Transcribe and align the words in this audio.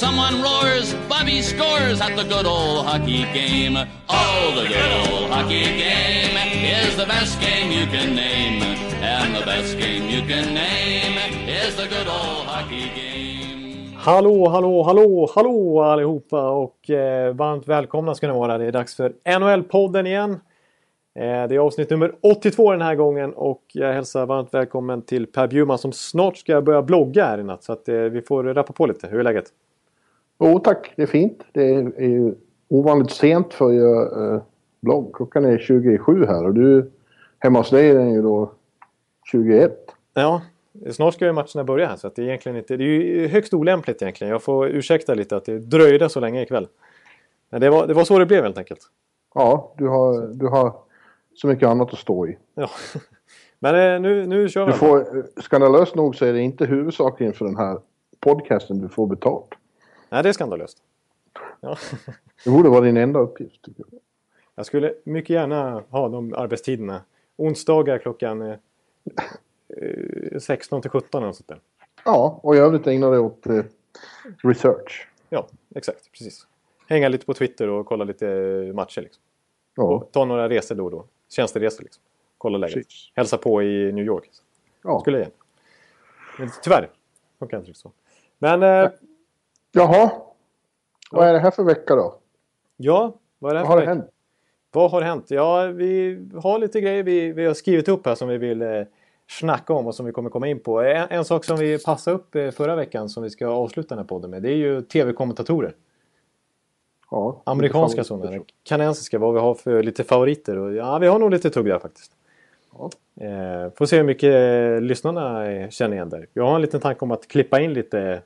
Someone 0.00 0.40
roars, 0.40 0.94
Bobby 1.10 1.42
scores 1.42 2.00
at 2.00 2.16
the 2.16 2.24
good 2.24 2.46
old 2.46 2.86
hockey 2.86 3.24
game. 3.34 3.76
Oh, 4.08 4.52
the 4.56 4.66
good 4.66 4.92
old 5.02 5.30
hockey 5.30 5.64
game 5.64 6.36
is 6.80 6.96
the 6.96 7.04
best 7.04 7.38
game 7.38 7.70
you 7.70 7.86
can 7.86 8.14
name. 8.14 8.62
And 9.02 9.36
the 9.36 9.44
best 9.44 9.76
game 9.78 10.08
you 10.08 10.22
can 10.22 10.54
name 10.54 11.18
is 11.46 11.76
the 11.76 11.86
good 11.86 12.08
old 12.08 12.46
hockey 12.46 12.88
game. 12.96 13.94
Hallå, 13.96 14.48
hallå, 14.48 14.82
hallå, 14.82 15.30
hallå 15.34 15.82
allihopa 15.82 16.50
och 16.50 16.90
eh, 16.90 17.34
varmt 17.34 17.68
välkomna 17.68 18.14
ska 18.14 18.26
ni 18.26 18.32
vara. 18.32 18.58
Det 18.58 18.64
är 18.64 18.72
dags 18.72 18.96
för 18.96 19.12
NHL-podden 19.24 20.06
igen. 20.06 20.30
Eh, 21.18 21.48
det 21.48 21.54
är 21.54 21.58
avsnitt 21.58 21.90
nummer 21.90 22.14
82 22.22 22.72
den 22.72 22.82
här 22.82 22.94
gången 22.94 23.32
och 23.32 23.62
jag 23.72 23.92
hälsar 23.92 24.26
varmt 24.26 24.54
välkommen 24.54 25.02
till 25.02 25.26
Per 25.26 25.46
Bjurman 25.46 25.78
som 25.78 25.92
snart 25.92 26.36
ska 26.36 26.62
börja 26.62 26.82
blogga 26.82 27.24
här 27.24 27.38
i 27.38 27.44
natt. 27.44 27.64
Så 27.64 27.72
att 27.72 27.88
eh, 27.88 27.96
vi 27.96 28.22
får 28.22 28.44
rappa 28.44 28.72
på 28.72 28.86
lite. 28.86 29.06
Hur 29.06 29.18
är 29.18 29.24
läget? 29.24 29.52
Jo 30.40 30.58
tack, 30.58 30.92
det 30.96 31.02
är 31.02 31.06
fint. 31.06 31.44
Det 31.52 31.74
är, 31.74 32.08
ju 32.08 32.34
ovanligt 32.68 33.10
sent 33.10 33.54
för 33.54 33.72
göra 33.72 34.34
eh, 34.34 34.42
blogg. 34.80 35.14
Klockan 35.14 35.44
är 35.44 35.58
27 35.58 36.26
här 36.26 36.44
och 36.44 36.54
du 36.54 36.90
hemma 37.38 37.58
hos 37.58 37.70
dig 37.70 37.90
är 37.90 37.94
den 37.94 38.12
ju 38.12 38.22
då 38.22 38.52
21. 39.30 39.72
Ja, 40.14 40.42
snart 40.90 41.14
ska 41.14 41.26
ju 41.26 41.32
matcherna 41.32 41.64
börja 41.64 41.86
här 41.86 41.96
så 41.96 42.06
att 42.06 42.16
det 42.16 42.22
är 42.22 42.26
egentligen 42.26 42.58
inte... 42.58 42.76
Det 42.76 42.84
är 42.84 42.86
ju 42.86 43.28
högst 43.28 43.54
olämpligt 43.54 44.02
egentligen. 44.02 44.30
Jag 44.30 44.42
får 44.42 44.68
ursäkta 44.68 45.14
lite 45.14 45.36
att 45.36 45.44
det 45.44 45.58
dröjde 45.58 46.08
så 46.08 46.20
länge 46.20 46.42
ikväll. 46.42 46.68
Men 47.50 47.60
det 47.60 47.70
var, 47.70 47.86
det 47.86 47.94
var 47.94 48.04
så 48.04 48.18
det 48.18 48.26
blev 48.26 48.42
helt 48.42 48.58
enkelt. 48.58 48.80
Ja, 49.34 49.74
du 49.78 49.88
har, 49.88 50.28
du 50.28 50.46
har 50.46 50.74
så 51.34 51.46
mycket 51.46 51.68
annat 51.68 51.92
att 51.92 51.98
stå 51.98 52.26
i. 52.26 52.38
Ja. 52.54 52.70
Men 53.58 53.94
eh, 53.94 54.00
nu, 54.00 54.26
nu 54.26 54.48
kör 54.48 54.66
vi. 54.66 54.72
Du 54.72 54.78
får, 54.78 55.26
skandalöst 55.40 55.94
nog 55.94 56.16
så 56.16 56.26
är 56.26 56.32
det 56.32 56.40
inte 56.40 56.66
huvudsaken 56.66 57.32
för 57.32 57.44
den 57.44 57.56
här 57.56 57.78
podcasten 58.20 58.80
du 58.80 58.88
får 58.88 59.06
betalt. 59.06 59.54
Nej, 60.10 60.22
det 60.22 60.28
är 60.28 60.32
skandalöst. 60.32 60.78
Ja. 61.60 61.76
Det 62.44 62.50
borde 62.50 62.68
vara 62.68 62.80
din 62.80 62.96
enda 62.96 63.20
uppgift. 63.20 63.62
Tycker 63.62 63.84
jag. 63.90 64.00
jag 64.54 64.66
skulle 64.66 64.94
mycket 65.04 65.30
gärna 65.30 65.84
ha 65.88 66.08
de 66.08 66.34
arbetstiderna. 66.34 67.02
Onsdagar 67.36 67.98
klockan 67.98 68.42
eh, 68.42 68.56
eh, 70.32 70.38
16 70.38 70.82
till 70.82 70.90
17 70.90 71.22
eller 71.22 71.32
sånt 71.32 71.48
där. 71.48 71.60
Ja, 72.04 72.40
och 72.42 72.56
i 72.56 72.58
övrigt 72.58 72.86
ägna 72.86 73.10
dig 73.10 73.18
åt 73.18 73.46
eh, 73.46 73.62
research. 74.42 75.08
Ja, 75.28 75.46
exakt. 75.74 76.12
Precis. 76.12 76.46
Hänga 76.88 77.08
lite 77.08 77.26
på 77.26 77.34
Twitter 77.34 77.68
och 77.68 77.86
kolla 77.86 78.04
lite 78.04 78.28
eh, 78.28 78.74
matcher. 78.74 79.00
Liksom. 79.00 79.22
Ja, 79.76 79.82
Och 79.82 80.12
ta 80.12 80.24
några 80.24 80.48
resor 80.48 80.74
då 80.74 80.84
och 80.84 80.90
då. 80.90 81.04
Tjänsteresor 81.28 81.82
liksom. 81.82 82.02
Kolla 82.38 82.58
läget. 82.58 82.74
Precis. 82.74 83.12
Hälsa 83.14 83.38
på 83.38 83.62
i 83.62 83.92
New 83.92 84.04
York. 84.04 84.28
ja. 84.82 85.00
Skulle 85.00 85.18
jag. 85.18 85.28
Men 86.38 86.50
tyvärr. 86.62 86.90
Funkar 87.38 87.56
inte 87.56 87.68
riktigt 87.68 87.82
så. 87.82 87.92
Men 88.38 88.62
eh, 88.62 88.90
Jaha. 89.72 90.10
Vad 91.10 91.28
är 91.28 91.32
det 91.32 91.38
här 91.38 91.50
för 91.50 91.62
vecka 91.62 91.94
då? 91.94 92.14
ja, 92.76 93.14
vad 93.38 93.50
är 93.50 93.54
det 93.54 93.60
här 93.60 93.66
Vad 93.66 93.72
har 93.72 93.80
för 93.80 93.86
det 93.86 93.92
vecka? 93.92 94.00
hänt? 94.00 94.14
Vad 94.72 94.90
har 94.90 95.02
hänt? 95.02 95.26
Ja, 95.28 95.66
vi 95.66 96.18
har 96.42 96.58
lite 96.58 96.80
grejer 96.80 97.02
vi, 97.02 97.32
vi 97.32 97.46
har 97.46 97.54
skrivit 97.54 97.88
upp 97.88 98.06
här 98.06 98.14
som 98.14 98.28
vi 98.28 98.38
vill 98.38 98.62
eh, 98.62 98.82
snacka 99.28 99.72
om 99.72 99.86
och 99.86 99.94
som 99.94 100.06
vi 100.06 100.12
kommer 100.12 100.30
komma 100.30 100.48
in 100.48 100.60
på. 100.60 100.80
En, 100.80 101.06
en 101.10 101.24
sak 101.24 101.44
som 101.44 101.56
vi 101.56 101.84
passade 101.84 102.16
upp 102.16 102.34
eh, 102.34 102.50
förra 102.50 102.76
veckan 102.76 103.08
som 103.08 103.22
vi 103.22 103.30
ska 103.30 103.46
avsluta 103.46 103.88
den 103.88 103.98
här 103.98 104.08
podden 104.08 104.30
med 104.30 104.42
det 104.42 104.50
är 104.50 104.56
ju 104.56 104.82
tv-kommentatorer. 104.82 105.74
Ja, 107.10 107.42
Amerikanska 107.44 108.04
sådana. 108.04 108.44
Kanadensiska, 108.62 109.18
vad 109.18 109.34
vi 109.34 109.40
har 109.40 109.54
för 109.54 109.82
lite 109.82 110.04
favoriter. 110.04 110.58
Och, 110.58 110.74
ja, 110.74 110.98
vi 110.98 111.06
har 111.06 111.18
nog 111.18 111.30
lite 111.30 111.50
tugg 111.50 111.66
där 111.66 111.78
faktiskt. 111.78 112.12
Ja. 112.78 112.90
Eh, 113.26 113.72
får 113.76 113.86
se 113.86 113.96
hur 113.96 114.04
mycket 114.04 114.82
lyssnarna 114.82 115.50
eh, 115.50 115.68
känner 115.68 115.96
igen 115.96 116.08
där. 116.08 116.26
Jag 116.32 116.44
har 116.44 116.54
en 116.54 116.62
liten 116.62 116.80
tanke 116.80 117.00
om 117.00 117.10
att 117.10 117.28
klippa 117.28 117.60
in 117.60 117.72
lite, 117.72 118.22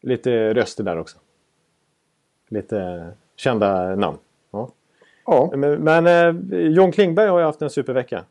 lite 0.00 0.54
röster 0.54 0.84
där 0.84 0.98
också. 0.98 1.18
Lite 2.48 3.10
kända 3.36 3.96
namn. 3.96 4.18
Ja. 4.50 4.68
Ja, 5.26 5.52
Men, 5.56 5.84
men 5.84 6.06
eh, 6.06 6.58
John 6.58 6.92
Klingberg 6.92 7.28
har 7.28 7.38
ju 7.38 7.44
haft 7.44 7.62
en 7.62 7.70
supervecka. 7.70 8.24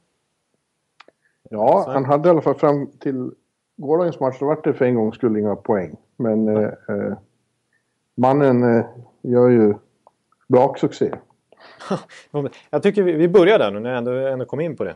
ja, 1.49 1.85
han 1.87 2.05
hade 2.05 2.29
i 2.29 2.31
alla 2.31 2.41
fall 2.41 2.55
fram 2.55 2.87
till 2.99 3.31
gårdagens 3.75 4.19
match, 4.19 4.37
då 4.39 4.45
var 4.45 4.59
det 4.63 4.73
för 4.73 4.85
en 4.85 4.95
gångs 4.95 5.15
skull 5.15 5.37
inga 5.37 5.55
poäng. 5.55 5.95
Men 6.15 6.47
eh, 6.47 6.63
eh, 6.63 7.17
mannen 8.15 8.75
eh, 8.77 8.85
gör 9.21 9.49
ju 9.49 9.73
braksuccé. 10.47 11.15
Jag 12.69 12.83
tycker 12.83 13.03
vi, 13.03 13.11
vi 13.11 13.27
börjar 13.27 13.59
där 13.59 13.71
nu 13.71 13.79
när 13.79 13.89
jag 13.89 13.97
ändå, 13.97 14.11
ändå 14.11 14.45
kom 14.45 14.59
in 14.59 14.75
på 14.75 14.83
det. 14.83 14.95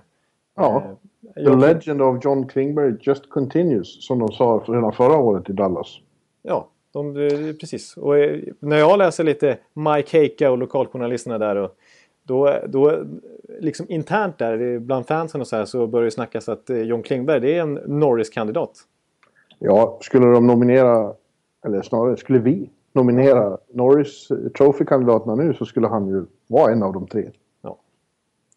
Ja, 0.55 0.97
Eh, 1.35 1.43
the 1.43 1.55
legend 1.55 2.01
of 2.01 2.25
John 2.25 2.47
Klingberg 2.47 2.97
just 3.01 3.29
continues, 3.29 4.05
som 4.05 4.19
de 4.19 4.31
sa 4.31 4.63
redan 4.67 4.93
förra 4.93 5.17
året 5.17 5.49
i 5.49 5.53
Dallas. 5.53 5.99
Ja, 6.41 6.67
de, 6.93 7.13
precis. 7.59 7.97
Och 7.97 8.17
eh, 8.17 8.39
när 8.59 8.77
jag 8.77 8.97
läser 8.97 9.23
lite 9.23 9.57
Mike 9.73 10.17
Heika 10.17 10.51
och 10.51 10.57
lokaljournalisterna 10.57 11.37
där 11.37 11.55
och 11.55 11.75
då, 12.23 12.59
då 12.67 13.03
liksom 13.59 13.85
internt 13.89 14.37
där 14.37 14.79
bland 14.79 15.07
fansen 15.07 15.41
och 15.41 15.47
så 15.47 15.55
här 15.55 15.65
så 15.65 15.87
börjar 15.87 16.05
det 16.05 16.11
snackas 16.11 16.49
att 16.49 16.69
eh, 16.69 16.77
John 16.77 17.03
Klingberg 17.03 17.39
det 17.39 17.57
är 17.57 17.61
en 17.61 17.73
Norris-kandidat. 17.73 18.79
Ja, 19.59 19.99
skulle 20.01 20.25
de 20.25 20.47
nominera, 20.47 21.13
eller 21.65 21.81
snarare 21.81 22.17
skulle 22.17 22.39
vi 22.39 22.69
nominera 22.93 23.57
Norris 23.73 24.31
eh, 24.31 24.37
Trophy-kandidaterna 24.37 25.35
nu 25.35 25.53
så 25.53 25.65
skulle 25.65 25.87
han 25.87 26.07
ju 26.07 26.25
vara 26.47 26.71
en 26.71 26.83
av 26.83 26.93
de 26.93 27.07
tre. 27.07 27.29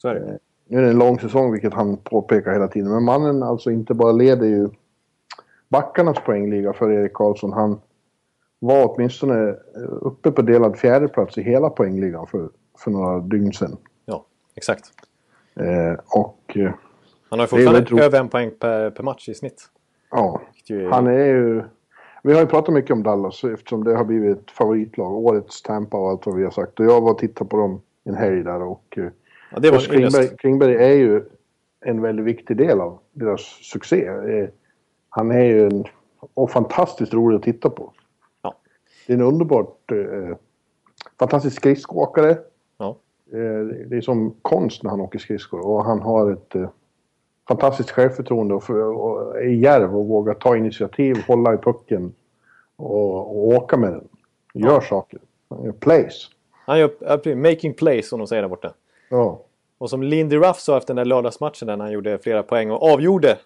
Så 0.05 0.09
är 0.09 0.15
det. 0.15 0.39
Nu 0.69 0.79
är 0.79 0.83
det 0.83 0.91
en 0.91 0.99
lång 0.99 1.19
säsong, 1.21 1.53
vilket 1.53 1.75
han 1.75 1.97
påpekar 1.97 2.53
hela 2.53 2.69
tiden. 2.69 2.93
Men 2.93 3.05
mannen 3.05 3.43
alltså 3.43 3.71
inte 3.71 3.95
bara 3.95 4.13
leder 4.13 4.47
ju 4.47 4.69
backarnas 5.75 6.19
poängliga 6.27 6.73
för 6.73 6.93
Erik 6.93 7.13
Karlsson. 7.13 7.53
Han 7.53 7.81
var 8.59 8.95
åtminstone 8.95 9.49
eh, 9.49 9.57
uppe 10.01 10.31
på 10.31 10.43
delad 10.43 10.77
fjärdeplats 10.79 11.39
i 11.39 11.43
hela 11.43 11.71
poängligan 11.71 12.27
för, 12.27 12.49
för 12.79 12.91
några 12.91 13.19
dygn 13.21 13.53
sedan. 13.53 13.77
Ja, 14.07 14.25
exakt. 14.55 14.85
Eh, 15.57 15.99
och 16.09 16.57
eh, 16.57 16.73
Han 17.31 17.39
har 17.39 17.47
fortfarande 17.47 18.05
över 18.05 18.21
en 18.21 18.29
poäng 18.29 18.51
per, 18.61 18.91
per 18.91 19.03
match 19.03 19.29
i 19.29 19.35
snitt. 19.35 19.63
ja, 20.11 20.41
är- 20.71 20.89
han 20.91 21.07
är 21.07 21.27
ju... 21.27 21.63
Vi 22.23 22.33
har 22.33 22.41
ju 22.41 22.47
pratat 22.47 22.75
mycket 22.75 22.91
om 22.91 23.03
Dallas 23.03 23.45
eftersom 23.45 23.85
det 23.85 23.97
har 23.97 24.05
blivit 24.05 24.39
ett 24.39 24.51
favoritlag. 24.51 25.13
Årets 25.13 25.63
Tampa 25.63 25.97
och 25.97 26.09
allt 26.11 26.27
vad 26.27 26.37
vi 26.37 26.45
har 26.45 26.51
sagt. 26.51 26.81
Och 26.81 26.87
jag 26.87 27.01
var 27.01 27.11
och 27.11 27.19
tittade 27.19 27.51
på 27.51 27.57
dem 27.57 27.81
en 28.05 28.15
helg 28.15 28.43
där 28.45 28.63
och... 28.63 28.99
eh, 28.99 29.05
ja, 29.53 29.59
det 29.61 29.71
var. 29.71 29.79
Klingberg, 29.79 30.37
Klingberg 30.37 30.75
är 30.75 30.95
ju 30.95 31.23
en 31.81 32.03
väldigt 32.03 32.25
viktig 32.25 32.57
del 32.57 32.81
av 32.81 32.99
deras 33.13 33.41
succé. 33.41 34.11
Han 35.17 35.31
är 35.31 35.45
ju 35.45 35.67
en 35.67 35.85
och 36.35 36.51
fantastiskt 36.51 37.15
rolig 37.15 37.37
att 37.37 37.43
titta 37.43 37.71
på. 37.71 37.93
Ja. 38.43 38.55
Det 39.07 39.13
är 39.13 39.17
en 39.17 39.23
underbart 39.23 39.93
eh, 39.93 40.37
fantastisk 41.19 41.57
skridskoåkare. 41.57 42.39
Ja. 42.79 42.97
Eh, 43.33 43.67
det 43.89 43.97
är 43.97 44.01
som 44.01 44.35
konst 44.43 44.83
när 44.83 44.91
han 44.91 45.01
åker 45.01 45.19
skridskor 45.19 45.67
och 45.67 45.85
han 45.85 46.03
har 46.03 46.33
ett 46.33 46.55
eh, 46.55 46.69
fantastiskt 47.49 47.91
självförtroende 47.91 48.55
och, 48.55 48.65
för, 48.65 48.83
och 48.83 49.37
är 49.37 49.49
djärv 49.49 49.97
och 49.97 50.07
vågar 50.07 50.35
ta 50.35 50.57
initiativ, 50.57 51.17
hålla 51.27 51.55
i 51.55 51.57
pucken 51.57 52.15
och, 52.77 53.19
och 53.19 53.49
åka 53.49 53.77
med 53.77 53.93
den. 53.93 54.09
Gör 54.55 54.81
saker. 54.81 55.21
Han 55.49 55.65
gör 55.65 55.73
plays. 55.73 56.29
Han 56.51 56.79
gör 56.79 56.91
ja, 57.01 57.35
making 57.37 57.75
plays 57.75 58.09
som 58.09 58.19
de 58.19 58.29
säger 58.29 58.43
där 58.43 58.49
borta. 58.49 58.73
Ja. 59.09 59.41
Och 59.79 59.91
som 59.91 60.03
Lindy 60.03 60.37
Ruff 60.37 60.59
sa 60.59 60.77
efter 60.77 60.95
den 60.95 60.97
där 60.97 61.05
lördagsmatchen 61.05 61.67
där 61.67 61.77
han 61.77 61.93
gjorde 61.93 62.19
flera 62.19 62.43
poäng 62.43 62.71
och 62.71 62.93
avgjorde. 62.93 63.39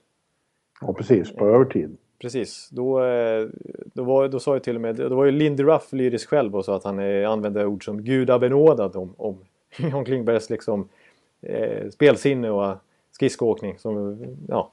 Ja, 0.80 0.92
precis. 0.92 1.32
På 1.32 1.48
övertid. 1.48 1.96
Precis, 2.18 2.68
då, 2.70 3.04
eh, 3.04 3.48
då, 3.92 4.04
var, 4.04 4.28
då 4.28 4.40
sa 4.40 4.54
ju 4.54 4.60
till 4.60 4.74
och 4.74 4.80
med, 4.80 4.96
då 4.96 5.14
var 5.14 5.24
ju 5.24 5.30
Lindy 5.30 5.62
Ruff 5.62 5.92
lyrisk 5.92 6.28
själv 6.28 6.56
och 6.56 6.64
sa 6.64 6.76
att 6.76 6.84
han 6.84 6.98
eh, 6.98 7.30
använde 7.30 7.66
ord 7.66 7.84
som 7.84 8.02
gudabenådad 8.02 8.96
om, 8.96 9.14
om 9.16 9.38
John 9.76 10.04
Klingbergs 10.04 10.50
liksom, 10.50 10.88
eh, 11.42 11.88
spelsinne 11.90 12.50
och 12.50 12.76
skridskoåkning. 13.10 13.78
Som, 13.78 14.18
ja, 14.48 14.70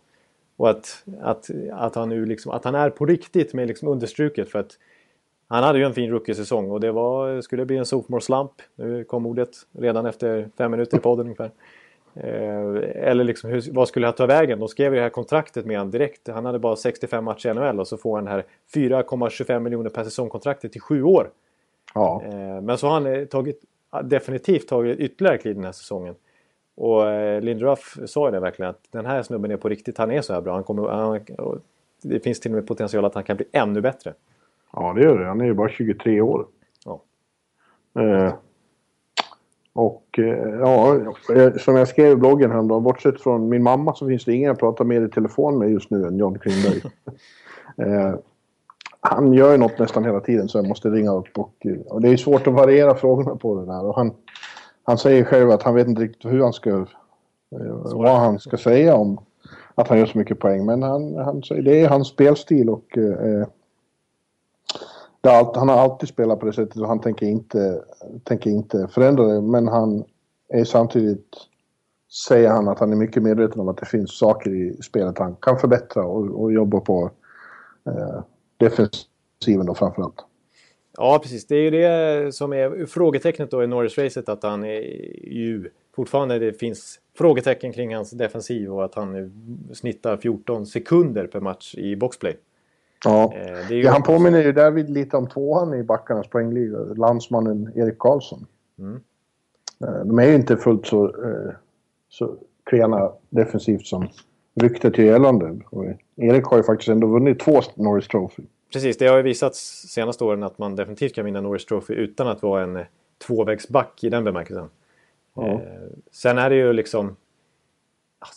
och 0.57 0.69
att, 0.69 1.03
att, 1.21 1.49
att, 1.71 1.95
han 1.95 2.09
nu 2.09 2.25
liksom, 2.25 2.51
att 2.51 2.65
han 2.65 2.75
är 2.75 2.89
på 2.89 3.05
riktigt 3.05 3.53
med 3.53 3.67
liksom 3.67 3.87
understruket 3.87 4.49
för 4.49 4.59
att 4.59 4.77
han 5.47 5.63
hade 5.63 5.79
ju 5.79 5.85
en 5.85 5.93
fin 5.93 6.11
rookie-säsong 6.11 6.71
och 6.71 6.79
det 6.79 6.91
var, 6.91 7.41
skulle 7.41 7.65
bli 7.65 7.77
en 7.77 7.85
sophomore 7.85 8.21
slump. 8.21 8.51
Nu 8.75 9.03
kom 9.03 9.25
ordet 9.25 9.49
redan 9.71 10.05
efter 10.05 10.49
fem 10.57 10.71
minuter 10.71 10.97
i 10.97 10.99
podden 10.99 11.25
ungefär. 11.25 11.51
Eh, 12.15 13.09
eller 13.09 13.23
liksom, 13.23 13.49
hur, 13.49 13.73
vad 13.73 13.87
skulle 13.87 14.07
han 14.07 14.15
ta 14.15 14.25
vägen? 14.25 14.59
De 14.59 14.67
skrev 14.67 14.93
ju 14.93 14.97
det 14.97 15.03
här 15.03 15.09
kontraktet 15.09 15.65
med 15.65 15.77
honom 15.77 15.91
direkt. 15.91 16.27
Han 16.27 16.45
hade 16.45 16.59
bara 16.59 16.75
65 16.75 17.23
matcher 17.23 17.49
i 17.49 17.53
NHL 17.53 17.79
och 17.79 17.87
så 17.87 17.97
får 17.97 18.15
han 18.15 18.25
det 18.25 18.31
här 18.31 18.43
4,25 18.73 19.59
miljoner 19.59 19.89
per 19.89 20.03
säsong-kontraktet 20.03 20.75
i 20.75 20.79
sju 20.79 21.03
år. 21.03 21.29
Ja. 21.93 22.23
Eh, 22.25 22.61
men 22.61 22.77
så 22.77 22.87
har 22.87 22.93
han 22.93 23.05
eh, 23.05 23.25
tagit, 23.25 23.61
definitivt 24.03 24.67
tagit 24.67 24.99
ytterligare 24.99 25.37
kliv 25.37 25.55
den 25.55 25.65
här 25.65 25.71
säsongen. 25.71 26.15
Och 26.77 27.03
Linderuff 27.41 27.97
sa 28.05 28.27
ju 28.27 28.31
det 28.31 28.39
verkligen 28.39 28.69
att 28.69 28.87
den 28.91 29.05
här 29.05 29.23
snubben 29.23 29.51
är 29.51 29.57
på 29.57 29.69
riktigt. 29.69 29.97
Han 29.97 30.11
är 30.11 30.21
så 30.21 30.33
här 30.33 30.41
bra. 30.41 30.53
Han 30.53 30.63
kommer, 30.63 30.87
han, 30.89 31.19
det 32.03 32.19
finns 32.19 32.39
till 32.39 32.51
och 32.51 32.55
med 32.55 32.67
potential 32.67 33.05
att 33.05 33.15
han 33.15 33.23
kan 33.23 33.37
bli 33.37 33.45
ännu 33.51 33.81
bättre. 33.81 34.13
Ja, 34.73 34.93
det 34.93 35.03
gör 35.03 35.19
det. 35.19 35.25
Han 35.25 35.41
är 35.41 35.45
ju 35.45 35.53
bara 35.53 35.69
23 35.69 36.21
år. 36.21 36.45
Ja. 36.85 37.01
Eh, 38.01 38.33
och 39.75 40.19
eh, 40.19 40.59
ja, 40.59 40.95
eh, 41.35 41.53
som 41.53 41.75
jag 41.75 41.87
skrev 41.87 42.11
i 42.11 42.15
bloggen 42.15 42.51
häromdagen, 42.51 42.83
bortsett 42.83 43.21
från 43.21 43.49
min 43.49 43.63
mamma 43.63 43.95
så 43.95 44.07
finns 44.07 44.25
det 44.25 44.33
ingen 44.33 44.47
jag 44.47 44.59
pratar 44.59 44.85
mer 44.85 45.01
i 45.01 45.09
telefon 45.09 45.57
med 45.57 45.71
just 45.71 45.89
nu 45.89 46.07
än 46.07 46.17
John 46.17 46.39
Klingberg. 46.39 46.81
eh, 47.77 48.15
han 48.99 49.33
gör 49.33 49.51
ju 49.51 49.57
något 49.57 49.79
nästan 49.79 50.05
hela 50.05 50.19
tiden 50.19 50.47
så 50.47 50.57
jag 50.57 50.67
måste 50.67 50.89
ringa 50.89 51.11
upp 51.11 51.37
och, 51.37 51.67
och 51.85 52.01
det 52.01 52.09
är 52.09 52.17
svårt 52.17 52.47
att 52.47 52.53
variera 52.53 52.95
frågorna 52.95 53.35
på 53.35 53.59
det 53.59 53.65
där. 53.65 53.85
Och 53.85 53.95
han, 53.95 54.13
han 54.83 54.97
säger 54.97 55.23
själv 55.23 55.51
att 55.51 55.63
han 55.63 55.75
vet 55.75 55.87
inte 55.87 56.01
riktigt 56.01 56.31
hur 56.31 56.41
han 56.41 56.53
ska, 56.53 56.69
eh, 56.69 56.85
vad 57.93 58.19
han 58.19 58.39
ska 58.39 58.57
säga 58.57 58.95
om 58.95 59.19
att 59.75 59.87
han 59.87 59.99
gör 59.99 60.05
så 60.05 60.17
mycket 60.17 60.39
poäng. 60.39 60.65
Men 60.65 60.83
han, 60.83 61.15
han 61.15 61.41
det 61.49 61.81
är 61.81 61.89
hans 61.89 62.07
spelstil 62.07 62.69
och 62.69 62.97
eh, 62.97 63.47
allt, 65.31 65.55
han 65.55 65.69
har 65.69 65.75
alltid 65.75 66.09
spelat 66.09 66.39
på 66.39 66.45
det 66.45 66.53
sättet 66.53 66.77
och 66.77 66.87
han 66.87 67.01
tänker 67.01 67.25
inte, 67.25 67.83
tänker 68.23 68.49
inte 68.49 68.87
förändra 68.87 69.25
det. 69.25 69.41
Men 69.41 69.67
han 69.67 70.03
är 70.49 70.63
samtidigt, 70.63 71.27
säger 72.27 72.49
han, 72.49 72.67
att 72.67 72.79
han 72.79 72.91
är 72.91 72.95
mycket 72.95 73.23
medveten 73.23 73.61
om 73.61 73.67
att 73.67 73.77
det 73.77 73.85
finns 73.85 74.17
saker 74.17 74.53
i 74.53 74.81
spelet 74.81 75.17
han 75.17 75.35
kan 75.35 75.59
förbättra 75.59 76.03
och, 76.03 76.41
och 76.41 76.53
jobba 76.53 76.79
på 76.79 77.11
eh, 77.87 78.23
defensiven 78.57 79.65
då 79.65 79.75
framförallt. 79.75 80.25
Ja, 80.97 81.19
precis. 81.23 81.47
Det 81.47 81.55
är 81.55 81.61
ju 81.61 81.69
det 81.69 82.35
som 82.35 82.53
är 82.53 82.85
frågetecknet 82.85 83.51
då 83.51 83.63
i 83.63 83.67
Norris-racet 83.67 84.29
att 84.29 84.43
han 84.43 84.63
är 84.63 84.81
ju 85.31 85.69
fortfarande 85.95 86.39
det 86.39 86.53
finns 86.53 86.99
frågetecken 87.17 87.73
kring 87.73 87.95
hans 87.95 88.11
defensiv 88.11 88.73
och 88.73 88.85
att 88.85 88.95
han 88.95 89.31
snittar 89.73 90.17
14 90.17 90.65
sekunder 90.65 91.27
per 91.27 91.39
match 91.39 91.75
i 91.75 91.95
boxplay. 91.95 92.37
Ja, 93.03 93.33
eh, 93.35 93.71
ju... 93.71 93.81
ja 93.81 93.91
han 93.91 94.03
påminner 94.03 94.43
ju 94.43 94.51
därvid 94.51 94.89
lite 94.89 95.17
om 95.17 95.27
tvåan 95.27 95.73
i 95.73 95.83
backarnas 95.83 96.27
poängliga, 96.27 96.77
landsmannen 96.77 97.71
Erik 97.75 97.99
Karlsson. 97.99 98.45
Mm. 98.79 99.01
Eh, 99.83 100.05
de 100.05 100.19
är 100.19 100.27
ju 100.27 100.35
inte 100.35 100.57
fullt 100.57 100.87
så, 100.87 101.05
eh, 101.05 101.53
så 102.09 102.35
klena 102.63 103.11
defensivt 103.29 103.87
som 103.87 104.07
ryktet 104.55 104.97
gör 104.97 105.05
gällande. 105.05 105.59
Erik 106.15 106.43
har 106.43 106.57
ju 106.57 106.63
faktiskt 106.63 106.89
ändå 106.89 107.07
vunnit 107.07 107.39
två 107.39 107.61
Norris 107.75 108.07
Trophy. 108.07 108.43
Precis, 108.73 108.97
det 108.97 109.07
har 109.07 109.17
ju 109.17 109.23
visats 109.23 109.87
senaste 109.89 110.23
åren 110.23 110.43
att 110.43 110.57
man 110.57 110.75
definitivt 110.75 111.15
kan 111.15 111.25
vinna 111.25 111.41
Norris 111.41 111.65
Trophy 111.65 111.93
utan 111.93 112.27
att 112.27 112.43
vara 112.43 112.63
en 112.63 112.79
tvåvägsback 113.27 114.03
i 114.03 114.09
den 114.09 114.23
bemärkelsen. 114.23 114.69
Ja. 115.35 115.61
sen 116.11 116.37
är 116.37 116.49
det 116.49 116.55
ju 116.55 116.73
liksom... 116.73 117.15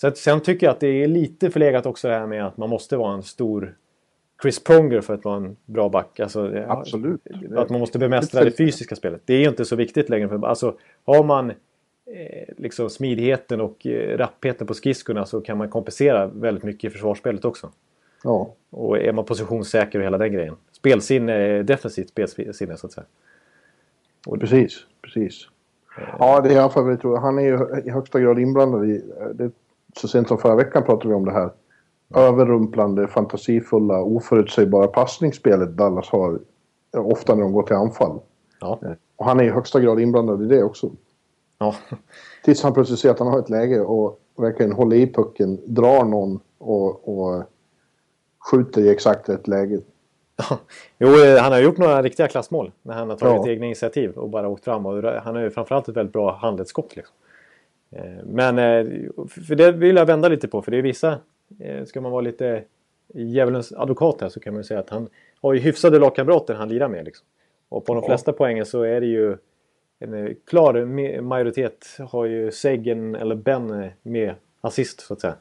Sen, 0.01 0.15
sen 0.15 0.41
tycker 0.41 0.67
jag 0.67 0.73
att 0.73 0.81
det 0.81 1.03
är 1.03 1.09
lite 1.09 1.51
förlegat 1.51 1.87
också 1.87 2.09
det 2.09 2.15
här 2.15 2.27
med 2.27 2.47
att 2.47 2.57
man 2.57 2.69
måste 2.69 2.97
vara 2.97 3.15
en 3.15 3.23
stor 3.23 3.77
Chris 4.43 4.65
Pronger 4.65 5.01
för 5.01 5.15
att 5.15 5.25
vara 5.25 5.37
en 5.37 5.57
bra 5.67 5.89
back. 5.89 6.21
Alltså, 6.21 6.65
Absolut. 6.69 7.21
Att 7.57 7.71
man 7.71 7.81
måste 7.81 7.99
bemästra 7.99 8.45
det 8.45 8.51
fysiska 8.51 8.97
spelet. 8.97 9.21
Det 9.25 9.35
är 9.35 9.39
ju 9.39 9.49
inte 9.49 9.65
så 9.65 9.77
viktigt 9.77 10.09
längre. 10.09 10.29
För, 10.29 10.47
alltså, 10.47 10.75
har 11.05 11.25
man 11.25 11.51
eh, 11.51 12.55
liksom 12.57 12.91
smidigheten 12.91 13.61
och 13.61 13.87
eh, 13.87 14.19
rappheten 14.19 14.67
på 14.67 14.75
skridskorna 14.75 15.27
så 15.27 15.41
kan 15.41 15.59
man 15.59 15.69
kompensera 15.69 16.27
väldigt 16.27 16.65
mycket 16.65 16.85
i 16.85 16.91
försvarsspelet 16.91 17.45
också. 17.45 17.71
Ja. 18.25 18.55
Och 18.71 18.99
är 18.99 19.13
man 19.13 19.25
positionssäker 19.25 19.99
och 19.99 20.05
hela 20.05 20.19
den 20.19 20.33
grejen. 20.33 20.55
Spelsinne, 20.73 21.63
defensivt 21.63 22.09
spelsinne 22.09 22.77
så 22.77 22.87
att 22.87 22.93
säga. 22.93 23.07
Och, 24.27 24.41
precis, 24.41 24.85
precis. 25.03 25.49
Eh. 25.99 26.05
Ja, 26.19 26.41
det 26.41 26.55
är 26.55 26.59
alla 26.59 26.71
fall 26.71 26.99
tror 26.99 27.19
Han 27.19 27.39
är 27.39 27.43
ju 27.43 27.83
i 27.85 27.91
högsta 27.91 28.21
grad 28.21 28.39
inblandad 28.39 28.91
i... 28.91 29.05
Det, 29.35 29.51
så 29.97 30.09
sent 30.09 30.29
som 30.29 30.39
förra 30.39 30.57
veckan 30.57 30.85
pratade 30.85 31.09
vi 31.09 31.15
om 31.15 31.25
det 31.25 31.33
här 31.33 31.51
överrumplande, 32.15 33.09
fantasifulla, 33.09 34.03
oförutsägbara 34.03 34.87
passningsspelet 34.87 35.69
Dallas 35.69 36.09
har 36.09 36.39
ofta 36.97 37.35
när 37.35 37.43
de 37.43 37.53
går 37.53 37.63
till 37.63 37.77
anfall. 37.77 38.21
Ja. 38.61 38.81
Och 39.17 39.25
han 39.25 39.41
är 39.41 39.45
i 39.45 39.51
högsta 39.51 39.81
grad 39.81 40.01
inblandad 40.01 40.43
i 40.43 40.47
det 40.47 40.63
också. 40.63 40.91
Ja. 41.59 41.75
Tills 42.45 42.63
han 42.63 42.75
plötsligt 42.75 42.99
ser 42.99 43.11
att 43.11 43.19
han 43.19 43.29
har 43.29 43.39
ett 43.39 43.51
läge 43.51 43.81
och 43.81 44.21
verkligen 44.37 44.73
håller 44.73 44.97
i 44.97 45.13
pucken, 45.13 45.59
drar 45.67 46.05
någon 46.05 46.41
och, 46.59 47.09
och 47.09 47.43
skjuter 48.51 48.81
i 48.81 48.89
exakt 48.89 49.29
rätt 49.29 49.49
läge. 49.49 49.81
Ja. 50.37 50.59
Jo, 50.99 51.09
han 51.41 51.53
har 51.53 51.61
gjort 51.61 51.79
några 51.79 52.03
riktiga 52.03 52.29
klassmål 52.29 52.73
när 52.83 52.95
han 52.95 53.11
har 53.11 53.17
tagit 53.17 53.47
ja. 53.47 53.53
egna 53.53 53.67
initiativ 53.67 54.11
och 54.11 54.29
bara 54.29 54.49
åkt 54.49 54.65
fram. 54.65 54.87
Och 54.87 55.03
han 55.03 55.37
har 55.37 55.43
ju 55.43 55.51
framförallt 55.51 55.89
ett 55.89 55.97
väldigt 55.97 56.13
bra 56.13 56.37
handledsskott. 56.37 56.97
Liksom. 56.97 57.15
Eh, 57.91 58.25
men 58.25 58.59
eh, 58.59 58.87
för 59.47 59.55
det 59.55 59.73
vill 59.73 59.97
jag 59.97 60.07
vända 60.07 60.29
lite 60.29 60.49
på, 60.49 60.63
för 60.63 60.71
det 60.71 60.79
är 60.79 60.83
vissa 60.83 61.09
Eh, 61.13 61.19
ska 61.87 62.01
man 62.01 62.13
vara 62.13 62.21
lite 62.21 62.65
djävulens 63.15 63.73
advokat 63.73 64.21
här 64.21 64.29
så 64.29 64.41
kan 64.41 64.55
man 64.55 64.65
säga 64.65 64.81
att 64.81 64.91
han 64.91 65.09
har 65.43 65.55
ju 65.55 65.61
hyfsade 65.61 65.99
lagkamrater 65.99 66.55
han 66.55 66.69
lirar 66.69 66.89
med. 66.89 67.05
Liksom. 67.05 67.27
Och 67.69 67.85
på 67.85 67.95
de 67.95 68.03
flesta 68.03 68.33
poängen 68.33 68.67
så 68.67 68.83
är 68.83 69.01
det 69.01 69.07
ju 69.07 69.37
en 69.99 70.15
eh, 70.15 70.33
klar 70.47 70.85
majoritet 71.21 71.87
har 72.11 72.25
ju 72.25 72.51
Seggen 72.51 73.15
eller 73.15 73.35
Ben 73.35 73.83
eh, 73.83 73.91
med 74.03 74.35
assist 74.61 75.01
så 75.01 75.15
att 75.15 75.21
säga. 75.21 75.35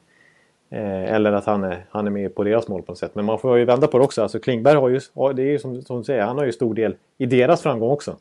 eller 0.70 1.32
att 1.32 1.44
han 1.44 1.64
är, 1.64 1.86
han 1.90 2.06
är 2.06 2.10
med 2.10 2.34
på 2.34 2.44
deras 2.44 2.68
mål 2.68 2.82
på 2.82 2.92
något 2.92 2.98
sätt. 2.98 3.14
Men 3.14 3.24
man 3.24 3.38
får 3.38 3.58
ju 3.58 3.64
vända 3.64 3.86
på 3.86 3.98
det 3.98 4.04
också. 4.04 4.22
Alltså 4.22 4.38
Klingberg 4.38 4.76
har 4.76 4.88
ju, 4.88 5.00
det 5.34 5.42
är 5.42 5.50
ju 5.50 5.58
som, 5.58 5.82
som 5.82 5.98
du 5.98 6.04
säger, 6.04 6.22
han 6.22 6.38
har 6.38 6.44
ju 6.44 6.52
stor 6.52 6.74
del 6.74 6.96
i 7.18 7.26
deras 7.26 7.62
framgång 7.62 7.90
också. 7.90 8.16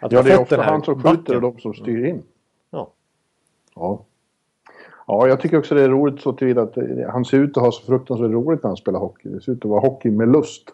Att 0.00 0.12
ja, 0.12 0.22
det 0.22 0.32
är 0.32 0.40
ofta 0.40 0.62
han 0.62 0.82
som 0.82 1.02
skjuter 1.02 1.34
och 1.34 1.40
de 1.40 1.58
som 1.58 1.74
styr 1.74 2.04
in. 2.04 2.22
Ja. 2.70 2.90
Ja. 3.74 4.04
Ja, 5.06 5.28
jag 5.28 5.40
tycker 5.40 5.58
också 5.58 5.74
det 5.74 5.82
är 5.82 5.88
roligt 5.88 6.20
så 6.20 6.32
tillvida 6.32 6.62
att 6.62 6.76
han 7.08 7.24
ser 7.24 7.38
ut 7.38 7.56
att 7.56 7.62
ha 7.62 7.72
så 7.72 7.82
fruktansvärt 7.82 8.30
roligt 8.30 8.62
när 8.62 8.70
han 8.70 8.76
spelar 8.76 9.00
hockey. 9.00 9.28
Det 9.28 9.40
ser 9.40 9.52
ut 9.52 9.64
att 9.64 9.70
vara 9.70 9.80
hockey 9.80 10.10
med 10.10 10.32
lust. 10.32 10.68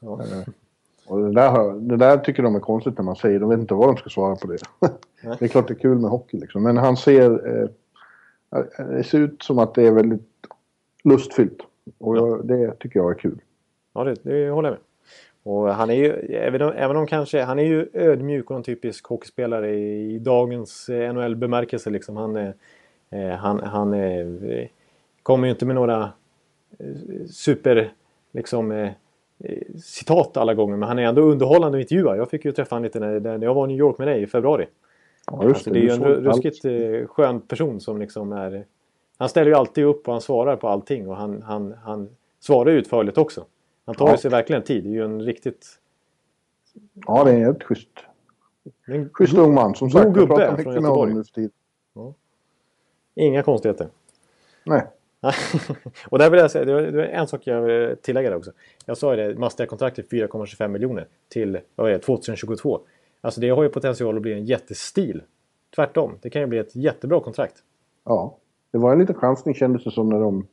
Ja. 0.00 0.20
Eh, 0.20 0.48
och 1.06 1.20
det 1.20 1.32
där, 1.32 1.80
det 1.80 1.96
där 1.96 2.16
tycker 2.18 2.42
de 2.42 2.54
är 2.54 2.60
konstigt 2.60 2.98
när 2.98 3.04
man 3.04 3.16
säger. 3.16 3.40
De 3.40 3.48
vet 3.48 3.58
inte 3.58 3.74
vad 3.74 3.88
de 3.88 3.96
ska 3.96 4.10
svara 4.10 4.36
på 4.36 4.46
det. 4.46 4.58
det 5.38 5.44
är 5.44 5.48
klart 5.48 5.68
det 5.68 5.74
är 5.74 5.78
kul 5.78 5.98
med 5.98 6.10
hockey 6.10 6.38
liksom. 6.38 6.62
Men 6.62 6.76
han 6.76 6.96
ser... 6.96 7.60
Eh, 7.60 7.68
det 8.76 9.04
ser 9.04 9.18
ut 9.18 9.42
som 9.42 9.58
att 9.58 9.74
det 9.74 9.86
är 9.86 9.90
väldigt 9.90 10.26
lustfyllt. 11.04 11.58
Och 11.98 12.16
jag, 12.16 12.46
det 12.46 12.78
tycker 12.78 13.00
jag 13.00 13.10
är 13.10 13.18
kul. 13.18 13.38
Ja, 13.94 14.04
det, 14.04 14.14
det 14.22 14.50
håller 14.50 14.68
jag 14.68 14.74
med. 14.74 14.80
Och 15.54 15.74
han 15.74 15.90
är 15.90 15.94
ju, 15.94 16.12
även 16.34 16.62
om, 16.62 16.72
även 16.76 16.96
om 16.96 17.06
kanske, 17.06 17.42
han 17.42 17.58
är 17.58 17.64
ju 17.64 17.88
ödmjuk 17.92 18.50
och 18.50 18.56
en 18.56 18.62
typisk 18.62 19.06
hockeyspelare 19.06 19.74
i, 19.74 20.14
i 20.14 20.18
dagens 20.18 20.88
eh, 20.88 21.12
NHL-bemärkelse 21.12 21.90
liksom. 21.90 22.16
Han 22.16 22.36
är, 22.36 22.48
Eh, 22.48 22.54
han, 23.38 23.60
han 23.60 23.94
eh, 23.94 24.68
kommer 25.22 25.46
ju 25.46 25.52
inte 25.52 25.66
med 25.66 25.74
några 25.74 26.12
eh, 26.78 27.26
super 27.30 27.92
liksom, 28.32 28.90
citat 29.82 30.36
alla 30.36 30.54
gånger 30.54 30.76
men 30.76 30.88
han 30.88 30.98
är 30.98 31.02
ändå 31.02 31.22
underhållande 31.22 31.78
att 31.78 31.82
intervjua. 31.82 32.16
Jag 32.16 32.30
fick 32.30 32.44
ju 32.44 32.52
träffa 32.52 32.74
honom 32.74 32.84
lite 32.84 33.00
när, 33.00 33.20
när 33.20 33.46
jag 33.46 33.54
var 33.54 33.64
i 33.64 33.68
New 33.68 33.78
York 33.78 33.98
med 33.98 34.08
dig 34.08 34.22
i 34.22 34.26
februari. 34.26 34.66
Ja, 35.26 35.44
alltså, 35.44 35.70
det, 35.70 35.80
det 35.80 35.86
är 35.86 35.88
ju 35.88 35.90
en 35.90 36.04
ruskigt 36.04 36.64
allt. 36.64 37.10
skön 37.10 37.40
person 37.40 37.80
som 37.80 37.98
liksom 37.98 38.32
är... 38.32 38.64
Han 39.18 39.28
ställer 39.28 39.50
ju 39.50 39.56
alltid 39.56 39.84
upp 39.84 40.08
och 40.08 40.14
han 40.14 40.20
svarar 40.20 40.56
på 40.56 40.68
allting 40.68 41.08
och 41.08 41.16
han, 41.16 41.42
han, 41.42 41.74
han 41.84 42.08
svarar 42.40 42.70
utförligt 42.70 43.18
också. 43.18 43.44
Han 43.84 43.94
tar 43.94 44.08
ja. 44.08 44.16
sig 44.16 44.30
verkligen 44.30 44.62
tid. 44.62 44.84
Det 44.84 44.88
är 44.88 44.92
ju 44.92 45.04
en 45.04 45.22
riktigt... 45.22 45.66
Ja, 47.06 47.24
det 47.24 47.30
är 47.30 47.48
en 47.48 47.60
schysst. 47.60 47.88
En 48.86 49.10
schysst 49.12 49.38
ung 49.38 49.54
man. 49.54 49.74
Som 49.74 49.90
sagt, 49.90 50.16
jag 50.16 50.28
pratar 50.28 50.56
mycket 50.56 50.82
med 50.82 50.90
honom 50.90 51.14
nu 51.14 51.24
för 51.24 51.32
tiden. 51.32 51.50
Ja. 51.94 52.14
Inga 53.14 53.42
konstigheter. 53.42 53.88
Nej. 54.64 54.86
och 56.08 56.18
där 56.18 56.30
vill 56.30 56.40
jag 56.40 56.50
säga, 56.50 56.64
det 56.64 56.90
var 56.90 57.02
en 57.02 57.26
sak 57.26 57.46
jag 57.46 57.62
vill 57.62 57.96
tillägga 57.96 58.30
där 58.30 58.36
också. 58.36 58.52
Jag 58.86 58.96
sa 58.96 59.16
ju 59.16 59.16
det, 59.16 59.38
Mastia-kontraktet 59.38 60.10
4,25 60.10 60.68
miljoner 60.68 61.06
till 61.28 61.60
vad 61.74 61.88
är 61.88 61.92
det, 61.92 61.98
2022. 61.98 62.80
Alltså 63.20 63.40
det 63.40 63.48
har 63.48 63.62
ju 63.62 63.68
potential 63.68 64.16
att 64.16 64.22
bli 64.22 64.32
en 64.32 64.44
jättestil. 64.44 65.22
Tvärtom, 65.76 66.18
det 66.22 66.30
kan 66.30 66.42
ju 66.42 66.46
bli 66.46 66.58
ett 66.58 66.76
jättebra 66.76 67.20
kontrakt. 67.20 67.62
Ja, 68.04 68.36
det 68.70 68.78
var 68.78 68.92
en 68.92 68.98
liten 68.98 69.14
chansning 69.14 69.54
kändes 69.54 69.84
det 69.84 69.90
som 69.90 70.08
när 70.08 70.20
de, 70.20 70.46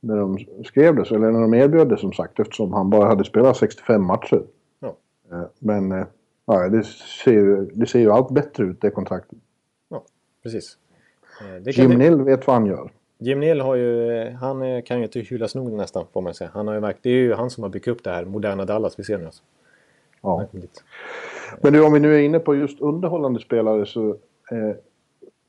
när 0.00 0.16
de 0.16 0.38
skrev 0.64 0.96
det, 0.96 1.10
eller 1.10 1.30
när 1.30 1.40
de 1.40 1.54
erbjöd 1.54 1.88
det 1.88 1.96
som 1.96 2.12
sagt 2.12 2.40
eftersom 2.40 2.72
han 2.72 2.90
bara 2.90 3.08
hade 3.08 3.24
spelat 3.24 3.56
65 3.56 4.04
matcher. 4.04 4.42
Ja. 4.80 4.96
Eh, 5.32 5.44
men 5.58 5.92
eh, 5.92 6.06
ja, 6.46 6.68
det, 6.68 6.84
ser 7.24 7.32
ju, 7.32 7.66
det 7.74 7.86
ser 7.86 8.00
ju 8.00 8.10
allt 8.10 8.30
bättre 8.30 8.64
ut 8.64 8.80
det 8.80 8.90
kontraktet. 8.90 9.38
Ja, 9.88 10.04
precis. 10.42 10.78
Eh, 11.40 11.68
Jim 11.78 11.90
Nill 11.90 12.16
vet 12.16 12.46
vad 12.46 12.56
han 12.56 12.66
gör. 12.66 12.90
Jim 13.18 13.40
Nill 13.40 13.60
har 13.60 13.74
ju, 13.74 14.30
han 14.30 14.82
kan 14.82 14.98
ju 14.98 15.04
inte 15.04 15.20
hyllas 15.20 15.54
nog 15.54 15.72
nästan 15.72 16.04
får 16.12 16.20
man 16.20 16.34
säga. 16.34 16.50
Han 16.54 16.66
har 16.66 16.74
ju 16.74 16.80
verkligen, 16.80 17.16
det 17.16 17.20
är 17.20 17.24
ju 17.24 17.34
han 17.34 17.50
som 17.50 17.62
har 17.62 17.70
byggt 17.70 17.88
upp 17.88 18.04
det 18.04 18.10
här 18.10 18.24
moderna 18.24 18.64
Dallas 18.64 18.98
vi 18.98 19.04
ser 19.04 19.18
nu 19.18 19.24
alltså. 19.24 19.42
Ja. 20.22 20.46
Men 21.60 21.72
du, 21.72 21.84
om 21.84 21.92
vi 21.92 22.00
nu 22.00 22.14
är 22.14 22.18
inne 22.18 22.38
på 22.38 22.54
just 22.54 22.80
underhållande 22.80 23.40
spelare 23.40 23.86
så 23.86 24.08
eh, 24.50 24.76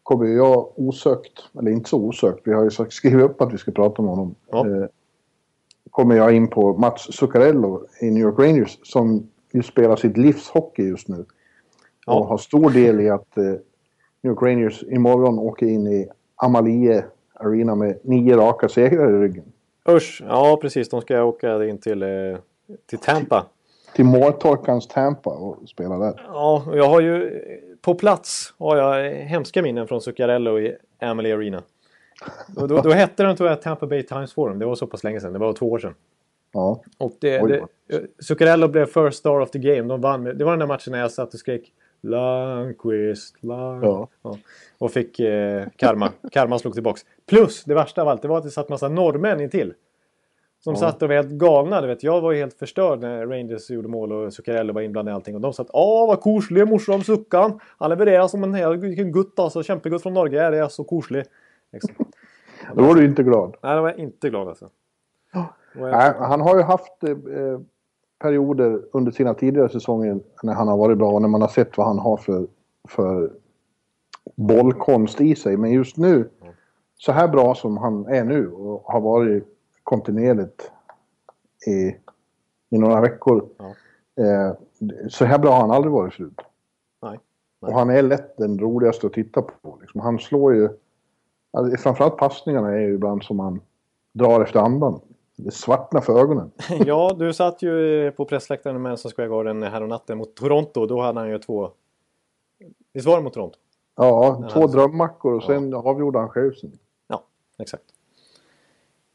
kommer 0.04 0.26
jag 0.26 0.80
osökt, 0.80 1.50
eller 1.60 1.72
inte 1.72 1.90
så 1.90 1.98
osökt, 1.98 2.42
vi 2.44 2.54
har 2.54 2.64
ju 2.64 2.70
skrivit 2.90 3.26
upp 3.26 3.42
att 3.42 3.54
vi 3.54 3.58
ska 3.58 3.72
prata 3.72 4.02
om 4.02 4.08
honom. 4.08 4.36
Ja. 4.52 4.68
Eh, 4.68 4.86
kommer 5.92 6.16
jag 6.16 6.36
in 6.36 6.48
på 6.48 6.74
Mats 6.74 7.14
Zuccarello 7.14 7.88
i 8.02 8.12
New 8.12 8.24
York 8.24 8.40
Rangers 8.40 8.80
som 8.84 9.30
ju 9.52 9.64
spelar 9.64 9.96
sitt 9.96 10.18
livs 10.18 10.50
hockey 10.50 10.84
just 10.84 11.08
nu. 11.08 11.26
Ja. 12.06 12.20
Och 12.20 12.26
har 12.26 12.38
stor 12.38 12.70
del 12.70 13.02
i 13.02 13.10
att 13.10 13.38
eh, 13.38 13.54
New 14.22 14.32
York 14.32 14.42
Rangers 14.42 14.84
imorgon 14.84 15.40
åker 15.40 15.66
in 15.66 15.88
i 15.88 16.10
Amalie 16.36 17.06
Arena 17.34 17.76
med 17.76 18.00
nio 18.04 18.38
raka 18.38 18.70
segrar 18.70 19.10
i 19.10 19.20
ryggen. 19.20 19.44
Usch, 19.90 20.24
ja 20.28 20.58
precis. 20.62 20.90
De 20.90 21.02
ska 21.02 21.24
åka 21.24 21.66
in 21.66 21.78
till, 21.78 22.04
eh, 22.04 22.10
till 22.86 23.00
Tampa. 23.00 23.46
Till 23.96 24.06
måltorkans 24.06 24.88
Tampa 24.88 25.30
och 25.30 25.70
spela 25.70 25.98
där. 25.98 26.22
Ja, 26.28 26.64
och 26.68 26.78
jag 26.78 26.90
har 26.90 27.02
ju 27.02 27.42
på 27.82 27.96
plats 27.96 28.54
har 28.58 28.78
jag 28.78 29.12
hemska 29.14 29.62
minnen 29.62 29.88
från 29.88 30.02
Zuccarello 30.02 30.60
i 30.60 30.76
Amalie 31.00 31.36
Arena. 31.36 31.64
Och 32.58 32.68
då, 32.68 32.82
då 32.82 32.92
hette 32.92 33.24
den 33.24 33.36
tror 33.36 33.50
jag 33.50 33.62
Tampa 33.62 33.88
Bay 33.88 34.04
Times 34.04 34.34
Forum. 34.34 34.60
Det 34.60 34.66
var 34.66 34.76
så 34.76 34.88
pass 34.88 35.04
länge 35.04 35.20
sedan. 35.20 35.34
Det 35.34 35.40
var 35.40 35.54
två 35.54 35.72
år 35.72 35.80
sedan. 35.80 35.94
Ja. 36.52 36.82
Och 36.98 37.14
det, 37.20 37.48
det, 37.48 37.68
Zuccarello 38.20 38.68
blev 38.68 38.86
first 38.86 39.20
star 39.20 39.40
of 39.40 39.52
the 39.52 39.60
game. 39.60 39.82
De 39.82 40.02
vann 40.02 40.24
det 40.24 40.44
var 40.44 40.52
den 40.52 40.60
där 40.60 40.68
matchen 40.68 40.92
när 40.92 41.00
jag 41.00 41.12
satt 41.12 41.34
och 41.34 41.40
skrek 41.40 41.72
Lundqvist, 42.02 43.44
Lund... 43.44 43.84
Ja. 43.84 44.08
Ja. 44.22 44.38
Och 44.78 44.92
fick 44.92 45.20
eh, 45.20 45.68
karma. 45.76 46.10
karma 46.32 46.60
slog 46.60 46.74
tillbaks. 46.74 47.02
Plus, 47.30 47.64
det 47.64 47.74
värsta 47.74 48.02
av 48.02 48.08
allt, 48.08 48.22
det 48.22 48.28
var 48.28 48.38
att 48.38 48.44
det 48.44 48.50
satt 48.52 48.70
massa 48.70 48.88
norrmän 48.90 49.50
till. 49.50 49.74
Som 50.64 50.74
Ja. 50.74 50.80
satt 50.80 51.02
och 51.02 51.08
var 51.10 51.16
helt 51.16 51.30
galna. 51.32 51.82
Du 51.82 51.88
vet. 51.88 52.04
Jag 52.04 52.22
var 52.22 52.32
ju 52.32 52.38
helt 52.40 52.54
förstörd 52.60 53.00
när 53.00 53.28
Rangers 53.28 53.70
gjorde 53.70 53.88
mål 53.88 54.12
och 54.12 54.34
Zuccarello 54.34 54.74
var 54.74 54.82
inblandad 54.82 55.12
i 55.12 55.16
allting. 55.16 55.36
Och 55.36 55.42
de 55.42 55.54
satt 55.54 55.68
Åh 55.74 56.08
vad 56.08 56.22
koselig 56.22 56.68
morsom 56.68 57.04
Suckan. 57.04 57.60
Han 57.78 57.90
levererar 57.90 58.28
som 58.28 58.44
en 58.44 58.54
hel 58.54 58.76
gutt 58.78 59.40
alltså. 59.40 59.64
Kämpegutt 59.64 60.02
från 60.04 60.14
Norge. 60.14 60.50
Det 60.50 60.58
är 60.58 60.68
så 60.68 60.84
koselig. 60.84 61.24
Liksom. 61.72 61.96
Då 62.76 62.84
var 62.84 62.96
du 62.96 63.06
inte 63.06 63.24
glad. 63.24 63.56
Nej, 63.64 63.76
då 63.76 63.82
var 63.82 63.90
jag 63.90 64.00
inte 64.00 64.30
glad 64.30 64.48
alltså. 64.48 64.66
Och 65.80 65.88
jag- 65.90 65.92
Nej, 65.98 66.14
han 66.18 66.42
har 66.42 66.56
ju 66.56 66.62
haft 66.62 67.04
eh, 67.04 67.10
perioder 68.22 68.82
under 68.92 69.12
sina 69.12 69.34
tidigare 69.34 69.70
säsonger 69.70 70.20
när 70.44 70.54
han 70.54 70.68
har 70.68 70.78
varit 70.78 70.98
bra 70.98 71.12
och 71.12 71.22
när 71.22 71.30
man 71.30 71.42
har 71.42 71.48
sett 71.48 71.78
vad 71.78 71.88
han 71.88 72.00
har 72.00 72.18
för, 72.18 72.48
för 72.90 73.32
bollkonst 74.36 75.22
i 75.22 75.36
sig. 75.36 75.58
Men 75.58 75.72
just 75.72 75.98
nu, 75.98 76.30
så 76.98 77.12
här 77.12 77.28
bra 77.28 77.56
som 77.56 77.78
han 77.78 78.06
är 78.06 78.24
nu 78.24 78.52
och 78.52 78.84
har 78.84 79.02
varit 79.02 79.44
kontinuerligt 79.84 80.72
i, 81.68 81.96
i 82.76 82.78
några 82.78 83.02
veckor. 83.02 83.46
Ja. 83.58 83.74
Eh, 84.24 84.54
så 85.10 85.26
här 85.26 85.40
bra 85.40 85.52
har 85.52 85.62
han 85.62 85.72
aldrig 85.72 85.92
varit 85.94 86.14
förut. 86.14 86.42
Nej. 87.02 87.20
Och 87.60 87.74
han 87.74 87.90
är 87.90 88.02
lätt 88.02 88.38
den 88.38 88.60
roligaste 88.60 89.08
att 89.08 89.14
titta 89.14 89.42
på. 89.42 89.78
Liksom. 89.82 90.02
Han 90.02 90.20
slår 90.20 90.56
ju... 90.56 90.70
Alltså, 91.54 91.78
framförallt 91.78 92.18
passningarna 92.18 92.72
är 92.72 92.80
ju 92.80 92.94
ibland 92.94 93.24
som 93.24 93.40
han 93.40 93.62
drar 94.14 94.42
efter 94.42 94.60
andan. 94.60 95.00
Det 95.44 95.52
svartnar 95.52 96.02
för 96.02 96.20
ögonen. 96.20 96.52
Ja, 96.86 97.16
du 97.20 97.34
satt 97.34 97.62
ju 97.62 98.12
på 98.12 98.26
pressläktaren 98.26 98.74
med 98.82 98.82
Madison 98.92 99.12
Square 99.12 99.28
Garden 99.30 99.64
här 99.64 99.82
och 99.82 99.90
natten 99.90 100.18
mot 100.18 100.36
Toronto. 100.36 100.86
Då 100.86 101.02
hade 101.02 101.20
han 101.20 101.30
ju 101.30 101.40
två... 101.40 101.70
Visst 102.94 103.08
var 103.08 103.18
det 103.18 103.24
mot 103.24 103.34
Toronto? 103.34 103.58
Ja, 103.96 104.40
Ja, 104.42 104.50
två 104.50 104.62
alltså. 104.62 104.78
drömmackor 104.78 105.34
och 105.34 105.44
sen 105.44 105.74
avgjorde 105.74 106.20
han 106.20 106.30
själv 106.30 106.54
sen. 106.54 106.72
Ja, 107.08 107.24
exakt. 107.60 107.84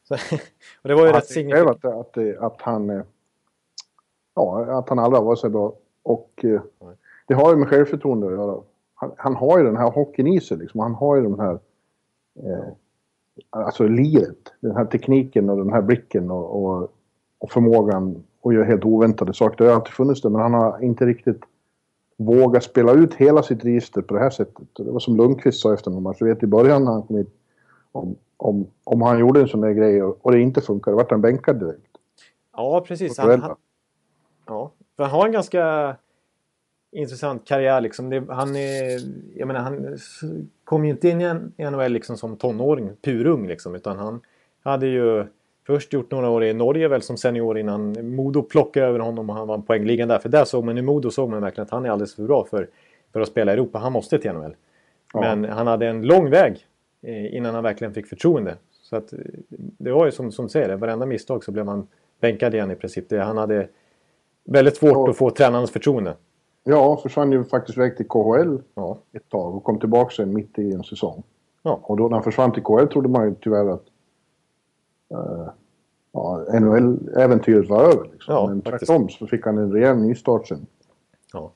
Så, 0.08 0.14
och 0.82 0.88
det 0.88 0.94
var 0.94 1.00
ju 1.02 1.06
Han 1.06 1.14
rätt 1.14 1.26
signifikant. 1.26 1.84
att, 1.84 2.16
att, 2.16 2.36
att 2.38 2.62
han... 2.62 2.90
eh, 2.90 3.02
Ja, 4.34 4.78
att 4.78 4.88
han 4.88 4.98
aldrig 4.98 5.18
har 5.20 5.26
varit 5.26 5.38
så 5.38 5.48
bra. 5.48 5.72
Och 6.02 6.44
eh, 6.44 6.60
det 7.26 7.34
har 7.34 7.50
ju 7.50 7.56
med 7.56 7.68
självförtroende 7.68 8.26
att 8.26 8.32
göra. 8.32 8.60
Han, 8.94 9.12
han 9.16 9.36
har 9.36 9.58
ju 9.58 9.64
den 9.64 9.76
här 9.76 9.90
hockeyn 9.90 10.26
i 10.26 10.40
sig 10.40 10.56
liksom. 10.56 10.80
Han 10.80 10.94
har 10.94 11.16
ju 11.16 11.22
den 11.22 11.40
här... 11.40 11.58
Eh, 12.42 12.64
alltså 13.50 13.88
liret. 13.88 14.52
Den 14.60 14.76
här 14.76 14.84
tekniken 14.84 15.50
och 15.50 15.56
den 15.56 15.72
här 15.72 15.82
blicken 15.82 16.30
och, 16.30 16.64
och, 16.64 16.92
och 17.38 17.50
förmågan 17.50 18.24
att 18.42 18.54
göra 18.54 18.64
helt 18.64 18.84
oväntade 18.84 19.34
saker. 19.34 19.64
Det 19.64 19.70
har 19.70 19.76
alltid 19.76 19.92
funnits 19.92 20.22
det, 20.22 20.30
men 20.30 20.40
han 20.40 20.54
har 20.54 20.84
inte 20.84 21.06
riktigt 21.06 21.40
vågat 22.16 22.64
spela 22.64 22.92
ut 22.92 23.14
hela 23.14 23.42
sitt 23.42 23.64
register 23.64 24.02
på 24.02 24.14
det 24.14 24.20
här 24.20 24.30
sättet. 24.30 24.68
Det 24.76 24.90
var 24.90 25.00
som 25.00 25.16
Lundqvist 25.16 25.60
sa 25.60 25.74
efter 25.74 25.90
någon 25.90 26.02
match. 26.02 26.16
Du 26.18 26.24
vet 26.24 26.42
i 26.42 26.46
början 26.46 26.84
när 26.84 26.92
han 26.92 27.02
kom 27.02 27.16
hit. 27.16 27.34
Om, 27.92 28.16
om, 28.36 28.66
om 28.84 29.02
han 29.02 29.18
gjorde 29.18 29.40
en 29.40 29.48
sån 29.48 29.60
där 29.60 29.72
grej 29.72 30.02
och, 30.02 30.18
och 30.22 30.32
det 30.32 30.40
inte 30.40 30.60
funkade, 30.60 30.96
vart 30.96 31.10
han 31.10 31.20
bänkad 31.20 31.60
direkt. 31.60 31.96
Ja, 32.56 32.84
precis. 32.88 33.18
Han, 33.18 33.40
han, 33.40 33.56
ja, 34.46 34.70
för 34.96 35.04
han 35.04 35.12
har 35.12 35.26
en 35.26 35.32
ganska 35.32 35.96
intressant 36.96 37.48
karriär. 37.48 37.80
Liksom. 37.80 38.10
Det, 38.10 38.24
han, 38.28 38.56
är, 38.56 39.00
jag 39.34 39.46
menar, 39.46 39.60
han 39.60 39.98
kom 40.64 40.84
ju 40.84 40.90
inte 40.90 41.08
in 41.08 41.20
i 41.56 41.64
NHL 41.70 41.92
liksom 41.92 42.16
som 42.16 42.36
tonåring, 42.36 42.90
purung, 43.02 43.46
liksom, 43.48 43.74
utan 43.74 43.98
han 43.98 44.20
hade 44.64 44.86
ju 44.86 45.26
först 45.66 45.92
gjort 45.92 46.10
några 46.10 46.30
år 46.30 46.44
i 46.44 46.54
Norge 46.54 46.88
väl 46.88 47.02
som 47.02 47.16
senior 47.16 47.58
innan 47.58 48.14
Modo 48.16 48.42
plockade 48.42 48.86
över 48.86 48.98
honom 48.98 49.30
och 49.30 49.36
han 49.36 49.48
vann 49.48 49.62
poängligan 49.62 50.08
där. 50.08 50.18
För 50.18 50.28
där 50.28 50.44
såg 50.44 50.64
man 50.64 50.78
i 50.78 50.82
Modo 50.82 51.10
såg 51.10 51.30
man 51.30 51.42
verkligen 51.42 51.64
att 51.64 51.70
han 51.70 51.84
är 51.84 51.90
alldeles 51.90 52.14
för 52.14 52.22
bra 52.22 52.44
för, 52.44 52.68
för 53.12 53.20
att 53.20 53.28
spela 53.28 53.52
i 53.52 53.54
Europa. 53.54 53.78
Han 53.78 53.92
måste 53.92 54.18
till 54.18 54.32
NHL. 54.32 54.54
Ja. 55.12 55.20
Men 55.20 55.44
han 55.44 55.66
hade 55.66 55.86
en 55.86 56.02
lång 56.02 56.30
väg 56.30 56.66
eh, 57.02 57.36
innan 57.36 57.54
han 57.54 57.64
verkligen 57.64 57.94
fick 57.94 58.06
förtroende. 58.06 58.54
Så 58.82 58.96
att, 58.96 59.12
eh, 59.12 59.18
det 59.58 59.90
var 59.90 60.06
ju 60.06 60.12
som, 60.12 60.32
som 60.32 60.48
säger, 60.48 60.76
varenda 60.76 61.06
misstag 61.06 61.44
så 61.44 61.52
blev 61.52 61.68
han 61.68 61.86
bänkad 62.20 62.54
igen 62.54 62.70
i 62.70 62.74
princip. 62.74 63.08
Det, 63.08 63.18
han 63.18 63.36
hade 63.36 63.68
väldigt 64.44 64.76
svårt 64.76 64.92
Ja. 64.92 65.10
att 65.10 65.16
få 65.16 65.30
tränarens 65.30 65.70
förtroende. 65.70 66.14
Ja, 66.68 66.96
försvann 67.02 67.32
ju 67.32 67.44
faktiskt 67.44 67.78
iväg 67.78 67.96
till 67.96 68.08
KHL 68.08 68.58
Ja. 68.74 68.98
ett 69.12 69.28
tag 69.28 69.54
och 69.54 69.64
kom 69.64 69.78
tillbaka 69.80 70.10
sen 70.10 70.34
mitt 70.34 70.58
i 70.58 70.72
en 70.72 70.84
säsong. 70.84 71.22
Ja. 71.62 71.80
Och 71.82 71.96
då 71.96 72.04
när 72.08 72.14
han 72.16 72.22
försvann 72.22 72.52
till 72.52 72.62
KHL 72.62 72.86
trodde 72.86 73.08
man 73.08 73.28
ju 73.28 73.34
tyvärr 73.40 73.68
att 73.68 73.84
eh, 75.10 75.48
ja, 76.12 76.44
NHL-äventyret 76.60 77.68
var 77.68 77.82
över. 77.82 78.08
Liksom. 78.12 78.34
Ja, 78.34 78.46
Men 78.48 78.60
tvärtom 78.60 79.08
så 79.08 79.26
fick 79.26 79.44
han 79.46 79.58
en 79.58 79.72
rejäl 79.72 79.96
nystart 79.96 80.48
sen. 80.48 80.66
Ja. 81.32 81.50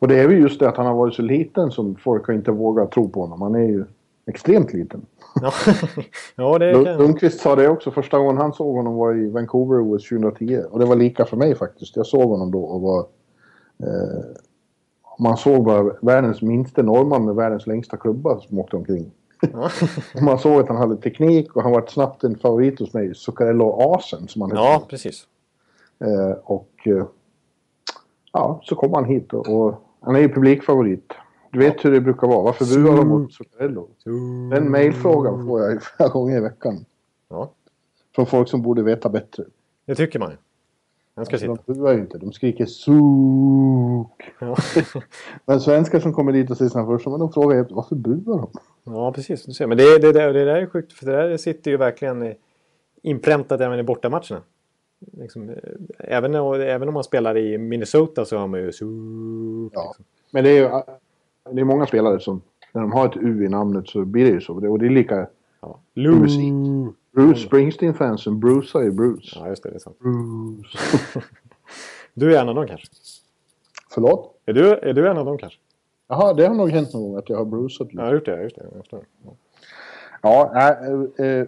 Och 0.00 0.08
det 0.08 0.18
är 0.18 0.28
ju 0.28 0.40
just 0.40 0.60
det 0.60 0.68
att 0.68 0.76
han 0.76 0.86
har 0.86 0.94
varit 0.94 1.14
så 1.14 1.22
liten 1.22 1.70
som 1.70 1.96
folk 1.96 2.26
har 2.26 2.34
inte 2.34 2.50
vågat 2.52 2.90
tro 2.92 3.08
på 3.08 3.20
honom. 3.20 3.42
Han 3.42 3.54
är 3.54 3.68
ju 3.68 3.84
extremt 4.26 4.72
liten. 4.72 5.06
Ja, 5.42 5.52
ja 6.36 6.58
det 6.58 6.72
Lund- 6.72 6.84
kan... 6.84 6.96
Lundqvist 6.98 7.40
sa 7.40 7.56
det 7.56 7.68
också. 7.68 7.90
Första 7.90 8.18
gången 8.18 8.36
han 8.36 8.52
såg 8.52 8.76
honom 8.76 8.94
var 8.94 9.14
i 9.14 9.30
Vancouver 9.30 9.94
OS 9.94 10.08
2010. 10.08 10.62
Och 10.70 10.78
det 10.78 10.84
var 10.86 10.96
lika 10.96 11.24
för 11.24 11.36
mig 11.36 11.54
faktiskt. 11.54 11.96
Jag 11.96 12.06
såg 12.06 12.28
honom 12.30 12.50
då 12.50 12.62
och 12.62 12.80
var... 12.80 13.06
Eh, 13.82 14.24
man 15.18 15.36
såg 15.36 15.64
bara 15.64 15.82
världens 16.02 16.42
minsta 16.42 16.82
norrman 16.82 17.24
med 17.24 17.34
världens 17.34 17.66
längsta 17.66 17.96
klubba 17.96 18.40
som 18.40 18.58
åkte 18.58 18.76
omkring. 18.76 19.10
Ja. 19.52 19.70
Man 20.22 20.38
såg 20.38 20.60
att 20.60 20.68
han 20.68 20.76
hade 20.76 20.96
teknik 20.96 21.56
och 21.56 21.62
han 21.62 21.72
var 21.72 21.86
snabbt 21.86 22.24
en 22.24 22.38
favorit 22.38 22.78
hos 22.78 22.94
mig. 22.94 23.14
Zuccarello 23.14 23.94
Asen 23.94 24.28
som 24.28 24.42
han 24.42 24.50
ja, 24.54 24.86
precis. 24.88 25.26
Eh, 26.04 26.38
och 26.44 26.70
eh, 26.84 27.04
ja, 28.32 28.60
så 28.64 28.74
kom 28.74 28.94
han 28.94 29.04
hit 29.04 29.32
och, 29.32 29.48
och 29.48 29.74
han 30.00 30.16
är 30.16 30.20
ju 30.20 30.28
publikfavorit. 30.28 31.12
Du 31.52 31.58
vet 31.58 31.84
hur 31.84 31.90
det 31.90 32.00
brukar 32.00 32.26
vara. 32.28 32.42
Varför 32.42 32.64
buar 32.64 32.96
de 32.96 33.08
mot 33.08 33.32
Zuccarello? 33.32 33.88
Den 34.50 34.70
mejlfrågan 34.70 35.46
får 35.46 35.60
jag 35.60 35.82
flera 35.82 36.08
gånger 36.10 36.36
i 36.36 36.40
veckan. 36.40 36.84
Ja, 37.28 37.50
Från 38.14 38.26
folk 38.26 38.48
som 38.48 38.62
borde 38.62 38.82
veta 38.82 39.08
bättre. 39.08 39.44
det 39.86 39.94
tycker 39.94 40.18
man 40.18 40.30
ju. 40.30 40.36
Han 41.20 41.26
ska 41.26 41.38
sitta. 41.38 41.56
De 41.66 41.72
buar 41.74 41.92
ju 41.92 42.00
inte, 42.00 42.18
de 42.18 42.32
skriker 42.32 42.66
SUK. 42.66 44.32
Ja. 44.40 44.56
Men 45.46 45.60
svenskar 45.60 46.00
som 46.00 46.12
kommer 46.12 46.32
dit 46.32 46.50
och 46.50 46.56
säger 46.56 46.68
sina 46.70 46.86
första, 46.86 47.10
men 47.10 47.20
de 47.20 47.32
frågar 47.32 47.56
ju 47.56 47.64
varför 47.70 47.96
buar 47.96 48.38
de? 48.38 48.48
ja, 48.84 49.12
precis. 49.12 49.44
Du 49.44 49.52
ser. 49.52 49.66
Men 49.66 49.78
det, 49.78 49.98
det, 49.98 50.12
det, 50.12 50.32
det 50.32 50.44
där 50.44 50.56
är 50.56 50.66
sjukt, 50.66 50.92
för 50.92 51.06
det 51.06 51.12
där 51.12 51.36
sitter 51.36 51.70
ju 51.70 51.76
verkligen 51.76 52.34
inpräntat 53.02 53.60
även 53.60 53.78
i 53.78 53.82
bortamatcherna. 53.82 54.40
Liksom, 55.12 55.50
eh, 55.50 55.56
även, 55.98 56.34
även 56.60 56.88
om 56.88 56.94
man 56.94 57.04
spelar 57.04 57.36
i 57.38 57.58
Minnesota 57.58 58.24
så 58.24 58.38
har 58.38 58.46
man 58.46 58.60
ju... 58.60 58.72
Suuk, 58.72 59.72
Ja. 59.74 59.82
liksom. 59.86 60.04
Men 60.32 60.44
det 60.44 60.50
är 60.50 60.54
ju 60.62 60.68
det 61.54 61.60
är 61.60 61.64
många 61.64 61.86
spelare 61.86 62.20
som, 62.20 62.40
när 62.72 62.80
de 62.82 62.92
har 62.92 63.06
ett 63.06 63.16
U 63.16 63.44
i 63.44 63.48
namnet 63.48 63.88
så 63.88 64.04
blir 64.04 64.24
det 64.24 64.30
ju 64.30 64.40
så. 64.40 64.54
Och 64.70 64.78
det 64.78 64.86
är 64.86 64.90
lika 64.90 65.26
Ja. 65.62 65.78
musik. 65.94 66.52
Bruce 67.12 67.40
Springsteen-fansen 67.40 68.40
brusar 68.40 68.80
ju 68.80 68.90
Bruce. 68.90 69.38
Ja, 69.38 69.48
just 69.48 69.62
det. 69.62 69.70
Det 69.70 69.74
är 69.74 69.78
sant. 69.78 69.98
Bruce. 69.98 70.78
Du 72.14 72.36
är 72.36 72.40
en 72.40 72.48
av 72.48 72.54
dem 72.54 72.66
kanske? 72.66 72.86
Förlåt? 73.90 74.34
Är 74.46 74.52
du, 74.52 74.68
är 74.74 74.92
du 74.92 75.08
en 75.08 75.18
av 75.18 75.24
dem 75.24 75.38
kanske? 75.38 75.58
Jaha, 76.08 76.34
det 76.34 76.46
har 76.46 76.54
nog 76.54 76.70
hänt 76.70 76.92
någon 76.94 77.02
gång 77.02 77.16
att 77.16 77.28
jag 77.28 77.36
har 77.36 77.44
brusat 77.44 77.88
Ja, 77.90 78.04
jag 78.04 78.14
lite. 78.14 78.30
har 78.30 78.42
gjort 78.42 78.54
det. 78.54 78.66
Just 78.76 78.90
det. 78.90 79.00
Ja. 79.24 79.34
Ja, 80.22 80.52
äh, 81.18 81.26
äh, 81.26 81.46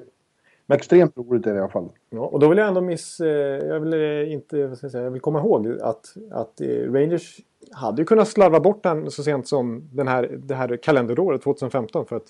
extremt 0.72 1.16
roligt 1.16 1.46
är 1.46 1.50
det 1.50 1.56
i 1.56 1.60
alla 1.60 1.68
fall. 1.68 1.88
Ja, 2.10 2.20
och 2.20 2.40
då 2.40 2.48
vill 2.48 2.58
jag 2.58 2.68
ändå 2.68 2.80
miss... 2.80 3.20
Eh, 3.20 3.28
jag 3.66 3.80
vill 3.80 3.92
eh, 3.92 4.32
inte... 4.32 4.66
Vad 4.66 4.76
ska 4.78 4.84
jag 4.84 4.92
säga? 4.92 5.04
Jag 5.04 5.10
vill 5.10 5.20
komma 5.20 5.38
ihåg 5.38 5.78
att, 5.82 6.14
att 6.30 6.60
eh, 6.60 6.92
Rangers 6.92 7.40
hade 7.72 8.02
ju 8.02 8.06
kunnat 8.06 8.28
slarva 8.28 8.60
bort 8.60 8.82
den 8.82 9.10
så 9.10 9.22
sent 9.22 9.48
som 9.48 9.88
den 9.92 10.08
här, 10.08 10.38
det 10.42 10.54
här 10.54 10.76
kalenderåret 10.76 11.42
2015. 11.42 12.06
För 12.06 12.16
att 12.16 12.26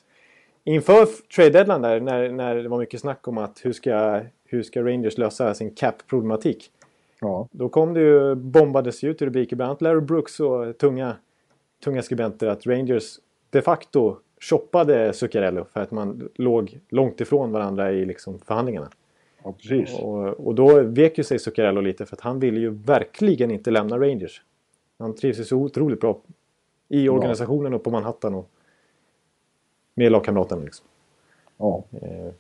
inför 0.65 1.07
trade 1.35 1.51
deadline 1.51 1.83
där, 1.83 2.01
när, 2.01 2.29
när 2.29 2.55
det 2.55 2.69
var 2.69 2.79
mycket 2.79 3.01
snack 3.01 3.29
om 3.29 3.39
att 3.39 3.61
hur 3.65 3.73
ska, 3.73 4.21
hur 4.45 4.63
ska 4.63 4.83
Rangers 4.83 5.19
lösa 5.19 5.55
sin 5.55 5.75
cap-problematik. 5.75 6.71
Ja, 7.21 7.49
Då 7.53 7.69
kom 7.69 7.95
det 7.95 8.01
ju, 8.01 8.35
bombades 8.35 9.05
ut 9.05 9.23
i 9.23 9.27
rubriker, 9.27 9.57
bland 9.57 9.69
annat 9.69 9.83
Larry 9.83 10.01
Brooks 10.01 10.41
och 10.41 10.79
tunga, 10.79 11.17
tunga 11.85 12.03
skribenter 12.03 12.47
att 12.47 12.67
Rangers 12.67 13.19
de 13.51 13.63
facto 13.63 14.17
shoppade 14.41 15.13
Zuccarello 15.13 15.65
för 15.65 15.81
att 15.81 15.91
man 15.91 16.29
låg 16.35 16.79
långt 16.89 17.21
ifrån 17.21 17.53
varandra 17.53 17.93
i 17.93 18.05
liksom 18.05 18.39
förhandlingarna. 18.39 18.91
ja 19.45 19.53
precis. 19.53 19.99
Och, 19.99 20.29
och 20.47 20.55
då 20.55 20.83
vek 20.83 21.19
ju 21.19 21.25
sig 21.25 21.39
Zuccarello 21.39 21.81
lite 21.81 22.07
för 22.07 22.17
att 22.17 22.21
han 22.21 22.41
ville 22.41 22.61
ju 22.61 22.71
verkligen 22.71 23.51
inte 23.51 23.71
lämna 23.71 23.99
Rangers. 23.99 24.43
Han 24.99 25.15
trivs 25.15 25.41
ju 25.41 25.45
så 25.45 25.57
otroligt 25.57 26.01
bra 26.01 26.21
i 26.89 27.09
organisationen 27.09 27.75
och 27.75 27.85
på 27.85 27.91
Manhattan. 27.91 28.35
Och, 28.35 28.51
med 29.95 30.13
lagkamraterna. 30.13 30.63
Liksom. 30.63 30.87
Ja. 31.59 31.85
Eh, 32.03 32.33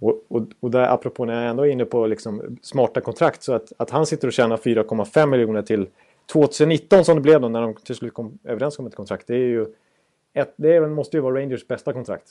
och, 0.00 0.24
och, 0.28 0.42
och 0.60 0.70
där, 0.70 0.88
apropå 0.88 1.24
när 1.24 1.40
jag 1.40 1.50
ändå 1.50 1.66
är 1.66 1.70
inne 1.70 1.84
på 1.84 2.06
liksom, 2.06 2.58
smarta 2.62 3.00
kontrakt 3.00 3.42
så 3.42 3.52
att, 3.52 3.72
att 3.76 3.90
han 3.90 4.06
sitter 4.06 4.28
och 4.28 4.32
tjänar 4.32 4.56
4,5 4.56 5.26
miljoner 5.26 5.62
till 5.62 5.86
2019 6.32 7.04
som 7.04 7.14
det 7.14 7.20
blev 7.20 7.40
då 7.40 7.48
när 7.48 7.62
de 7.62 7.74
till 7.74 7.94
slut 7.94 8.14
kom 8.14 8.38
överens 8.44 8.78
om 8.78 8.86
ett 8.86 8.94
kontrakt. 8.94 9.26
Det 9.26 9.34
är 9.34 9.38
ju 9.38 9.66
ett, 10.32 10.54
det 10.56 10.80
måste 10.80 11.16
ju 11.16 11.20
vara 11.20 11.40
Rangers 11.40 11.68
bästa 11.68 11.92
kontrakt. 11.92 12.30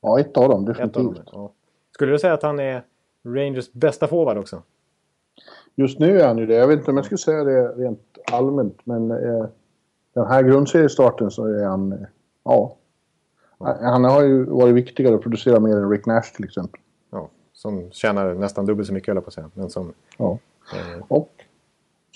Ja, 0.00 0.20
ett 0.20 0.36
av 0.36 0.48
dem 0.48 0.60
Ett 0.60 0.66
definitivt. 0.66 0.96
av 1.06 1.14
dem, 1.14 1.24
ja. 1.32 1.52
Skulle 1.90 2.12
du 2.12 2.18
säga 2.18 2.32
att 2.32 2.42
han 2.42 2.60
är 2.60 2.82
Rangers 3.24 3.72
bästa 3.72 4.08
forward 4.08 4.38
också? 4.38 4.62
Just 5.74 5.98
nu 5.98 6.20
är 6.20 6.26
han 6.26 6.38
ju 6.38 6.46
det. 6.46 6.54
Jag 6.54 6.68
vet 6.68 6.78
inte 6.78 6.90
om 6.90 6.96
jag 6.96 7.06
skulle 7.06 7.18
säga 7.18 7.44
det 7.44 7.68
rent 7.68 8.18
allmänt, 8.32 8.86
men 8.86 9.10
eh, 9.10 9.46
den 10.12 10.26
här 10.26 10.42
grundseriestarten 10.42 11.30
så 11.30 11.46
är 11.46 11.64
han... 11.64 11.92
Eh, 11.92 11.98
ja. 12.44 12.76
Han 13.64 14.04
har 14.04 14.22
ju 14.22 14.44
varit 14.44 14.74
viktigare 14.74 15.14
att 15.14 15.20
producera 15.22 15.60
mer 15.60 15.76
än 15.76 15.90
Rick 15.90 16.06
Nash 16.06 16.32
till 16.36 16.44
exempel. 16.44 16.80
Ja, 17.10 17.28
som 17.52 17.90
tjänar 17.90 18.34
nästan 18.34 18.66
dubbelt 18.66 18.86
så 18.88 18.94
mycket 18.94 19.14
jag 19.14 19.24
på 19.24 19.28
att 19.28 19.34
säga. 19.34 19.50
Men 19.54 19.70
som, 19.70 19.92
Ja. 20.18 20.38
eh, 20.72 21.02
Och 21.08 21.30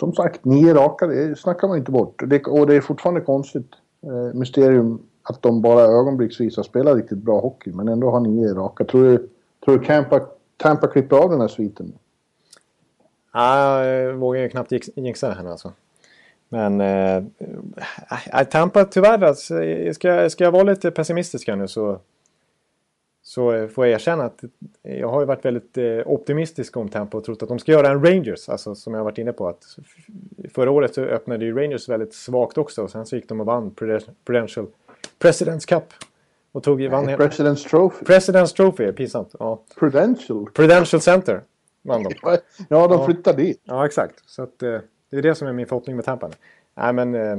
som 0.01 0.13
sagt, 0.13 0.45
nio 0.45 0.75
raka, 0.75 1.07
det 1.07 1.39
snackar 1.39 1.69
man 1.69 1.79
inte 1.79 1.93
bort. 1.93 2.23
Det, 2.27 2.47
och 2.47 2.67
det 2.67 2.75
är 2.77 2.81
fortfarande 2.81 3.21
konstigt 3.21 3.71
eh, 4.03 4.35
mysterium 4.39 5.03
att 5.23 5.43
de 5.43 5.63
bara 5.63 5.81
ögonblicksvis 5.83 6.57
har 6.57 6.65
spelat 6.65 6.97
riktigt 6.97 7.19
bra 7.19 7.41
hockey, 7.41 7.73
men 7.73 7.89
ändå 7.89 8.11
har 8.11 8.21
nio 8.21 8.55
raka. 8.55 8.85
Tror 8.85 9.05
du, 9.05 9.29
tror 9.65 9.79
du 9.79 9.85
Tampa, 9.85 10.21
Tampa 10.57 10.87
klipper 10.87 11.17
av 11.17 11.31
den 11.31 11.41
här 11.41 11.49
sviten? 11.49 11.93
ah, 13.31 13.83
jag 13.85 14.15
vågar 14.15 14.41
ju 14.41 14.49
knappt 14.49 14.73
jinx- 14.73 14.91
jinxa 14.95 15.29
det 15.29 15.35
här 15.35 15.45
alltså. 15.51 15.73
Men 16.49 16.81
eh, 16.81 18.45
Tampa 18.51 18.85
tyvärr 18.85 19.23
alltså, 19.23 19.55
ska, 19.93 20.31
ska 20.31 20.45
jag 20.45 20.53
vara 20.53 20.63
lite 20.63 20.91
pessimistisk 20.91 21.49
här 21.49 21.57
nu 21.57 21.69
så, 21.69 22.01
så 23.23 23.69
får 23.69 23.87
jag 23.87 23.95
erkänna 23.95 24.25
att 24.25 24.45
jag 24.83 25.09
har 25.09 25.21
ju 25.21 25.27
varit 25.27 25.45
väldigt 25.45 25.79
eh, 25.79 25.85
optimistisk 26.07 26.77
om 26.77 26.89
Tampa 26.89 27.17
och 27.19 27.25
trott 27.25 27.43
att 27.43 27.49
de 27.49 27.59
ska 27.59 27.73
göra 27.73 27.89
en 27.89 28.05
Rangers. 28.07 28.49
Alltså 28.49 28.75
som 28.75 28.95
jag 28.95 29.01
har 29.01 29.05
varit 29.05 29.19
inne 29.19 29.33
på 29.33 29.49
att 29.49 29.65
förra 30.55 30.71
året 30.71 30.95
så 30.95 31.01
öppnade 31.03 31.45
ju 31.45 31.55
Rangers 31.59 31.89
väldigt 31.89 32.15
svagt 32.15 32.59
också 32.59 32.83
och 32.83 32.91
sen 32.91 33.07
så 33.07 33.17
gick 33.17 33.29
de 33.29 33.41
och 33.41 33.47
vann 33.47 33.71
Pruden- 33.71 34.15
Prudential 34.25 34.67
Presidents 35.19 35.67
Cup. 35.67 35.85
Och 36.53 36.63
tog, 36.63 36.83
vann 36.89 37.09
hem. 37.09 37.21
President's 37.21 37.69
Trophy? 37.69 38.05
Presidents 38.05 38.53
Trophy, 38.53 38.93
pinsamt. 38.93 39.35
Ja. 39.39 39.63
Prudential? 39.79 40.51
Prudential 40.51 41.01
Center 41.01 41.43
vann 41.83 42.03
de. 42.03 42.11
Ja, 42.69 42.89
de 42.89 42.93
Ja. 42.99 43.05
flyttar 43.07 43.33
dit. 43.37 43.61
Ja, 43.65 43.87
exakt. 43.87 44.23
Så 44.27 44.43
att, 44.43 44.63
eh, 44.63 44.79
det 45.11 45.19
är 45.19 45.23
det 45.23 45.35
som 45.35 45.49
är 45.49 45.53
min 45.53 45.67
förhoppning 45.67 45.97
med 45.97 46.05
Tampa. 46.05 46.31
Nej, 46.75 46.93
men 46.93 47.15
eh, 47.15 47.39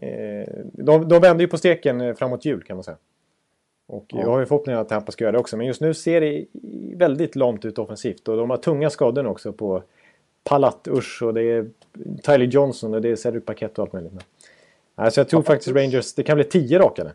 eh, 0.00 0.48
de, 0.72 1.08
de 1.08 1.20
vände 1.20 1.42
ju 1.42 1.48
på 1.48 1.58
steken 1.58 2.00
eh, 2.00 2.14
framåt 2.14 2.44
jul 2.44 2.62
kan 2.62 2.76
man 2.76 2.84
säga. 2.84 2.96
Och 3.88 4.04
jag 4.08 4.26
har 4.26 4.40
ju 4.40 4.46
förhoppningar 4.46 4.80
att 4.80 4.88
Tampa 4.88 5.12
ska 5.12 5.24
göra 5.24 5.32
det 5.32 5.38
också. 5.38 5.56
Men 5.56 5.66
just 5.66 5.80
nu 5.80 5.94
ser 5.94 6.20
det 6.20 6.46
väldigt 6.96 7.36
lamt 7.36 7.64
ut 7.64 7.78
offensivt. 7.78 8.28
Och 8.28 8.36
de 8.36 8.50
har 8.50 8.56
tunga 8.56 8.90
skador 8.90 9.26
också 9.26 9.52
på 9.52 9.82
Palat 10.44 10.88
Usch 10.88 11.22
och 11.22 11.34
det 11.34 11.42
är 11.42 11.70
Tyler 12.22 12.46
Johnson 12.46 12.94
och 12.94 13.02
det 13.02 13.08
är 13.08 13.16
Cedric 13.16 13.44
Paquette 13.44 13.80
och 13.80 13.86
allt 13.86 13.92
möjligt. 13.92 14.12
Men, 14.12 14.22
alltså 14.94 15.20
jag 15.20 15.28
tror 15.28 15.42
faktiskt 15.42 15.76
Rangers, 15.76 16.14
det 16.14 16.22
kan 16.22 16.36
bli 16.36 16.44
tio 16.44 16.78
raka 16.78 17.04
nu. 17.04 17.10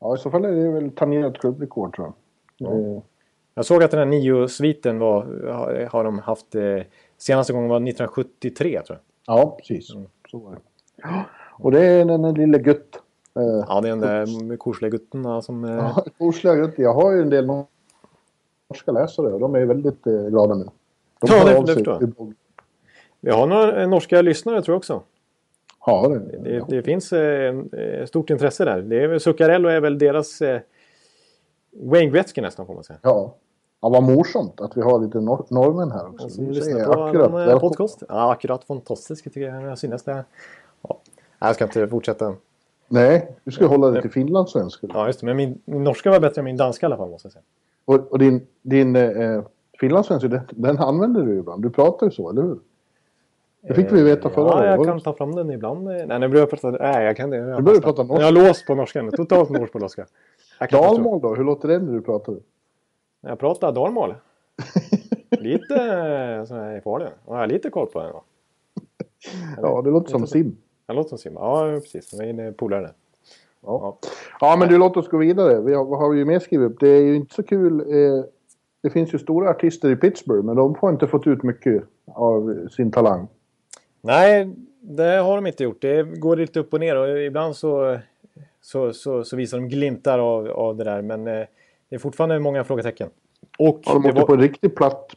Ja, 0.00 0.14
i 0.14 0.18
så 0.18 0.30
fall 0.30 0.44
är 0.44 0.52
det 0.52 0.70
väl 0.70 0.90
tangerat 0.90 1.38
klubbrekord 1.38 1.96
tror 1.96 2.12
jag. 2.56 2.72
Eh, 2.72 3.02
Jag 3.54 3.64
såg 3.64 3.82
att 3.82 3.90
den 3.90 3.98
här 3.98 4.06
nio-sviten 4.06 4.98
var, 4.98 5.22
har, 5.52 5.88
har 5.90 6.04
de 6.04 6.18
haft, 6.18 6.54
eh, 6.54 6.78
senaste 7.20 7.52
gången 7.52 7.68
var 7.68 7.76
1973 7.76 8.82
tror 8.82 8.98
jag. 9.26 9.36
Ja, 9.36 9.56
precis. 9.58 9.94
Mm. 9.94 10.06
Så 10.30 10.38
var 10.38 10.50
det. 10.52 10.58
Ja, 10.96 11.24
Och 11.52 11.72
det 11.72 11.84
är 11.84 12.04
den 12.04 12.34
lille 12.34 12.58
gutt. 12.58 12.96
Eh, 13.36 13.64
Ja, 13.68 13.80
det 13.80 13.88
är 13.88 13.96
den 13.96 14.48
där 14.48 14.56
korsliga 14.56 14.90
gutterna 14.90 15.42
som... 15.42 15.64
Eh, 15.64 15.70
Ja, 15.70 16.04
Korsliga 16.18 16.54
gutt. 16.54 16.74
Jag 16.78 16.94
har 16.94 17.12
ju 17.12 17.20
en 17.22 17.30
del 17.30 17.46
norska 17.46 18.92
läsare 18.92 19.26
och 19.32 19.40
de 19.40 19.54
är 19.54 19.64
väldigt 19.64 20.06
eh, 20.06 20.12
glada 20.26 20.54
nu. 20.54 20.64
De 20.64 20.72
Ja, 21.30 21.44
det- 21.44 21.60
det 21.66 21.74
förstår 21.74 21.98
jag. 22.16 22.34
Vi 23.20 23.30
har 23.30 23.46
några 23.46 23.82
eh, 23.82 23.88
norska 23.88 24.22
lyssnare 24.22 24.62
tror 24.62 24.72
jag 24.74 24.78
också. 24.78 25.02
Ja, 25.86 26.08
det, 26.08 26.18
Det, 26.42 26.64
det 26.68 26.82
finns 26.82 27.12
eh, 27.12 27.48
en- 27.48 27.70
eh, 27.72 28.06
stort 28.06 28.30
intresse 28.30 28.64
där. 28.64 28.82
Det 28.82 29.02
är 29.02 29.08
väl, 29.08 29.20
Zuccarello 29.20 29.68
är 29.68 29.80
väl 29.80 29.98
deras 29.98 30.42
eh, 30.42 30.60
Wayne 31.72 32.10
Gretzky 32.12 32.40
nästan 32.40 32.66
får 32.66 32.74
man 32.74 32.84
säga. 32.84 32.98
ja. 33.02 33.34
Ja, 33.80 33.88
vad 33.88 34.02
morsomt 34.02 34.60
att 34.60 34.76
vi 34.76 34.80
har 34.82 34.98
lite 34.98 35.20
nor 35.20 35.44
norrmän 35.48 35.90
här 35.90 36.08
också. 36.08 36.28
Som 36.28 36.50
lyssnar 36.50 36.84
på 36.94 37.04
akkurat. 37.04 37.30
en 37.32 37.48
eh, 37.48 37.58
podcast. 37.60 38.02
Ja, 38.08 38.32
akkurat 38.32 38.64
fantastisk 38.64 39.24
tycker 39.24 39.40
jag. 39.40 39.62
Jag 39.62 39.78
synes 39.78 40.02
det. 40.02 40.24
Ja. 40.82 40.98
Jag 41.38 41.54
ska 41.54 41.64
inte 41.64 41.88
fortsätta. 41.88 42.34
Nej, 42.88 43.36
du 43.44 43.50
ska 43.52 43.66
hålla 43.66 43.90
dig 43.90 44.02
till 44.02 44.10
finlandssvenska. 44.10 44.86
Ja, 44.94 45.06
just 45.06 45.20
det. 45.20 45.26
Men 45.26 45.36
min, 45.36 45.60
min 45.64 45.84
norska 45.84 46.10
var 46.10 46.20
bättre 46.20 46.40
än 46.40 46.44
min 46.44 46.56
danska 46.56 46.84
i 46.84 46.86
alla 46.86 46.96
fall 46.96 47.10
måste 47.10 47.26
jag 47.26 47.32
säga. 47.32 47.42
Och, 47.84 48.12
och 48.12 48.18
din, 48.18 48.46
din 48.62 48.96
eh, 48.96 49.42
finlandssvenska, 49.80 50.28
den, 50.28 50.40
den 50.50 50.78
använder 50.78 51.22
du 51.22 51.38
ibland. 51.38 51.62
Du 51.62 51.70
pratar 51.70 52.06
ju 52.06 52.10
så, 52.12 52.30
eller 52.30 52.42
hur? 52.42 52.58
Det 53.62 53.74
fick 53.74 53.92
vi 53.92 54.02
veta 54.02 54.30
förra 54.30 54.48
Ja, 54.48 54.66
jag 54.70 54.80
året. 54.80 54.88
kan 54.90 55.00
ta 55.00 55.12
fram 55.12 55.34
den 55.34 55.50
ibland. 55.50 55.84
Nej, 55.84 56.06
nu 56.06 56.28
börjar 56.28 56.40
jag 56.42 56.50
prata... 56.50 56.70
Nej, 56.70 57.04
jag 57.04 57.16
kan 57.16 57.30
det. 57.30 57.36
Jag 57.36 57.58
Du 57.58 57.62
börjar 57.62 57.80
fastnar. 57.80 57.92
prata 57.92 58.02
norska. 58.02 58.20
Jag 58.26 58.26
har 58.42 58.48
låst 58.48 58.66
på 58.66 58.74
norska 58.74 59.02
nu. 59.02 59.10
Totalt 59.10 59.50
låst 59.50 59.72
på 59.72 59.78
norska. 59.78 60.06
Dalmål 60.70 61.20
då? 61.20 61.34
Hur 61.34 61.44
låter 61.44 61.68
det 61.68 61.78
när 61.78 61.92
du 61.92 62.00
pratar? 62.00 62.34
Jag 63.20 63.38
pratar 63.38 63.72
dalmål. 63.72 64.14
Lite 65.30 65.74
eh, 65.74 66.44
så 66.44 66.54
här 66.54 66.80
farlig. 66.80 67.08
Jag 67.26 67.34
har 67.34 67.46
lite 67.46 67.70
koll 67.70 67.86
på 67.86 68.02
den. 68.02 68.12
va? 68.12 68.22
Ja, 69.62 69.82
det 69.82 69.90
låter 69.90 70.10
som 70.10 70.26
sim. 70.26 70.56
Jag 70.90 70.96
låter 70.96 71.08
som 71.08 71.18
Simba. 71.18 71.40
Ja, 71.40 71.80
precis. 71.80 72.12
Jag 72.12 72.26
är 72.26 72.30
inne 72.30 72.52
polare 72.52 72.80
där. 72.80 72.92
Ja. 73.62 73.98
ja, 74.40 74.56
men 74.56 74.68
du 74.68 74.78
låt 74.78 74.96
oss 74.96 75.08
gå 75.08 75.18
vidare. 75.18 75.60
Vi 75.60 75.74
har, 75.74 75.84
vad 75.84 75.98
har 75.98 76.10
vi 76.10 76.24
mer 76.24 76.38
skrivit 76.38 76.70
upp? 76.70 76.80
Det 76.80 76.88
är 76.88 77.02
ju 77.02 77.16
inte 77.16 77.34
så 77.34 77.42
kul. 77.42 77.80
Eh, 77.80 78.24
det 78.82 78.90
finns 78.90 79.14
ju 79.14 79.18
stora 79.18 79.50
artister 79.50 79.90
i 79.90 79.96
Pittsburgh, 79.96 80.44
men 80.44 80.56
de 80.56 80.74
har 80.80 80.90
inte 80.90 81.06
fått 81.06 81.26
ut 81.26 81.42
mycket 81.42 81.82
av 82.06 82.68
sin 82.68 82.92
talang. 82.92 83.28
Nej, 84.00 84.54
det 84.80 85.16
har 85.16 85.36
de 85.36 85.46
inte 85.46 85.64
gjort. 85.64 85.82
Det 85.82 86.02
går 86.02 86.36
lite 86.36 86.60
upp 86.60 86.72
och 86.72 86.80
ner 86.80 86.96
och 86.96 87.20
ibland 87.22 87.56
så, 87.56 87.98
så, 88.60 88.92
så, 88.92 89.24
så 89.24 89.36
visar 89.36 89.58
de 89.58 89.68
glimtar 89.68 90.18
av, 90.18 90.48
av 90.48 90.76
det 90.76 90.84
där. 90.84 91.02
Men 91.02 91.26
eh, 91.26 91.46
det 91.90 91.96
är 91.96 91.98
fortfarande 91.98 92.38
många 92.38 92.64
frågetecken. 92.64 93.08
Och 93.58 93.80
Ja, 93.84 93.92
de 93.92 93.96
åkte 94.06 94.20
var 94.20 94.26
på 94.26 94.32
en 94.32 94.40
riktigt 94.40 94.74
platt, 94.74 95.16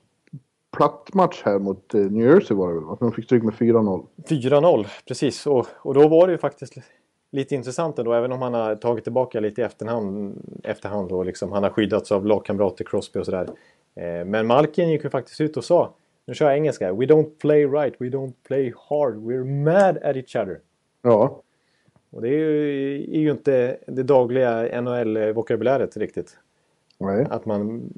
platt 0.77 1.13
match 1.13 1.41
här 1.45 1.59
mot 1.59 1.93
eh, 1.93 2.01
New 2.01 2.25
Jersey 2.27 2.57
var 2.57 2.67
det 2.67 2.73
väl? 2.73 2.83
De 2.99 3.11
fick 3.11 3.25
stryk 3.25 3.43
med 3.43 3.53
4-0. 3.53 4.05
4-0, 4.27 4.85
precis. 5.07 5.47
Och, 5.47 5.67
och 5.73 5.93
då 5.93 6.07
var 6.07 6.27
det 6.27 6.31
ju 6.31 6.37
faktiskt 6.37 6.73
lite 7.31 7.55
intressant 7.55 7.99
ändå, 7.99 8.13
även 8.13 8.31
om 8.31 8.41
han 8.41 8.53
har 8.53 8.75
tagit 8.75 9.03
tillbaka 9.03 9.39
lite 9.39 9.61
i 9.61 9.63
efterhand. 9.63 10.35
efterhand 10.63 11.11
och 11.11 11.25
liksom, 11.25 11.51
han 11.51 11.63
har 11.63 11.69
skyddats 11.69 12.11
av 12.11 12.25
lagkamrater 12.25 12.83
Crosby 12.85 13.19
och 13.19 13.25
sådär. 13.25 13.47
Eh, 13.95 14.25
men 14.25 14.47
Malkin 14.47 14.89
gick 14.89 15.03
ju 15.03 15.09
faktiskt 15.09 15.41
ut 15.41 15.57
och 15.57 15.63
sa, 15.63 15.93
nu 16.25 16.33
kör 16.33 16.45
jag 16.45 16.55
engelska, 16.57 16.93
We 16.93 17.05
don't 17.05 17.29
play 17.41 17.65
right, 17.65 17.93
we 17.97 18.05
don't 18.05 18.33
play 18.47 18.73
hard, 18.89 19.15
we're 19.15 19.63
mad 19.63 19.97
at 19.97 20.15
each 20.15 20.35
other. 20.35 20.59
Ja, 21.01 21.41
Och 22.11 22.21
det 22.21 22.27
är 22.27 22.37
ju, 22.37 23.03
är 23.15 23.19
ju 23.19 23.31
inte 23.31 23.77
det 23.87 24.03
dagliga 24.03 24.81
NHL-vokabuläret 24.81 25.97
riktigt. 25.97 26.37
Nej. 27.05 27.27
Att 27.29 27.45
man 27.45 27.89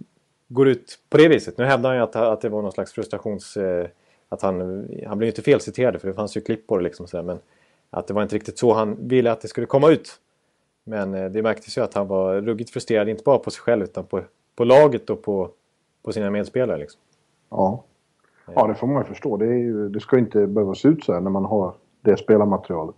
går 0.48 0.68
ut 0.68 1.00
på 1.10 1.18
det 1.18 1.28
viset. 1.28 1.58
Nu 1.58 1.66
hävdar 1.66 1.90
han 1.90 1.98
ju 1.98 2.04
att, 2.04 2.16
att 2.16 2.42
det 2.42 2.50
var 2.50 2.62
någon 2.62 2.72
slags 2.72 2.94
frustrations... 2.94 3.58
Eh, 3.58 3.88
att 4.30 4.42
han, 4.42 4.60
han 5.08 5.18
blev 5.18 5.28
ju 5.28 5.32
inte 5.32 5.42
felciterad 5.42 6.02
för 6.02 6.08
det 6.08 6.14
fanns 6.14 6.38
ju 6.38 6.42
klipp 6.42 6.68
på 6.68 6.78
det 6.78 6.84
liksom. 6.84 7.08
Sådär, 7.08 7.24
men 7.24 7.40
att 7.90 8.08
det 8.08 8.14
var 8.14 8.24
inte 8.24 8.36
riktigt 8.36 8.58
så 8.58 8.74
han 8.74 9.08
ville 9.08 9.32
att 9.32 9.42
det 9.42 9.48
skulle 9.48 9.68
komma 9.68 9.90
ut. 9.90 10.20
Men 10.84 11.14
eh, 11.14 11.32
det 11.32 11.42
märktes 11.42 11.78
ju 11.78 11.82
att 11.82 11.94
han 11.94 12.08
var 12.08 12.42
ruggigt 12.42 12.70
frustrerad, 12.70 13.10
inte 13.10 13.24
bara 13.24 13.38
på 13.38 13.52
sig 13.52 13.62
själv 13.62 13.84
utan 13.84 14.06
på, 14.06 14.22
på 14.56 14.64
laget 14.64 15.10
och 15.10 15.22
på, 15.22 15.50
på 16.04 16.12
sina 16.12 16.32
medspelare. 16.32 16.78
Liksom. 16.78 17.02
Ja. 17.50 17.84
ja, 18.56 18.68
det 18.68 18.76
får 18.76 18.88
man 18.88 19.02
ju 19.02 19.08
förstå. 19.08 19.38
Det, 19.38 19.46
ju, 19.46 19.90
det 19.90 20.00
ska 20.00 20.16
ju 20.16 20.22
inte 20.22 20.48
behöva 20.48 20.76
se 20.76 20.88
ut 20.88 21.04
så 21.04 21.14
här 21.14 21.22
när 21.22 21.32
man 21.32 21.46
har 21.46 21.74
det 22.02 22.18
spelarmaterialet. 22.18 22.96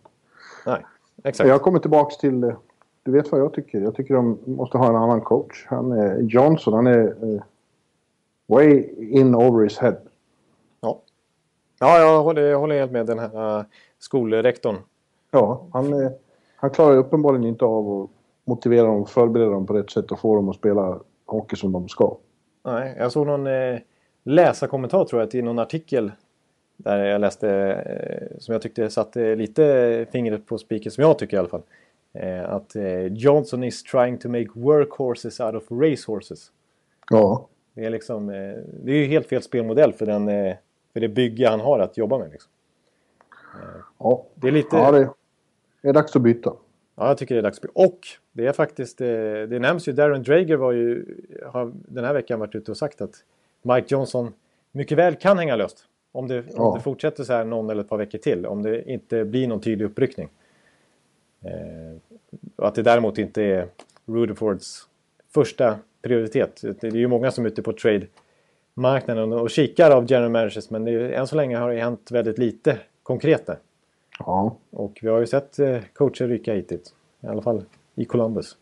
Nej, 0.65 0.85
exakt. 1.23 1.49
Jag 1.49 1.61
kommer 1.61 1.79
tillbaks 1.79 2.17
till... 2.17 2.53
Du 3.07 3.13
vet 3.13 3.31
vad 3.31 3.41
jag 3.41 3.53
tycker? 3.53 3.81
Jag 3.81 3.95
tycker 3.95 4.13
de 4.13 4.39
måste 4.45 4.77
ha 4.77 4.89
en 4.89 4.95
annan 4.95 5.21
coach. 5.21 5.65
Han 5.69 5.91
är, 5.91 6.21
Johnson, 6.21 6.73
han 6.73 6.87
är 6.87 7.07
eh, 7.07 7.41
way 8.47 8.89
in 8.99 9.35
over 9.35 9.63
his 9.63 9.77
head. 9.77 9.97
Ja, 10.81 11.01
ja 11.79 11.99
jag, 11.99 12.23
håller, 12.23 12.41
jag 12.41 12.59
håller 12.59 12.79
helt 12.79 12.91
med 12.91 13.05
den 13.05 13.19
här 13.19 13.59
uh, 13.59 13.65
skolrektorn. 13.99 14.75
Ja, 15.31 15.67
han, 15.73 15.93
eh, 15.93 16.11
han 16.55 16.69
klarar 16.69 16.97
uppenbarligen 16.97 17.47
inte 17.47 17.65
av 17.65 18.01
att 18.01 18.09
motivera 18.45 18.87
dem, 18.87 19.05
förbereda 19.05 19.49
dem 19.49 19.65
på 19.65 19.73
rätt 19.73 19.89
sätt 19.89 20.11
och 20.11 20.19
få 20.19 20.35
dem 20.35 20.49
att 20.49 20.55
spela 20.55 20.99
hockey 21.25 21.55
som 21.55 21.71
de 21.71 21.89
ska. 21.89 22.17
Nej, 22.65 22.95
jag 22.97 23.11
såg 23.11 23.27
någon 23.27 23.47
eh, 23.47 23.79
läsarkommentar 24.23 25.05
tror 25.05 25.21
jag 25.21 25.31
till 25.31 25.43
någon 25.43 25.59
artikel 25.59 26.11
där 26.77 27.05
jag 27.05 27.21
läste 27.21 27.49
eh, 27.51 28.37
som 28.39 28.53
jag 28.53 28.61
tyckte 28.61 28.89
satte 28.89 29.35
lite 29.35 30.05
fingret 30.11 30.45
på 30.45 30.57
spiken 30.57 30.91
som 30.91 31.01
jag 31.01 31.19
tycker 31.19 31.37
i 31.37 31.39
alla 31.39 31.49
fall. 31.49 31.63
Eh, 32.13 32.49
att 32.49 32.75
eh, 32.75 33.05
Johnson 33.05 33.63
is 33.63 33.83
trying 33.83 34.17
to 34.17 34.29
make 34.29 34.47
workhorses 34.53 35.39
out 35.39 35.55
of 35.55 35.63
racehorses. 35.71 36.51
Ja, 37.09 37.47
Det 37.73 37.85
är 37.85 37.89
liksom, 37.89 38.29
eh, 38.29 38.53
det 38.83 38.91
är 38.91 38.97
ju 38.97 39.05
helt 39.05 39.27
fel 39.27 39.41
spelmodell 39.41 39.93
för, 39.93 40.05
den, 40.05 40.25
för 40.93 40.99
det 40.99 41.07
bygge 41.07 41.49
han 41.49 41.59
har 41.59 41.79
att 41.79 41.97
jobba 41.97 42.17
med. 42.17 42.31
Liksom. 42.31 42.51
ja. 43.97 44.25
Det 44.35 44.47
är 44.47 44.51
lite... 44.51 44.75
ja 44.75 45.13
det 45.81 45.89
är 45.89 45.93
dags 45.93 46.15
att 46.15 46.21
byta. 46.21 46.53
Ja, 46.95 47.07
jag 47.07 47.17
tycker 47.17 47.35
det 47.35 47.41
är 47.41 47.43
dags. 47.43 47.59
Och 47.73 47.99
det 48.31 48.47
är 48.47 48.51
faktiskt, 48.51 48.97
det, 48.97 49.47
det 49.47 49.59
nämns 49.59 49.87
ju, 49.87 49.91
Darren 49.91 50.23
Drager 50.23 50.55
var 50.55 50.71
ju, 50.71 51.05
har 51.45 51.71
den 51.73 52.03
här 52.03 52.13
veckan 52.13 52.39
varit 52.39 52.55
ute 52.55 52.71
och 52.71 52.77
sagt 52.77 53.01
att 53.01 53.15
Mike 53.61 53.87
Johnson 53.89 54.33
mycket 54.71 54.97
väl 54.97 55.15
kan 55.15 55.37
hänga 55.37 55.55
löst. 55.55 55.85
Om 56.11 56.27
det, 56.27 56.43
ja. 56.55 56.63
om 56.63 56.77
det 56.77 56.83
fortsätter 56.83 57.23
så 57.23 57.33
här 57.33 57.45
någon 57.45 57.69
eller 57.69 57.81
ett 57.81 57.89
par 57.89 57.97
veckor 57.97 58.17
till. 58.17 58.45
Om 58.45 58.63
det 58.63 58.91
inte 58.91 59.25
blir 59.25 59.47
någon 59.47 59.61
tydlig 59.61 59.85
uppryckning. 59.85 60.29
Eh, 61.47 62.17
och 62.55 62.67
att 62.67 62.75
det 62.75 62.83
däremot 62.83 63.17
inte 63.17 63.43
är 63.43 63.67
Rutherfords 64.05 64.87
första 65.33 65.75
prioritet. 66.01 66.61
Det 66.61 66.87
är 66.87 66.95
ju 66.95 67.07
många 67.07 67.31
som 67.31 67.45
är 67.45 67.49
ute 67.49 67.61
på 67.61 67.73
trade-marknaden 67.73 69.33
och 69.33 69.49
kikar 69.49 69.91
av 69.91 70.11
general 70.11 70.31
managers 70.31 70.69
men 70.69 70.85
det, 70.85 71.15
än 71.15 71.27
så 71.27 71.35
länge 71.35 71.57
har 71.57 71.73
det 71.73 71.81
hänt 71.81 72.11
väldigt 72.11 72.37
lite 72.37 72.77
konkret 73.03 73.45
där. 73.45 73.57
Ja. 74.19 74.55
Och 74.71 74.99
vi 75.01 75.07
har 75.07 75.19
ju 75.19 75.27
sett 75.27 75.59
eh, 75.59 75.77
coacher 75.93 76.27
rycka 76.27 76.53
hittills. 76.53 76.93
I 77.21 77.27
alla 77.27 77.41
fall 77.41 77.63
i 77.95 78.05
Columbus. 78.05 78.57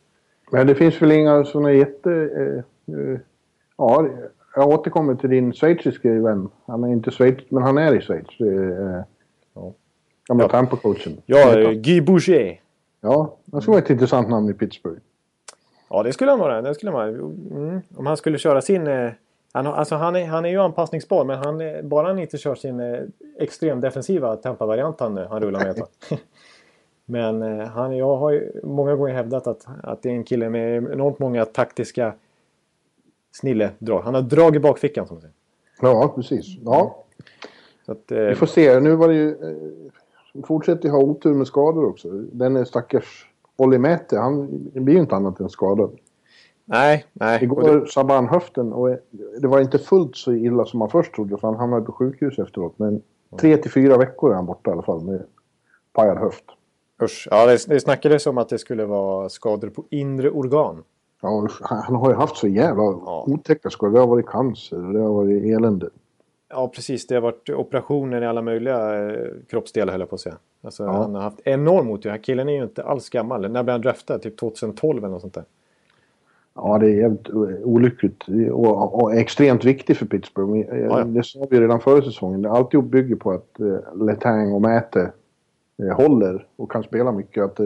Men 0.51 0.67
det 0.67 0.75
finns 0.75 1.01
väl 1.01 1.11
inga 1.11 1.45
sådana 1.45 1.73
jätte... 1.73 2.11
Eh, 2.11 2.95
eh, 2.95 3.19
ja, 3.77 4.09
jag 4.55 4.69
återkommer 4.69 5.15
till 5.15 5.29
din 5.29 5.53
schweiziske 5.53 6.09
vän. 6.09 6.49
Han 6.65 6.83
är 6.83 6.87
inte 6.87 7.11
Schweiz, 7.11 7.39
men 7.49 7.63
han 7.63 7.77
är 7.77 7.95
i 7.95 8.01
Schweiz. 8.01 8.39
Eh, 8.39 9.03
ja. 9.53 9.73
Gamla 10.27 10.43
ja. 10.43 10.49
Tampa-coachen. 10.49 11.17
Ja, 11.25 11.71
Guy 11.71 12.01
Boucher. 12.01 12.61
Ja, 13.05 13.37
det 13.45 13.61
skulle 13.61 13.71
vara 13.71 13.83
ett 13.83 13.89
intressant 13.89 14.29
namn 14.29 14.49
i 14.49 14.53
Pittsburgh. 14.53 14.99
Ja, 15.89 16.03
det 16.03 16.13
skulle 16.13 16.31
han 16.31 16.39
vara. 16.39 16.61
Det 16.61 16.75
skulle 16.75 16.91
han 16.91 16.99
vara. 16.99 17.07
Mm. 17.07 17.81
Om 17.95 18.05
han 18.05 18.17
skulle 18.17 18.37
köra 18.37 18.61
sin... 18.61 18.87
Eh, 18.87 19.11
han, 19.51 19.67
alltså 19.67 19.95
han, 19.95 20.15
är, 20.15 20.25
han 20.25 20.45
är 20.45 20.49
ju 20.49 20.61
anpassningsbar, 20.61 21.25
men 21.25 21.37
han, 21.37 21.89
bara 21.89 22.07
han 22.07 22.19
inte 22.19 22.37
kör 22.37 22.55
sin 22.55 22.79
eh, 22.79 22.99
extrem 23.39 23.81
defensiva 23.81 24.35
Tampa-variant 24.35 24.99
han, 24.99 25.17
han 25.17 25.41
rullar 25.41 25.59
med. 25.65 25.81
men 27.05 27.41
eh, 27.41 27.67
han, 27.67 27.97
jag 27.97 28.17
har 28.17 28.31
ju 28.31 28.51
många 28.63 28.95
gånger 28.95 29.13
hävdat 29.13 29.47
att, 29.47 29.65
att 29.83 30.01
det 30.01 30.09
är 30.09 30.13
en 30.13 30.23
kille 30.23 30.49
med 30.49 30.83
enormt 30.93 31.19
många 31.19 31.45
taktiska 31.45 32.13
snilledrag. 33.31 34.01
Han 34.01 34.13
har 34.13 34.21
drag 34.21 34.55
i 34.55 34.59
bakfickan 34.59 35.07
som 35.07 35.15
man 35.15 35.21
säger. 35.21 35.35
Ja, 35.81 36.13
precis. 36.15 36.45
Ja. 36.65 37.03
Att, 37.85 38.11
eh, 38.11 38.17
Vi 38.17 38.35
får 38.35 38.47
se. 38.47 38.79
Nu 38.79 38.95
var 38.95 39.07
det 39.07 39.13
ju... 39.13 39.37
Fortsätter 40.43 40.85
ju 40.85 40.91
ha 40.91 40.99
otur 40.99 41.33
med 41.33 41.47
skador 41.47 41.85
också. 41.85 42.09
Den 42.11 42.55
är 42.55 42.63
stackars 42.63 43.29
Olli 43.57 43.77
Mäte, 43.77 44.17
han 44.17 44.47
blir 44.73 44.93
ju 44.93 44.99
inte 44.99 45.15
annat 45.15 45.39
än 45.39 45.49
skadad. 45.49 45.91
Nej, 46.65 47.05
nej. 47.13 47.43
Igår 47.43 47.79
det... 47.79 47.87
sabbade 47.87 48.19
han 48.19 48.29
höften 48.29 48.73
och 48.73 48.97
det 49.39 49.47
var 49.47 49.61
inte 49.61 49.79
fullt 49.79 50.15
så 50.15 50.33
illa 50.33 50.65
som 50.65 50.79
man 50.79 50.89
först 50.89 51.15
trodde 51.15 51.37
för 51.37 51.47
han 51.47 51.57
hamnade 51.57 51.85
på 51.85 51.91
sjukhus 51.91 52.39
efteråt. 52.39 52.73
Men 52.79 53.01
tre 53.39 53.57
till 53.57 53.71
fyra 53.71 53.97
veckor 53.97 54.31
är 54.31 54.35
han 54.35 54.45
borta 54.45 54.69
i 54.69 54.73
alla 54.73 54.81
fall 54.81 55.03
med 55.03 55.23
pajad 55.93 56.17
höft. 56.17 56.45
Usch. 57.03 57.27
Ja, 57.31 57.45
det, 57.45 57.65
det 57.67 57.79
snackades 57.79 58.27
om 58.27 58.37
att 58.37 58.49
det 58.49 58.57
skulle 58.57 58.85
vara 58.85 59.29
skador 59.29 59.69
på 59.69 59.83
inre 59.89 60.31
organ. 60.31 60.83
Ja, 61.21 61.47
han 61.61 61.95
har 61.95 62.09
ju 62.09 62.15
haft 62.15 62.37
så 62.37 62.47
jävla 62.47 62.83
ja. 62.83 63.25
otäcka 63.27 63.69
skador. 63.69 63.93
Det 63.93 63.99
har 63.99 64.07
varit 64.07 64.27
cancer, 64.27 64.93
det 64.93 64.99
har 64.99 65.13
varit 65.13 65.43
elände. 65.43 65.89
Ja, 66.49 66.67
precis. 66.67 67.08
Det 67.08 67.15
har 67.15 67.21
varit 67.21 67.49
operationer 67.49 68.21
i 68.21 68.25
alla 68.25 68.41
möjliga 68.41 69.10
eh, 69.10 69.27
kroppsdelar, 69.49 69.91
höll 69.91 69.99
jag 69.99 70.10
på 70.10 70.15
att 70.15 70.21
säga. 70.21 70.38
Alltså, 70.62 70.84
ja. 70.84 70.91
Han 70.91 71.15
har 71.15 71.21
haft 71.21 71.39
enorm 71.43 71.89
otur. 71.89 72.17
Killen 72.17 72.49
är 72.49 72.53
ju 72.53 72.63
inte 72.63 72.84
alls 72.84 73.10
gammal. 73.10 73.41
När 73.51 73.63
blev 73.63 73.73
han 73.73 73.81
draftad? 73.81 74.19
Typ 74.19 74.38
2012 74.38 74.97
eller 74.97 75.08
något 75.08 75.21
sånt 75.21 75.34
där. 75.34 75.43
Ja, 76.55 76.77
det 76.77 76.86
är 76.86 76.95
jävligt 76.95 77.29
olyckligt 77.63 78.23
och, 78.51 79.03
och 79.03 79.13
extremt 79.13 79.65
viktigt 79.65 79.97
för 79.97 80.05
Pittsburgh. 80.05 80.69
Eh, 80.69 80.79
ja, 80.79 80.99
ja. 80.99 81.03
Det 81.03 81.23
sa 81.23 81.47
vi 81.49 81.60
redan 81.60 81.79
förra 81.79 82.01
säsongen. 82.01 82.45
Alltihop 82.45 82.86
bygger 82.86 83.15
på 83.15 83.31
att 83.31 83.60
eh, 83.60 84.05
Letang 84.05 84.53
och 84.53 84.62
Mäte 84.62 85.12
håller 85.95 86.47
och 86.55 86.71
kan 86.71 86.84
spela 86.84 87.12
mycket. 87.12 87.43
Att 87.43 87.60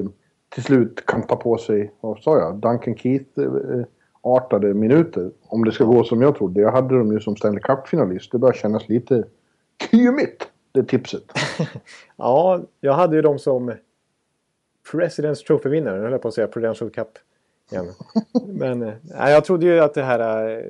till 0.49 0.63
slut 0.63 1.05
kan 1.05 1.21
ta 1.21 1.35
på 1.35 1.57
sig, 1.57 1.93
vad 2.01 2.19
sa 2.19 2.37
jag, 2.37 2.55
Duncan 2.55 2.95
Keith 2.95 3.39
artade 4.21 4.73
minuter. 4.73 5.31
Om 5.41 5.65
det 5.65 5.71
ska 5.71 5.83
gå 5.83 6.03
som 6.03 6.21
jag 6.21 6.35
trodde. 6.35 6.61
Jag 6.61 6.71
hade 6.71 6.97
dem 6.97 7.11
ju 7.11 7.19
som 7.19 7.35
Stanley 7.35 7.61
Cup-finalist. 7.61 8.31
Det 8.31 8.37
börjar 8.37 8.53
kännas 8.53 8.89
lite 8.89 9.23
kymigt, 9.91 10.47
det 10.71 10.83
tipset. 10.83 11.23
ja, 12.15 12.61
jag 12.79 12.93
hade 12.93 13.15
ju 13.15 13.21
dem 13.21 13.39
som 13.39 13.73
President's 14.91 15.45
Trophy-vinnare, 15.47 16.01
höll 16.01 16.11
jag 16.11 16.21
på 16.21 16.27
att 16.27 16.33
säga, 16.33 16.47
Prudential 16.47 16.89
Cup. 16.89 17.09
Igen. 17.71 17.85
Men 18.47 18.83
äh, 18.83 18.93
jag 19.29 19.45
trodde 19.45 19.65
ju 19.65 19.79
att 19.79 19.93
det 19.93 20.03
här 20.03 20.49
äh, 20.49 20.63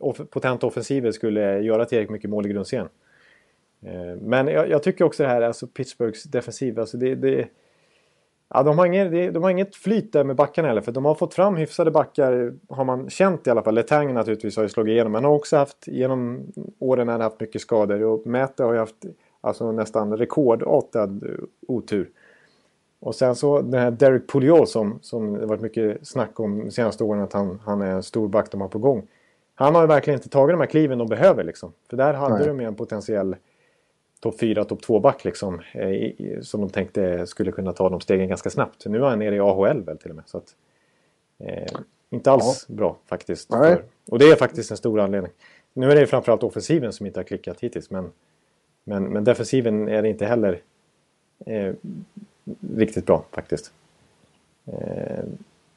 off 0.00 0.20
potenta 0.30 0.66
offensiven 0.66 1.12
skulle 1.12 1.60
göra 1.60 1.84
tillräckligt 1.84 2.12
mycket 2.12 2.30
mål 2.30 2.46
i 2.46 2.48
grundserien. 2.48 2.88
Äh, 3.82 4.16
men 4.20 4.46
jag, 4.46 4.70
jag, 4.70 4.82
tycker 4.82 5.04
också 5.04 5.22
det 5.22 5.28
här, 5.28 5.42
alltså 5.42 5.66
Pittsburghs 5.66 6.24
defensiv, 6.24 6.80
alltså 6.80 6.96
det, 6.96 7.14
det 7.14 7.48
Ja, 8.48 8.62
de, 8.62 8.78
har 8.78 8.86
inget, 8.86 9.34
de 9.34 9.42
har 9.42 9.50
inget 9.50 9.76
flyt 9.76 10.12
där 10.12 10.24
med 10.24 10.36
backarna 10.36 10.68
heller. 10.68 10.80
För 10.80 10.92
de 10.92 11.04
har 11.04 11.14
fått 11.14 11.34
fram 11.34 11.56
hyfsade 11.56 11.90
backar, 11.90 12.54
har 12.68 12.84
man 12.84 13.10
känt 13.10 13.46
i 13.46 13.50
alla 13.50 13.62
fall. 13.62 13.74
Letang 13.74 14.14
naturligtvis 14.14 14.56
har 14.56 14.62
ju 14.62 14.68
slagit 14.68 14.92
igenom. 14.92 15.12
Men 15.12 15.24
har 15.24 15.32
också 15.32 15.56
haft, 15.56 15.86
genom 15.86 16.46
åren 16.78 17.08
han 17.08 17.20
haft 17.20 17.40
mycket 17.40 17.60
skador. 17.60 18.02
Och 18.02 18.26
Mäte 18.26 18.64
har 18.64 18.72
ju 18.72 18.78
haft 18.78 19.04
alltså, 19.40 19.72
nästan 19.72 20.16
rekordartad 20.16 21.24
otur. 21.68 22.10
Och 23.00 23.14
sen 23.14 23.34
så 23.34 23.60
den 23.60 23.80
här 23.80 23.90
Derek 23.90 24.26
Pouliot 24.26 24.68
som, 24.68 24.98
som 25.02 25.32
det 25.32 25.46
varit 25.46 25.60
mycket 25.60 26.06
snack 26.06 26.40
om 26.40 26.58
de 26.58 26.70
senaste 26.70 27.04
åren. 27.04 27.22
Att 27.22 27.32
han, 27.32 27.60
han 27.64 27.82
är 27.82 27.90
en 27.90 28.02
stor 28.02 28.28
back 28.28 28.50
de 28.50 28.60
har 28.60 28.68
på 28.68 28.78
gång. 28.78 29.06
Han 29.54 29.74
har 29.74 29.82
ju 29.82 29.88
verkligen 29.88 30.18
inte 30.18 30.28
tagit 30.28 30.54
de 30.54 30.60
här 30.60 30.66
kliven 30.66 30.98
de 30.98 31.08
behöver 31.08 31.44
liksom. 31.44 31.72
För 31.90 31.96
där 31.96 32.14
hade 32.14 32.38
Nej. 32.38 32.46
de 32.46 32.60
ju 32.60 32.66
en 32.66 32.74
potentiell 32.74 33.36
topp 34.20 34.40
4, 34.40 34.64
topp 34.64 34.84
2-back 34.84 35.24
liksom. 35.24 35.60
Eh, 35.72 36.40
som 36.42 36.60
de 36.60 36.70
tänkte 36.70 37.26
skulle 37.26 37.52
kunna 37.52 37.72
ta 37.72 37.88
de 37.88 38.00
stegen 38.00 38.28
ganska 38.28 38.50
snabbt. 38.50 38.86
Nu 38.86 38.98
är 38.98 39.02
han 39.02 39.18
nere 39.18 39.36
i 39.36 39.40
AHL 39.40 39.82
väl 39.82 39.98
till 39.98 40.10
och 40.10 40.16
med. 40.16 40.24
Så 40.26 40.38
att, 40.38 40.54
eh, 41.38 41.80
inte 42.10 42.30
alls 42.30 42.66
ja. 42.68 42.74
bra 42.74 42.96
faktiskt. 43.06 43.48
För, 43.48 43.82
och 44.10 44.18
det 44.18 44.30
är 44.30 44.36
faktiskt 44.36 44.70
en 44.70 44.76
stor 44.76 45.00
anledning. 45.00 45.32
Nu 45.72 45.90
är 45.90 45.96
det 45.96 46.06
framförallt 46.06 46.42
offensiven 46.42 46.92
som 46.92 47.06
inte 47.06 47.20
har 47.20 47.24
klickat 47.24 47.60
hittills. 47.60 47.90
Men, 47.90 48.12
men, 48.84 49.04
men 49.04 49.24
defensiven 49.24 49.88
är 49.88 50.04
inte 50.04 50.26
heller 50.26 50.60
eh, 51.46 51.74
riktigt 52.76 53.06
bra 53.06 53.24
faktiskt. 53.32 53.72
Eh, 54.66 55.24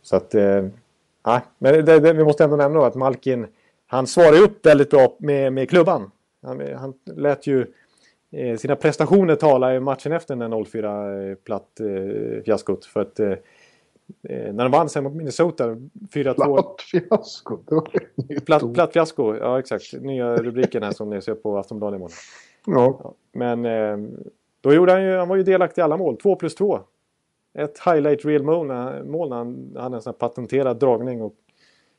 så 0.02 0.16
att... 0.16 0.36
Eh, 0.36 0.66
men 1.58 1.86
det, 1.86 2.00
det, 2.00 2.14
vi 2.14 2.24
måste 2.24 2.44
ändå 2.44 2.56
nämna 2.56 2.86
att 2.86 2.96
Malkin 2.96 3.48
han 3.88 4.08
svarar 4.08 4.42
upp 4.42 4.66
väldigt 4.66 4.90
bra 4.90 5.16
med, 5.18 5.54
med 5.54 5.70
klubban. 5.70 6.12
Han, 6.42 6.62
han 6.76 6.94
lät 7.04 7.48
ju 7.48 7.66
sina 8.58 8.76
prestationer 8.76 9.36
tala 9.36 9.76
i 9.76 9.80
matchen 9.80 10.12
efter 10.12 10.36
den 10.36 10.54
0-4 10.54 11.30
eh, 11.30 11.36
platt 11.36 11.80
eh, 11.80 12.44
fiaskot. 12.44 12.86
För 12.86 13.02
att 13.02 13.20
eh, 13.20 13.36
när 14.54 14.64
de 14.64 14.72
vann 14.72 14.90
sen 14.90 15.04
mot 15.04 15.14
Minnesota 15.14 15.68
4-2. 16.14 16.34
Platt 16.36 16.82
fiasko? 16.82 17.58
Platt, 18.46 18.74
platt 18.74 18.94
fiasko, 18.94 19.36
ja 19.36 19.60
exakt. 19.60 19.94
Nya 20.02 20.36
rubriken 20.36 20.84
här 20.84 20.92
som 20.92 21.10
ni 21.10 21.22
ser 21.22 21.36
på 21.36 21.58
Aftonbladet 21.58 21.98
imorgon. 21.98 22.16
Ja. 22.66 23.00
ja. 23.04 23.14
Men 23.32 23.66
eh, 23.66 23.98
då 24.62 24.74
gjorde 24.74 24.92
han 24.92 25.04
ju, 25.04 25.18
han 25.18 25.28
var 25.28 25.36
ju 25.36 25.44
delaktig 25.44 25.82
i 25.82 25.84
alla 25.84 25.98
mål. 25.98 26.18
2 26.18 26.36
plus 26.36 26.56
2. 26.56 26.80
Ett 27.54 27.80
highlight 27.86 28.26
real 28.26 28.44
mål 28.44 28.68
när, 28.68 29.04
mål 29.04 29.30
när 29.30 29.36
han 29.36 29.76
hade 29.78 29.96
en 29.96 30.02
sån 30.02 30.14
här 30.14 30.18
patenterad 30.18 30.80
dragning. 30.80 31.22
Och 31.22 31.36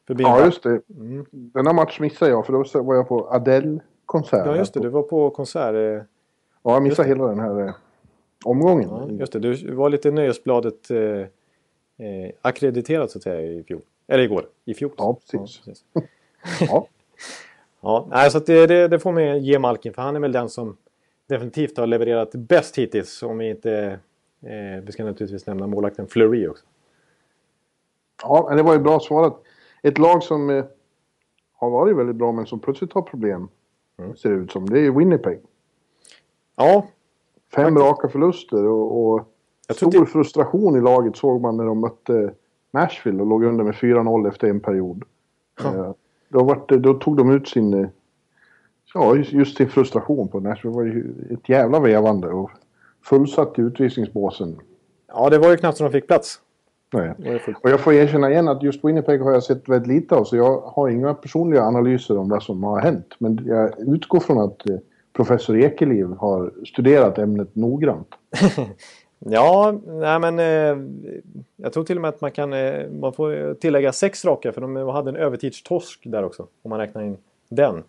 förbi 0.06 0.22
ja 0.22 0.44
just 0.44 0.62
det. 0.62 0.80
Mm. 0.98 1.26
Denna 1.30 1.72
match 1.72 2.00
missade 2.00 2.30
jag 2.30 2.46
för 2.46 2.52
då 2.52 2.82
var 2.82 2.94
jag 2.94 3.08
på 3.08 3.28
Adele-konsert. 3.30 4.46
Ja 4.46 4.56
just 4.56 4.74
det, 4.74 4.80
du 4.80 4.88
var 4.88 5.02
på 5.02 5.30
konsert. 5.30 6.06
Ja, 6.62 6.72
jag 6.72 6.82
missade 6.82 7.08
hela 7.08 7.26
den 7.26 7.40
här 7.40 7.66
eh, 7.66 7.74
omgången. 8.44 8.88
Ja, 8.88 9.08
just 9.10 9.32
det, 9.32 9.38
du 9.38 9.74
var 9.74 9.90
lite 9.90 10.10
Nöjesbladet 10.10 10.90
eh, 10.90 10.98
eh, 12.06 12.30
akkrediterad 12.42 13.10
så 13.10 13.18
att 13.18 13.22
säga 13.22 13.40
i 13.40 13.62
fjol. 13.62 13.82
Eller 14.06 14.24
igår, 14.24 14.46
i 14.64 14.74
fjol. 14.74 14.90
Ja, 14.96 15.14
precis. 15.14 15.62
Ja, 15.64 15.72
precis. 15.72 15.84
ja. 16.70 16.86
ja, 17.80 18.06
nej, 18.10 18.30
så 18.30 18.38
det, 18.38 18.66
det, 18.66 18.88
det, 18.88 18.98
får 18.98 19.12
man 19.12 19.42
ge 19.42 19.58
Malkin 19.58 19.92
för 19.92 20.02
han 20.02 20.16
är 20.16 20.20
väl 20.20 20.32
den 20.32 20.48
som 20.48 20.76
definitivt 21.26 21.76
har 21.76 21.86
levererat 21.86 22.30
bäst 22.32 22.78
hittills. 22.78 23.22
Om 23.22 23.38
vi 23.38 23.50
inte... 23.50 23.98
Eh, 24.42 24.84
vi 24.84 24.92
ska 24.92 25.04
naturligtvis 25.04 25.46
nämna 25.46 25.66
målvakten 25.66 26.06
Fleury 26.06 26.48
också. 26.48 26.64
Ja, 28.22 28.54
det 28.54 28.62
var 28.62 28.72
ju 28.72 28.78
bra 28.78 29.00
svarat. 29.00 29.42
Ett 29.82 29.98
lag 29.98 30.22
som 30.22 30.50
eh, 30.50 30.64
har 31.52 31.70
varit 31.70 31.96
väldigt 31.96 32.16
bra 32.16 32.32
men 32.32 32.46
som 32.46 32.60
plötsligt 32.60 32.92
har 32.92 33.02
problem. 33.02 33.48
Mm. 33.98 34.16
Ser 34.16 34.30
det 34.30 34.36
ut 34.36 34.52
som. 34.52 34.70
Det 34.70 34.80
är 34.80 34.90
Winnipeg. 34.90 35.40
Ja. 36.60 36.86
Fem 37.54 37.64
faktiskt. 37.64 37.84
raka 37.84 38.08
förluster 38.08 38.66
och, 38.66 39.12
och 39.12 39.26
stor 39.76 40.00
det... 40.00 40.06
frustration 40.06 40.76
i 40.76 40.80
laget 40.80 41.16
såg 41.16 41.40
man 41.40 41.56
när 41.56 41.64
de 41.64 41.80
mötte 41.80 42.32
Nashville 42.70 43.20
och 43.20 43.26
låg 43.26 43.44
under 43.44 43.64
med 43.64 43.74
4-0 43.74 44.28
efter 44.28 44.48
en 44.48 44.60
period. 44.60 45.02
Ja. 45.62 45.74
Eh, 45.74 45.92
då, 46.28 46.44
var 46.44 46.62
det, 46.68 46.78
då 46.78 46.94
tog 46.94 47.16
de 47.16 47.30
ut 47.30 47.48
sin, 47.48 47.74
eh, 47.74 47.88
ja, 48.94 49.16
just 49.16 49.56
sin 49.56 49.68
frustration 49.68 50.28
på 50.28 50.40
Nashville. 50.40 50.72
Det 50.72 50.76
var 50.76 50.84
ju 50.84 51.14
ett 51.30 51.48
jävla 51.48 51.80
vevande 51.80 52.28
och 52.28 52.50
fullsatt 53.04 53.58
i 53.58 53.62
utvisningsbåsen. 53.62 54.60
Ja, 55.08 55.30
det 55.30 55.38
var 55.38 55.50
ju 55.50 55.56
knappt 55.56 55.78
som 55.78 55.84
de 55.86 55.92
fick 55.92 56.06
plats. 56.06 56.40
Nej. 56.92 57.40
Och 57.62 57.70
jag 57.70 57.80
får 57.80 57.92
erkänna 57.92 58.30
igen 58.30 58.48
att 58.48 58.62
just 58.62 58.84
Winnipeg 58.84 59.20
har 59.20 59.32
jag 59.32 59.42
sett 59.42 59.68
väldigt 59.68 59.88
lite 59.88 60.14
av 60.14 60.24
så 60.24 60.36
jag 60.36 60.60
har 60.60 60.88
inga 60.88 61.14
personliga 61.14 61.62
analyser 61.62 62.18
om 62.18 62.28
vad 62.28 62.42
som 62.42 62.64
har 62.64 62.80
hänt. 62.80 63.14
Men 63.18 63.40
jag 63.46 63.80
utgår 63.94 64.20
från 64.20 64.38
att 64.38 64.68
eh, 64.70 64.76
professor 65.20 65.56
Ekeliv 65.56 66.06
har 66.06 66.52
studerat 66.64 67.18
ämnet 67.18 67.56
noggrant. 67.56 68.08
Ja, 69.26 69.80
nej 69.86 70.18
men 70.18 70.38
eh, 70.38 70.76
jag 71.56 71.72
tror 71.72 71.84
till 71.84 71.96
och 71.96 72.02
med 72.02 72.08
att 72.08 72.20
man 72.20 72.32
kan 72.32 72.52
eh, 72.52 72.90
man 72.90 73.12
får 73.12 73.54
tillägga 73.54 73.92
sex 73.92 74.24
raka 74.24 74.52
för 74.52 74.60
de 74.60 74.76
hade 74.76 75.10
en 75.10 75.16
övertidstorsk 75.16 76.02
där 76.04 76.24
också. 76.24 76.46
Om 76.62 76.68
man 76.68 76.78
räknar 76.78 77.02
in 77.02 77.16
den. 77.48 77.82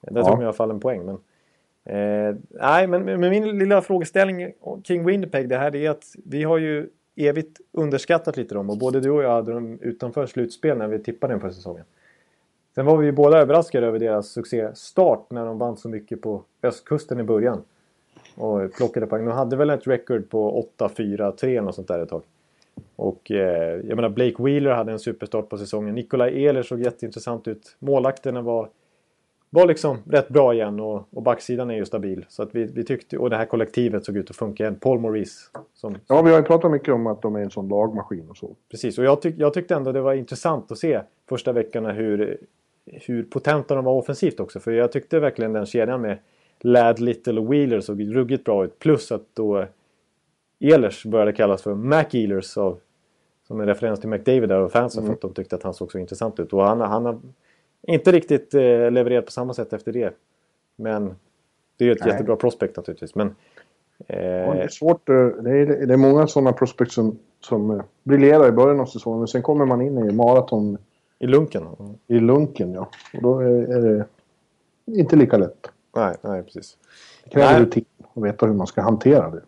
Där 0.00 0.22
tog 0.22 0.30
de 0.30 0.42
i 0.42 0.44
alla 0.44 0.52
fall 0.52 0.70
en 0.70 0.80
poäng. 0.80 1.04
Men, 1.04 1.14
eh, 1.84 2.36
nej, 2.50 2.86
men 2.86 3.04
med 3.04 3.30
min 3.30 3.58
lilla 3.58 3.82
frågeställning 3.82 4.52
kring 4.84 5.04
Winnipeg 5.04 5.48
det 5.48 5.58
här 5.58 5.76
är 5.76 5.90
att 5.90 6.04
vi 6.24 6.42
har 6.42 6.58
ju 6.58 6.88
evigt 7.16 7.60
underskattat 7.72 8.36
lite 8.36 8.54
dem 8.54 8.70
och 8.70 8.78
både 8.78 9.00
du 9.00 9.10
och 9.10 9.22
jag 9.22 9.30
hade 9.30 9.52
dem 9.52 9.78
utanför 9.82 10.26
slutspel 10.26 10.78
när 10.78 10.88
vi 10.88 10.98
tippade 10.98 11.34
inför 11.34 11.50
säsongen. 11.50 11.84
Sen 12.76 12.86
var 12.86 12.96
vi 12.96 13.06
ju 13.06 13.12
båda 13.12 13.38
överraskade 13.38 13.86
över 13.86 13.98
deras 13.98 14.28
succéstart 14.28 15.30
när 15.30 15.46
de 15.46 15.58
vann 15.58 15.76
så 15.76 15.88
mycket 15.88 16.22
på 16.22 16.42
östkusten 16.62 17.20
i 17.20 17.22
början. 17.22 17.62
Och 18.34 18.72
plockade 18.72 19.06
poäng. 19.06 19.24
De 19.24 19.32
hade 19.32 19.56
väl 19.56 19.70
ett 19.70 19.86
record 19.86 20.30
på 20.30 20.66
8-4-3 20.78 21.44
eller 21.44 21.60
något 21.60 21.74
sånt 21.74 21.88
där 21.88 21.98
ett 21.98 22.08
tag. 22.08 22.22
Och 22.96 23.30
eh, 23.30 23.80
jag 23.84 23.96
menar 23.96 24.08
Blake 24.08 24.42
Wheeler 24.42 24.70
hade 24.70 24.92
en 24.92 24.98
superstart 24.98 25.48
på 25.48 25.58
säsongen. 25.58 25.94
Nikolaj 25.94 26.46
Ehler 26.46 26.62
såg 26.62 26.80
jätteintressant 26.80 27.48
ut. 27.48 27.76
Målakterna 27.78 28.42
var, 28.42 28.68
var 29.50 29.66
liksom 29.66 29.98
rätt 30.06 30.28
bra 30.28 30.54
igen 30.54 30.80
och, 30.80 31.08
och 31.10 31.22
backsidan 31.22 31.70
är 31.70 31.74
ju 31.74 31.84
stabil. 31.84 32.24
Så 32.28 32.42
att 32.42 32.54
vi, 32.54 32.64
vi 32.64 32.84
tyckte, 32.84 33.18
och 33.18 33.30
det 33.30 33.36
här 33.36 33.46
kollektivet 33.46 34.04
såg 34.04 34.16
ut 34.16 34.30
att 34.30 34.36
funka 34.36 34.62
igen. 34.62 34.78
Paul 34.80 35.00
Maurice. 35.00 35.50
Som, 35.74 35.96
Ja, 36.06 36.22
vi 36.22 36.30
har 36.30 36.38
ju 36.38 36.44
pratat 36.44 36.70
mycket 36.70 36.94
om 36.94 37.06
att 37.06 37.22
de 37.22 37.36
är 37.36 37.40
en 37.40 37.50
sån 37.50 37.68
lagmaskin 37.68 38.30
och 38.30 38.36
så. 38.36 38.56
Precis, 38.70 38.98
och 38.98 39.04
jag, 39.04 39.22
tyck, 39.22 39.34
jag 39.38 39.54
tyckte 39.54 39.74
ändå 39.74 39.92
det 39.92 40.00
var 40.00 40.14
intressant 40.14 40.72
att 40.72 40.78
se 40.78 41.00
första 41.28 41.52
veckorna 41.52 41.92
hur, 41.92 42.38
hur 42.92 43.22
potenta 43.22 43.74
de 43.74 43.84
var 43.84 43.92
offensivt 43.92 44.40
också. 44.40 44.60
För 44.60 44.72
jag 44.72 44.92
tyckte 44.92 45.20
verkligen 45.20 45.52
den 45.52 45.66
kedjan 45.66 46.00
med 46.00 46.18
Lad, 46.60 46.98
Little 47.00 47.40
och 47.40 47.52
Wheeler 47.52 47.80
såg 47.80 48.16
ruggigt 48.16 48.44
bra 48.44 48.64
ut. 48.64 48.78
Plus 48.78 49.12
att 49.12 49.22
då 49.34 49.66
Ehlers 50.60 51.04
började 51.04 51.32
kallas 51.32 51.62
för 51.62 51.74
Mac-Ehlers 51.74 52.58
av, 52.58 52.78
som 53.46 53.60
en 53.60 53.66
referens 53.66 54.00
till 54.00 54.08
McDavid 54.08 54.48
där 54.48 54.60
och 54.60 54.72
fansen 54.72 55.02
Mm. 55.04 55.08
för 55.08 55.14
att 55.14 55.20
de 55.20 55.34
tyckte 55.42 55.56
att 55.56 55.62
han 55.62 55.74
såg 55.74 55.92
så 55.92 55.98
intressant 55.98 56.40
ut. 56.40 56.52
Och 56.52 56.62
han, 56.64 56.80
han 56.80 57.04
har 57.04 57.18
inte 57.82 58.12
riktigt 58.12 58.54
eh, 58.54 58.90
levererat 58.90 59.24
på 59.26 59.32
samma 59.32 59.54
sätt 59.54 59.72
efter 59.72 59.92
det. 59.92 60.14
Men 60.76 61.14
det 61.76 61.84
är 61.84 61.86
ju 61.86 61.92
ett 61.92 62.00
Nej. 62.00 62.08
jättebra 62.12 62.36
prospect 62.36 62.76
naturligtvis. 62.76 63.14
Men, 63.14 63.34
eh, 64.06 64.26
Ja, 64.26 64.54
det 64.54 64.62
är 64.62 64.68
svårt. 64.68 65.08
eh, 65.08 65.14
Det 65.26 65.50
är, 65.50 65.86
det 65.86 65.92
är 65.94 65.96
många 65.96 66.26
sådana 66.26 66.52
prospects 66.52 66.94
som, 66.94 67.18
som 67.40 67.70
eh, 67.70 67.82
briljerar 68.02 68.48
i 68.48 68.52
början 68.52 68.80
av 68.80 68.86
säsongen. 68.86 69.18
Men 69.18 69.28
sen 69.28 69.42
kommer 69.42 69.66
man 69.66 69.82
in 69.82 69.98
i 69.98 70.12
maraton 70.12 70.78
I 71.18 71.26
lunken. 71.26 71.66
i 72.06 72.20
lunken. 72.20 72.72
Ja. 72.72 72.88
Och 73.14 73.22
då 73.22 73.38
är, 73.40 73.80
det 73.80 74.06
inte 74.86 75.16
lika 75.16 75.36
lätt. 75.36 75.66
Nej, 75.96 76.16
nej 76.22 76.42
precis. 76.42 76.76
Det 77.24 77.30
kräver 77.30 77.60
rutin 77.60 77.84
och 78.12 78.24
veta 78.24 78.46
hur 78.46 78.54
man 78.54 78.66
ska 78.66 78.82
hantera 78.82 79.30
det. 79.30 79.42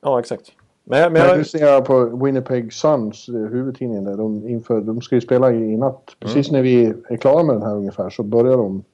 Ja, 0.00 0.20
exakt. 0.20 0.52
Men, 0.84 1.12
men 1.12 1.22
jag, 1.22 1.38
nu 1.38 1.44
ser 1.44 1.66
jag 1.66 1.84
på 1.84 2.04
Winnipeg 2.24 2.72
Suns, 2.72 3.28
eh, 3.28 3.34
huvudtidningen 3.34 4.04
där. 4.04 4.16
De, 4.16 4.48
inför, 4.48 4.80
de 4.80 5.00
ska 5.00 5.14
ju 5.14 5.20
spela 5.20 5.52
i, 5.52 5.72
i 5.72 5.76
natt. 5.76 6.16
Precis 6.20 6.50
när 6.50 6.62
vi 6.62 6.84
är 7.08 7.16
klara 7.16 7.42
med 7.42 7.54
den 7.54 7.62
här 7.62 7.76
ungefär 7.76 8.10
så 8.10 8.22
börjar 8.22 8.56
de 8.56 8.84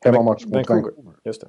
hemmamatch 0.00 0.44
mot 0.46 0.54
Vancouver. 0.54 0.92
Just 1.24 1.40
det. 1.40 1.48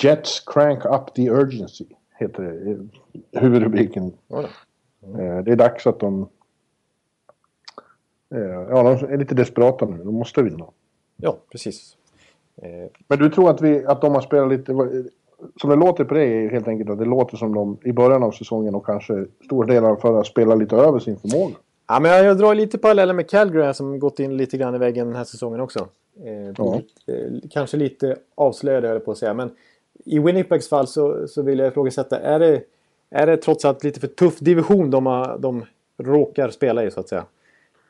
Jets 0.00 0.40
crank 0.40 0.84
up 0.84 1.14
the 1.14 1.28
urgency, 1.30 1.84
heter 2.18 2.42
det. 2.42 3.40
Huvudrubriken. 3.40 4.12
Då. 4.28 4.38
Eh, 4.40 5.42
Det 5.44 5.52
är 5.52 5.56
dags 5.56 5.86
att 5.86 6.00
de... 6.00 6.28
eh, 8.32 8.40
Ja, 8.70 8.82
de 8.82 9.12
är 9.12 9.16
lite 9.18 9.34
desperata 9.34 9.86
nu. 9.86 9.96
De 9.96 10.14
måste 10.14 10.42
vinna. 10.42 10.64
ja 11.16 11.36
precis. 11.52 11.96
Eh, 12.62 12.68
Men 13.08 13.18
du 13.18 13.30
tror 13.30 13.50
att, 13.50 13.60
vi, 13.60 13.84
att 13.86 14.00
de 14.00 14.14
har 14.14 14.20
spelat 14.20 14.48
lite... 14.48 14.72
Som 15.60 15.70
det 15.70 15.76
låter 15.76 16.04
på 16.04 16.14
dig 16.14 16.44
är 16.46 16.50
helt 16.50 16.68
enkelt 16.68 16.90
att 16.90 16.98
det 16.98 17.04
låter 17.04 17.36
som 17.36 17.54
de 17.54 17.78
i 17.84 17.92
början 17.92 18.22
av 18.22 18.30
säsongen 18.30 18.74
och 18.74 18.86
kanske 18.86 19.24
stora 19.44 19.66
delar 19.66 19.88
av 19.90 19.96
förra 19.96 20.24
spelar 20.24 20.56
lite 20.56 20.76
över 20.76 20.98
sin 20.98 21.16
förmåga. 21.16 21.54
Ja, 21.88 22.00
men 22.00 22.10
jag, 22.24 22.38
drar 22.38 22.54
lite 22.54 22.78
paralleller 22.78 23.14
med 23.14 23.30
Calgary 23.30 23.74
som 23.74 23.98
gått 23.98 24.20
in 24.20 24.36
lite 24.36 24.56
grann 24.58 24.74
i 24.74 24.78
väggen 24.78 25.06
den 25.06 25.16
här 25.16 25.24
säsongen 25.24 25.60
också. 25.60 25.88
Eh, 26.24 26.54
Ja. 26.58 26.80
kanske 27.50 27.76
lite 27.76 28.16
avslöjade 28.34 28.88
jag 28.88 29.04
på 29.04 29.10
att 29.10 29.18
säga. 29.18 29.34
Men 29.34 29.50
i 30.04 30.18
Winnipegs 30.18 30.68
fall 30.68 30.86
så, 30.86 31.28
så 31.28 31.42
vill 31.42 31.58
jag 31.58 31.68
ifrågasätta. 31.68 32.18
Är 32.18 32.38
det, 32.38 32.62
är 33.10 33.26
det 33.26 33.36
trots 33.36 33.64
allt 33.64 33.84
lite 33.84 34.00
för 34.00 34.06
tuff 34.08 34.38
division 34.38 34.90
de, 34.90 35.06
har, 35.06 35.38
de 35.38 35.64
råkar 35.98 36.50
spela 36.50 36.84
i 36.84 36.90
så 36.90 37.00
att 37.00 37.08
säga? 37.08 37.24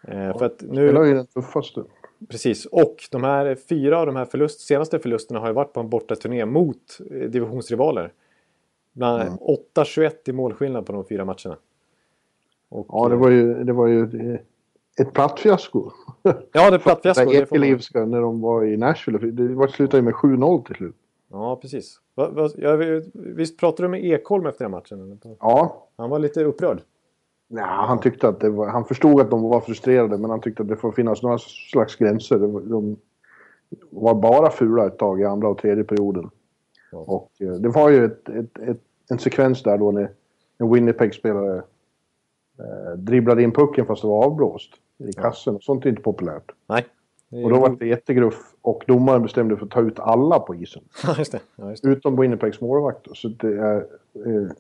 Eh, 0.09 0.39
för 0.39 0.45
att 0.47 0.63
nu, 0.69 0.89
är 0.89 1.05
ju 1.05 1.15
den 1.15 1.27
tuffaste. 1.27 1.85
precis. 2.29 2.67
Och 2.67 2.97
de 3.11 3.25
här 3.25 3.55
fyra 3.55 3.99
av 3.99 4.07
de 4.07 4.17
här 4.17 4.25
förlust, 4.25 4.61
senaste 4.61 4.99
förlusterna 4.99 5.41
har 5.41 5.47
ju 5.47 5.53
varit 5.53 5.73
på 5.73 5.81
en 5.81 5.89
bortaturné 5.89 6.45
mot 6.47 6.99
eh, 7.11 7.31
divisionsrivaler. 7.31 8.13
Bland 8.93 9.23
Mm. 9.23 9.35
8-21 9.75 10.11
i 10.27 10.33
målskillnad 10.33 10.87
på 10.87 10.93
de 10.93 11.05
fyra 11.05 11.25
matcherna. 11.25 11.57
Och, 12.69 12.87
Ja, 12.89 13.09
det 13.09 13.17
var 13.17 13.31
ju, 13.31 13.65
det 13.65 13.73
var 13.73 13.87
ju 13.87 14.33
eh, 14.33 14.41
ett 15.07 15.13
platt 15.13 15.41
fiasko. 15.41 15.91
Ja, 16.53 16.71
det 16.71 16.77
är 16.77 16.79
platt 16.79 17.03
fiasko. 17.03 17.33
Ekelivska 17.33 18.05
när 18.05 18.21
de 18.21 18.41
var 18.41 18.65
i 18.65 18.77
Nashville. 18.77 19.19
Det 19.31 19.55
var- 19.55 19.67
slutade 19.67 19.97
ju 19.99 20.03
med 20.03 20.15
7-0 20.15 20.65
till 20.67 20.75
slut. 20.77 20.97
Ja, 21.31 21.57
precis. 21.57 22.01
Va, 22.15 22.29
va, 22.31 22.49
jag, 22.57 23.03
visst 23.15 23.59
pratade 23.59 23.83
du 23.85 23.89
med 23.89 24.05
Ekholm 24.05 24.47
efter 24.47 24.65
den 24.65 24.71
matchen? 24.71 25.01
eller? 25.03 25.37
Ja, 25.41 25.87
Han 25.97 26.11
var 26.11 26.19
lite 26.19 26.45
upprörd. 26.45 26.81
Ja, 27.55 27.85
han 27.89 28.01
tyckte 28.01 28.29
att 28.29 28.41
det 28.41 28.51
var, 28.51 28.69
han 28.69 28.85
förstod 28.85 29.21
att 29.21 29.31
de 29.31 29.43
var 29.43 29.61
frustrerade 29.61 30.19
men 30.19 30.31
han 30.31 30.41
tyckte 30.41 30.63
att 30.63 30.69
det 30.69 30.77
får 30.77 30.93
finnas 30.93 31.23
några 31.23 31.39
slags 31.39 31.97
gränser. 31.97 32.39
De, 32.39 32.97
var 33.91 34.15
bara 34.15 34.51
fula 34.51 34.87
ett 34.87 34.99
tag 34.99 35.21
i 35.21 35.25
andra 35.25 35.49
och 35.49 35.59
tredje 35.59 35.85
perioden. 35.85 36.31
Ja. 36.93 36.99
Och 36.99 37.31
eh, 37.41 37.53
det 37.53 37.69
var 37.69 37.91
ju 37.91 38.05
ett, 38.05 38.29
ett, 38.29 38.59
ett, 38.59 38.81
en 39.11 39.19
sekvens 39.19 39.63
där 39.63 39.79
då 39.79 39.91
när 39.91 40.11
en 40.59 40.73
Winnipeg-spelare 40.73 41.63
eh, 42.59 42.97
dribblade 42.97 43.43
in 43.43 43.53
pucken 43.53 43.87
fast 43.87 44.03
det 44.03 44.09
var 44.09 44.25
avblåst 44.25 44.73
i 44.99 45.13
kassen. 45.13 45.59
Sånt 45.61 45.85
är 45.85 45.91
inte 45.91 46.03
populärt. 46.03 46.53
Nej. 46.69 46.87
Och 47.45 47.51
då 47.51 47.61
var 47.61 47.69
det 47.69 47.87
jättegruff 47.87 48.55
och 48.63 48.85
domaren 48.87 49.23
bestämde 49.23 49.57
för 49.57 49.65
att 49.65 49.71
ta 49.71 49.81
ut 49.81 49.99
alla 49.99 50.39
på 50.39 50.55
isen. 50.55 50.83
Ja, 51.07 51.15
just 51.19 51.33
det. 51.33 51.41
Ja, 51.57 51.71
just 51.71 51.83
det. 51.83 51.89
Utom 51.89 52.21
Winnipegs 52.21 52.61
målvakt. 52.61 53.07
Så 53.13 53.29
det 53.29 53.59
är, 53.59 53.77
eh, 54.27 54.51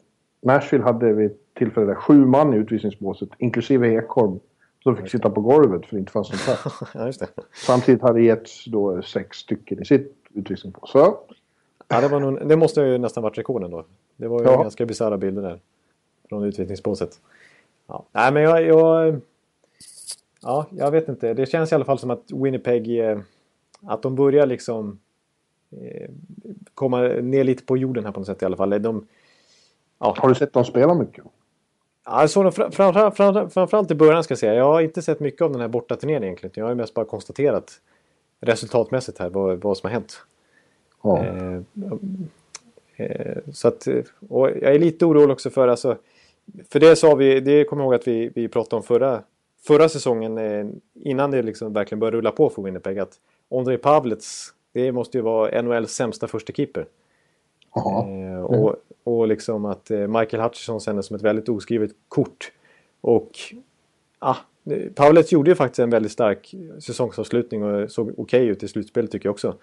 Nashville 0.42 0.85
hade 0.85 1.12
vid 1.12 1.31
tillfälle 1.55 1.87
där 1.87 1.94
sju 1.94 2.26
man 2.26 2.55
i 2.55 2.57
utvisningsbåset, 2.57 3.28
inklusive 3.38 3.88
Ekholm, 3.94 4.40
som 4.83 4.96
fick 4.96 5.11
sitta 5.11 5.31
på 5.31 5.40
golvet 5.40 5.87
för 5.87 5.96
det 5.96 6.00
inte 6.00 6.12
fanns 6.12 6.31
någon 6.31 6.38
plats. 6.38 6.81
Ja, 6.94 7.07
just 7.07 7.20
det. 7.20 7.28
Samtidigt 7.55 8.02
hade 8.02 8.22
getts 8.22 8.64
då 8.64 9.02
sex 9.02 9.37
stycken 9.37 9.83
i 9.83 9.85
sitt 9.85 10.16
utvisningsbås. 10.35 10.90
Så 10.90 11.18
Ja, 11.88 12.00
det, 12.00 12.09
var 12.09 12.20
nog, 12.20 12.48
det 12.48 12.57
måste 12.57 12.81
ju 12.81 12.98
nästan 12.98 13.22
varit 13.22 13.38
rekorden 13.38 13.70
då. 13.70 13.85
Det 14.16 14.28
var 14.28 14.40
ju 14.40 14.46
Ja. 14.46 14.62
ganska 14.62 14.87
bisarra 14.87 15.18
bilder 15.18 15.42
där. 15.42 15.61
Från 16.28 16.44
utvisningsbåset. 16.44 17.20
Ja. 17.87 18.05
Nej, 18.12 18.33
men 18.33 18.42
jag, 18.42 18.62
jag... 18.62 19.20
Ja, 20.42 20.66
jag 20.70 20.90
vet 20.90 21.09
inte. 21.09 21.35
Det 21.35 21.46
känns 21.46 21.72
i 21.72 21.74
alla 21.74 21.85
fall 21.85 21.98
som 21.98 22.11
att 22.11 22.22
Winnipeg... 22.33 23.00
eh, 23.11 23.18
Att 23.83 24.02
de 24.02 24.14
börjar 24.14 24.46
liksom... 24.46 24.98
eh, 25.70 26.11
Komma 26.74 27.00
ner 27.02 27.44
lite 27.44 27.64
på 27.64 27.76
jorden 27.76 28.05
här 28.05 28.12
på 28.12 28.20
något 28.20 28.26
sätt 28.26 28.42
i 28.42 28.44
alla 28.44 28.57
fall. 28.57 28.83
De, 28.83 29.07
ja, 30.02 30.14
har 30.18 30.28
du 30.28 30.34
sett 30.34 30.52
dem 30.52 30.64
spela 30.64 30.94
mycket? 30.94 31.24
Ja, 32.04 32.20
jag 32.20 32.30
såg 32.30 32.44
dem 32.44 32.52
fra- 32.52 32.70
framförallt, 32.70 33.16
framförallt, 33.16 33.52
framförallt 33.52 33.90
i 33.90 33.94
början 33.94 34.24
ska 34.24 34.32
jag 34.32 34.38
säga. 34.38 34.54
Jag 34.54 34.64
har 34.64 34.80
inte 34.80 35.02
sett 35.02 35.20
mycket 35.20 35.42
av 35.42 35.52
den 35.52 35.60
här 35.60 35.68
bortaturneringen 35.68 36.24
egentligen. 36.24 36.52
Jag 36.54 36.66
har 36.66 36.74
mest 36.74 36.94
bara 36.94 37.04
konstaterat 37.06 37.80
resultatmässigt 38.40 39.18
här 39.18 39.28
vad, 39.30 39.62
vad 39.62 39.76
som 39.76 39.86
har 39.86 39.92
hänt. 39.92 40.22
Ja. 41.02 41.24
Eh, 41.24 41.60
eh, 42.96 43.36
så 43.52 43.68
att, 43.68 43.88
och 44.28 44.50
jag 44.50 44.74
är 44.74 44.78
lite 44.78 45.06
orolig 45.06 45.30
också 45.30 45.50
för 45.50 45.68
alltså, 45.68 45.96
För 46.70 46.80
det 46.80 46.96
sa 46.96 47.14
vi, 47.14 47.40
det 47.40 47.64
kommer 47.64 47.82
jag 47.82 47.86
ihåg 47.86 47.94
att 47.94 48.08
vi, 48.08 48.32
vi 48.34 48.48
pratade 48.48 48.76
om 48.76 48.82
förra, 48.82 49.22
förra 49.66 49.88
säsongen 49.88 50.38
eh, 50.38 50.66
innan 50.94 51.30
det 51.30 51.42
liksom 51.42 51.72
verkligen 51.72 52.00
började 52.00 52.16
rulla 52.16 52.30
på 52.30 52.50
för 52.50 52.62
Winnipeg. 52.62 52.98
Att 52.98 53.12
Ondrej 53.48 53.78
Pavlets, 53.78 54.54
det 54.72 54.92
måste 54.92 55.18
ju 55.18 55.22
vara 55.22 55.62
NHLs 55.62 55.92
sämsta 55.92 56.28
första 56.28 56.52
keeper. 56.52 56.86
Jaha. 57.74 58.08
Eh, 58.08 58.42
och, 58.42 58.76
och 59.04 59.28
liksom 59.28 59.64
att 59.64 59.90
eh, 59.90 59.98
Michael 59.98 60.42
Hutchison 60.42 60.80
kändes 60.80 61.06
som 61.06 61.16
ett 61.16 61.22
väldigt 61.22 61.48
oskrivet 61.48 61.90
kort. 62.08 62.52
Och 63.00 63.30
ah, 64.18 64.36
Pavlets 64.94 65.32
gjorde 65.32 65.50
ju 65.50 65.54
faktiskt 65.54 65.78
en 65.78 65.90
väldigt 65.90 66.12
stark 66.12 66.54
säsongsavslutning 66.78 67.64
och 67.64 67.90
såg 67.90 68.18
okej 68.18 68.46
ut 68.46 68.62
i 68.62 68.68
slutspelet 68.68 69.10
tycker 69.10 69.26
jag 69.26 69.32
också. 69.32 69.54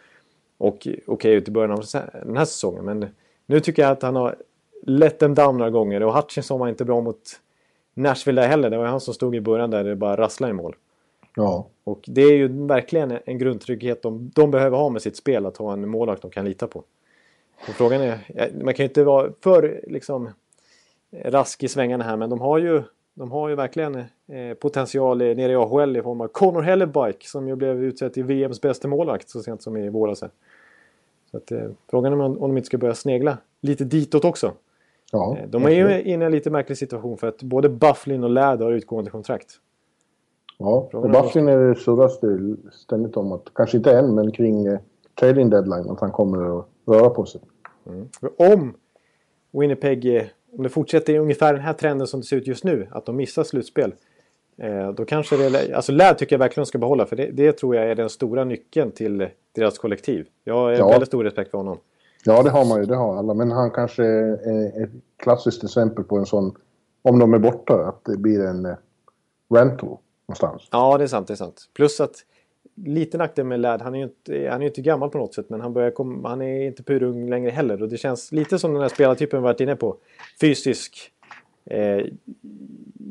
Och 0.57 0.87
okej 1.05 1.33
ut 1.33 1.47
i 1.47 1.51
början 1.51 1.71
av 1.71 1.83
den 2.25 2.37
här 2.37 2.45
säsongen. 2.45 2.85
Men 2.85 3.05
nu 3.45 3.59
tycker 3.59 3.81
jag 3.81 3.91
att 3.91 4.01
han 4.01 4.15
har 4.15 4.35
let 4.81 5.19
them 5.19 5.35
down 5.35 5.57
några 5.57 5.71
gånger. 5.71 6.03
Och 6.03 6.15
Hutchinson 6.15 6.59
var 6.59 6.67
inte 6.67 6.85
bra 6.85 7.01
mot 7.01 7.21
Nashville 7.93 8.41
där 8.41 8.47
heller. 8.47 8.69
Det 8.69 8.77
var 8.77 8.85
han 8.85 9.01
som 9.01 9.13
stod 9.13 9.35
i 9.35 9.41
början 9.41 9.71
där 9.71 9.83
det 9.83 9.95
bara 9.95 10.17
rasslade 10.17 10.51
i 10.51 10.53
mål. 10.53 10.75
Ja. 11.35 11.67
Och 11.83 11.99
det 12.07 12.21
är 12.21 12.35
ju 12.35 12.65
verkligen 12.67 13.17
en 13.25 13.37
grundtrygghet 13.37 14.01
de, 14.01 14.31
de 14.35 14.51
behöver 14.51 14.77
ha 14.77 14.89
med 14.89 15.01
sitt 15.01 15.17
spel. 15.17 15.45
Att 15.45 15.57
ha 15.57 15.73
en 15.73 15.89
målvakt 15.89 16.21
de 16.21 16.31
kan 16.31 16.45
lita 16.45 16.67
på. 16.67 16.83
Och 17.67 17.73
frågan 17.75 18.01
är, 18.01 18.19
man 18.63 18.73
kan 18.73 18.83
ju 18.83 18.87
inte 18.87 19.03
vara 19.03 19.31
för 19.43 19.81
liksom, 19.87 20.29
rask 21.25 21.63
i 21.63 21.67
svängarna 21.67 22.03
här. 22.03 22.17
Men 22.17 22.29
de 22.29 22.41
har 22.41 22.57
ju, 22.57 22.81
de 23.13 23.31
har 23.31 23.49
ju 23.49 23.55
verkligen 23.55 23.95
eh, 23.95 24.53
potential 24.61 25.17
nere 25.17 25.51
i 25.51 25.55
AHL 25.55 25.97
i 25.97 26.01
form 26.01 26.21
av 26.21 26.27
Connor 26.27 26.61
Hellebike. 26.61 27.27
Som 27.27 27.47
ju 27.47 27.55
blev 27.55 27.83
utsedd 27.83 28.13
till 28.13 28.23
VMs 28.23 28.61
bästa 28.61 28.87
målvakt 28.87 29.29
så 29.29 29.41
sent 29.41 29.61
som 29.61 29.77
i 29.77 29.89
våras. 29.89 30.21
här. 30.21 30.29
Så 31.31 31.37
att, 31.37 31.51
eh, 31.51 31.59
frågan 31.89 32.13
är 32.13 32.21
om, 32.25 32.39
de 32.39 32.57
inte 32.57 32.65
ska 32.67 32.77
börja 32.77 32.95
snegla 32.95 33.37
lite 33.61 33.83
ditåt 33.83 34.25
också. 34.25 34.51
Ja, 35.11 35.37
Eh, 35.39 35.49
De 35.49 35.65
är 35.65 35.69
ju 35.69 36.01
inne 36.01 36.23
i 36.23 36.25
en 36.25 36.31
lite 36.31 36.49
märklig 36.51 36.77
situation 36.77 37.17
för 37.17 37.27
att 37.27 37.43
både 37.43 37.69
Bufflin 37.69 38.23
och 38.23 38.29
Ladd 38.29 38.61
har 38.61 38.71
utgående 38.71 39.11
kontrakt. 39.11 39.47
Ja, 40.57 40.67
och 40.69 40.91
Frågan 40.91 41.15
är- 41.15 41.21
Bufflin 41.21 41.47
är 41.47 41.57
det 41.57 41.75
surras 41.75 42.19
det 42.19 42.55
ständigt 42.71 43.17
om 43.17 43.31
att, 43.31 43.43
kanske 43.53 43.77
inte 43.77 43.91
än, 43.97 44.15
men 44.15 44.31
kring 44.31 44.65
eh, 44.65 44.79
trading 45.19 45.49
deadline, 45.49 45.89
att 45.89 45.99
han 45.99 46.11
kommer 46.11 46.59
att 46.59 46.65
röra 46.89 47.09
på 47.09 47.25
sig. 47.25 47.41
För 48.19 48.53
om 48.53 48.73
Winnipeg, 49.51 50.31
om 50.57 50.63
det 50.63 50.69
fortsätter 50.69 51.13
i 51.13 51.17
ungefär 51.17 51.53
den 51.53 51.61
här 51.61 51.73
trenden 51.73 52.07
som 52.07 52.19
det 52.19 52.25
ser 52.25 52.37
ut 52.37 52.47
just 52.47 52.63
nu, 52.63 52.87
att 52.91 53.05
de 53.05 53.15
missar 53.15 53.43
slutspel. 53.43 53.93
eh, 54.57 54.91
Då 54.91 55.05
kanske 55.05 55.37
det... 55.49 55.75
Alltså 55.75 55.91
Ladd 55.91 56.17
tycker 56.17 56.33
jag 56.35 56.39
verkligen 56.39 56.61
de 56.63 56.65
ska 56.67 56.77
behålla 56.77 57.05
för 57.05 57.15
det, 57.15 57.31
det 57.31 57.51
tror 57.57 57.75
jag 57.75 57.85
är 57.91 57.95
den 57.95 58.09
stora 58.09 58.43
nyckeln 58.43 58.91
till 58.91 59.27
deras 59.55 59.77
kollektiv. 59.77 60.27
Jag 60.43 60.53
har 60.53 60.71
Ja. 60.71 60.89
väldigt 60.89 61.07
stor 61.07 61.23
respekt 61.23 61.51
för 61.51 61.57
honom. 61.57 61.77
Ja, 62.25 62.43
det 62.43 62.49
har 62.49 62.65
man 62.65 62.79
ju, 62.79 62.85
det 62.85 62.95
har 62.95 63.17
alla. 63.17 63.33
Men 63.33 63.51
han 63.51 63.71
kanske 63.71 64.03
är 64.03 64.83
ett 64.83 64.89
klassiskt 65.17 65.63
exempel 65.63 66.03
på 66.03 66.17
en 66.17 66.25
sån, 66.25 66.55
om 67.01 67.19
de 67.19 67.33
är 67.33 67.39
borta, 67.39 67.73
att 67.87 68.05
det 68.05 68.17
blir 68.17 68.45
en 68.45 68.65
eh, 68.65 68.75
rental 69.53 69.97
någonstans. 70.27 70.67
Ja, 70.71 70.97
det 70.97 71.03
är 71.03 71.07
sant. 71.07 71.27
Det 71.27 71.33
är 71.33 71.35
sant. 71.35 71.69
Plus 71.73 71.99
att 72.01 72.15
lite 72.85 73.17
nackdel 73.17 73.45
med 73.45 73.59
Ladd, 73.59 73.81
han 73.81 73.95
är 73.95 73.99
ju 73.99 74.03
inte, 74.03 74.49
han 74.51 74.61
är 74.61 74.65
inte 74.65 74.81
gammal 74.81 75.09
på 75.09 75.17
något 75.17 75.33
sätt 75.33 75.49
men 75.49 75.61
han, 75.61 75.73
börjar 75.73 75.91
kom, 75.91 76.25
han 76.25 76.41
är 76.41 76.65
inte 76.65 76.83
purung 76.83 77.29
längre 77.29 77.49
heller. 77.49 77.81
Och 77.81 77.89
det 77.89 77.97
känns 77.97 78.31
lite 78.31 78.59
som 78.59 78.73
den 78.73 78.81
här 78.81 78.89
spelartypen 78.89 79.39
vi 79.39 79.43
varit 79.43 79.59
inne 79.59 79.75
på. 79.75 79.97
Fysisk, 80.41 81.11
eh, 81.65 82.05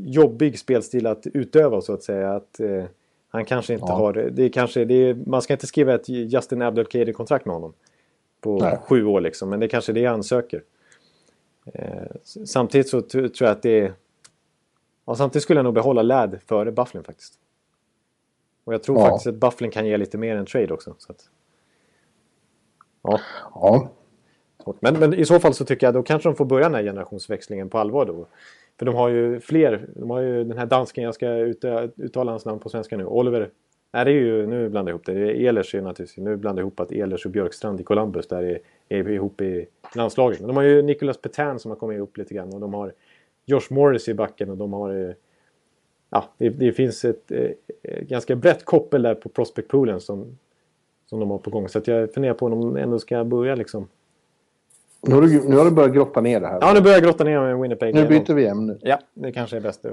jobbig 0.05 0.59
spelstil 0.59 1.07
att 1.07 1.27
utöva 1.27 1.81
så 1.81 1.93
att 1.93 2.03
säga. 2.03 2.35
Att, 2.35 2.61
eh, 2.61 2.85
han 3.29 3.45
kanske 3.45 3.73
inte 3.73 3.87
Ja. 3.89 3.95
har... 3.95 4.13
Det 4.13 4.43
är 4.45 4.49
kanske, 4.49 4.85
det 4.85 4.95
är, 4.95 5.15
man 5.27 5.43
ska 5.43 5.53
inte 5.53 5.67
skriva 5.67 5.95
ett 5.95 6.09
Justin 6.09 6.63
Abdelkader-kontrakt 6.63 7.47
med 7.47 7.55
honom. 7.55 7.73
På 8.41 8.59
Nej. 8.59 8.79
sju 8.89 9.05
år 9.05 9.21
liksom, 9.21 9.51
men 9.51 9.61
det 9.61 9.67
är 9.67 9.69
kanske 9.69 9.93
det 9.93 10.05
han 10.05 10.23
söker. 10.23 10.63
Eh, 11.75 12.03
samtidigt 12.45 12.89
så 12.89 13.01
tror 13.01 13.31
jag 13.41 13.51
att 13.51 13.63
det 13.63 13.81
är... 13.81 13.93
Ja, 15.07 15.15
samtidigt 15.15 15.43
skulle 15.43 15.59
jag 15.59 15.65
nog 15.65 15.75
behålla 15.75 16.03
Ladd 16.03 16.39
före 16.47 16.73
Bufflin 16.73 17.05
faktiskt. 17.05 17.35
Och 18.69 18.75
jag 18.75 18.83
tror 18.83 18.99
Ja. 18.99 19.05
faktiskt 19.05 19.27
att 19.27 19.35
Bufflin 19.35 19.71
kan 19.71 19.87
ge 19.87 19.97
lite 19.97 20.19
mer 20.19 20.37
än 20.37 20.47
trade 20.47 20.75
också. 20.75 20.95
Så 20.99 21.13
att, 21.13 21.29
ja, 23.03 23.21
Ja, 23.55 23.89
men, 24.81 24.99
men 24.99 25.15
i 25.15 25.25
så 25.25 25.41
fall 25.41 25.55
så 25.55 25.65
tycker 25.65 25.87
jag 25.87 25.95
då 25.95 26.03
kanske 26.03 26.29
de 26.29 26.35
får 26.35 26.45
börja 26.45 26.65
den 26.65 26.75
här 26.75 26.83
generationsväxlingen 26.83 27.69
på 27.69 27.79
allvar 27.79 28.07
då. 28.07 28.27
För 28.79 28.87
de 28.87 28.95
har 28.95 29.09
ju 29.09 29.41
fler. 29.41 29.89
De 29.97 30.11
har 30.11 30.21
ju 30.21 30.45
den 30.45 30.59
här 30.59 30.67
dansken, 30.67 31.05
jag 31.05 31.15
ska 31.15 31.33
ut, 31.33 31.65
uttala 31.97 32.31
hans 32.33 32.45
namn 32.45 32.59
på 32.59 32.69
svenska 32.69 32.97
nu. 32.97 33.05
Oliver. 33.05 33.51
Nej, 33.93 34.05
det 34.05 34.11
är 34.11 34.15
ju, 34.15 34.47
nu 34.47 34.69
blandar 34.69 34.93
jag 34.93 34.95
ihop 34.95 35.07
det. 35.07 35.47
Ehlers 35.47 35.75
är 35.75 35.83
naturligtvis, 35.83 36.25
nu 36.25 36.37
blandar 36.37 36.63
jag 36.63 36.65
ihop 36.65 36.81
att 36.81 36.93
Ehlers 36.93 37.27
och 37.27 37.33
Björkstrand 37.33 37.81
i 37.81 37.85
Columbus 37.85 38.29
där 38.29 38.43
är, 38.43 38.59
är 38.89 39.09
ihop 39.09 39.41
i 39.41 39.67
landslaget. 39.95 40.41
Men 40.41 40.49
de 40.49 40.57
har 40.57 40.65
ju 40.65 40.83
Nicolas 40.83 41.19
Petan 41.19 41.59
som 41.59 41.71
har 41.71 41.77
kommit 41.77 42.01
upp 42.01 42.17
lite 42.17 42.35
grann 42.35 42.55
och 42.55 42.61
de 42.61 42.75
har 42.75 42.93
Josh 43.47 43.67
Morris 43.71 44.09
i 44.09 44.15
backen 44.15 44.51
och 44.51 44.57
de 44.57 44.73
har... 44.73 45.15
Ja, 46.11 46.25
det, 46.39 46.49
det 46.49 46.73
finns 46.73 47.05
ett 47.05 47.31
eh, 47.31 47.41
eh, 47.83 48.03
ganska 48.03 48.37
brett 48.37 48.65
koppel 48.65 49.03
där 49.03 49.15
på 49.15 49.29
prospect 49.29 49.69
poolen 49.69 50.01
som, 50.01 50.39
som 51.07 51.21
de 51.21 51.31
har 51.31 51.39
på 51.39 51.51
gång. 51.51 51.69
Så 51.69 51.79
att 51.79 51.87
jag 51.87 52.15
funderar 52.15 52.35
på 52.35 52.47
om 52.47 52.61
de 52.61 52.77
ändå 52.77 52.99
ska 52.99 53.25
börja 53.25 53.55
liksom... 53.55 53.89
nu 55.07 55.15
har, 55.15 55.23
du, 55.23 55.49
nu 55.49 55.57
har 55.57 55.65
du 55.65 55.71
börjat 55.71 55.95
grotta 55.95 56.21
ner 56.21 56.41
det 56.41 56.47
här. 56.47 56.59
Ja, 56.61 56.73
nu 56.75 56.81
börjar 56.81 56.97
jag 56.97 57.05
grotta 57.05 57.25
ner 57.25 57.41
med 57.41 57.59
Winnipeg. 57.59 57.95
nu 57.95 58.07
byter 58.09 58.35
vi 58.35 58.47
ämne. 58.47 58.77
Ja, 58.81 58.99
det 59.15 59.33
kanske 59.33 59.57
är 59.57 59.61
bäst. 59.61 59.87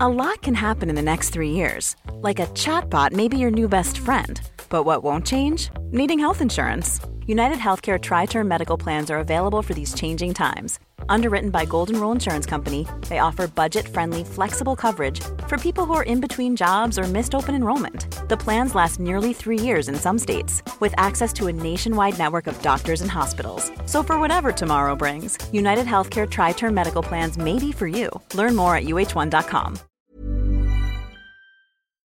A 0.00 0.08
lot 0.08 0.42
can 0.42 0.54
happen 0.54 0.88
in 0.90 0.94
the 0.94 1.02
next 1.02 1.32
three 1.32 1.50
years. 1.50 1.96
Like 2.22 2.38
a 2.38 2.46
chatbot 2.54 3.12
may 3.12 3.28
be 3.28 3.36
your 3.36 3.50
new 3.50 3.68
best 3.68 3.98
friend. 3.98 4.40
But 4.68 4.84
what 4.84 5.02
won't 5.02 5.26
change? 5.26 5.70
Needing 5.90 6.20
health 6.20 6.42
insurance. 6.42 7.00
United 7.26 7.58
Healthcare 7.58 7.98
Tri 7.98 8.26
Term 8.26 8.48
Medical 8.48 8.78
Plans 8.78 9.10
are 9.10 9.18
available 9.18 9.62
for 9.62 9.74
these 9.74 9.94
changing 9.94 10.34
times. 10.34 10.78
Underwritten 11.08 11.50
by 11.50 11.64
Golden 11.64 12.00
Rule 12.00 12.12
Insurance 12.12 12.46
Company, 12.46 12.86
they 13.08 13.18
offer 13.18 13.48
budget 13.48 13.88
friendly, 13.88 14.24
flexible 14.24 14.76
coverage 14.76 15.20
for 15.46 15.56
people 15.58 15.84
who 15.84 15.94
are 15.94 16.02
in 16.02 16.20
between 16.20 16.56
jobs 16.56 16.98
or 16.98 17.04
missed 17.04 17.34
open 17.34 17.54
enrollment. 17.54 18.06
The 18.28 18.36
plans 18.36 18.74
last 18.74 19.00
nearly 19.00 19.32
three 19.32 19.58
years 19.58 19.88
in 19.88 19.94
some 19.94 20.18
states, 20.18 20.62
with 20.80 20.94
access 20.96 21.32
to 21.34 21.46
a 21.48 21.52
nationwide 21.52 22.18
network 22.18 22.46
of 22.46 22.60
doctors 22.62 23.00
and 23.00 23.10
hospitals. 23.10 23.70
So, 23.86 24.02
for 24.02 24.18
whatever 24.18 24.52
tomorrow 24.52 24.96
brings, 24.96 25.38
United 25.52 25.86
Healthcare 25.86 26.28
Tri 26.28 26.52
Term 26.52 26.74
Medical 26.74 27.02
Plans 27.02 27.38
may 27.38 27.58
be 27.58 27.72
for 27.72 27.86
you. 27.86 28.10
Learn 28.34 28.56
more 28.56 28.76
at 28.76 28.84
uh1.com. 28.84 29.78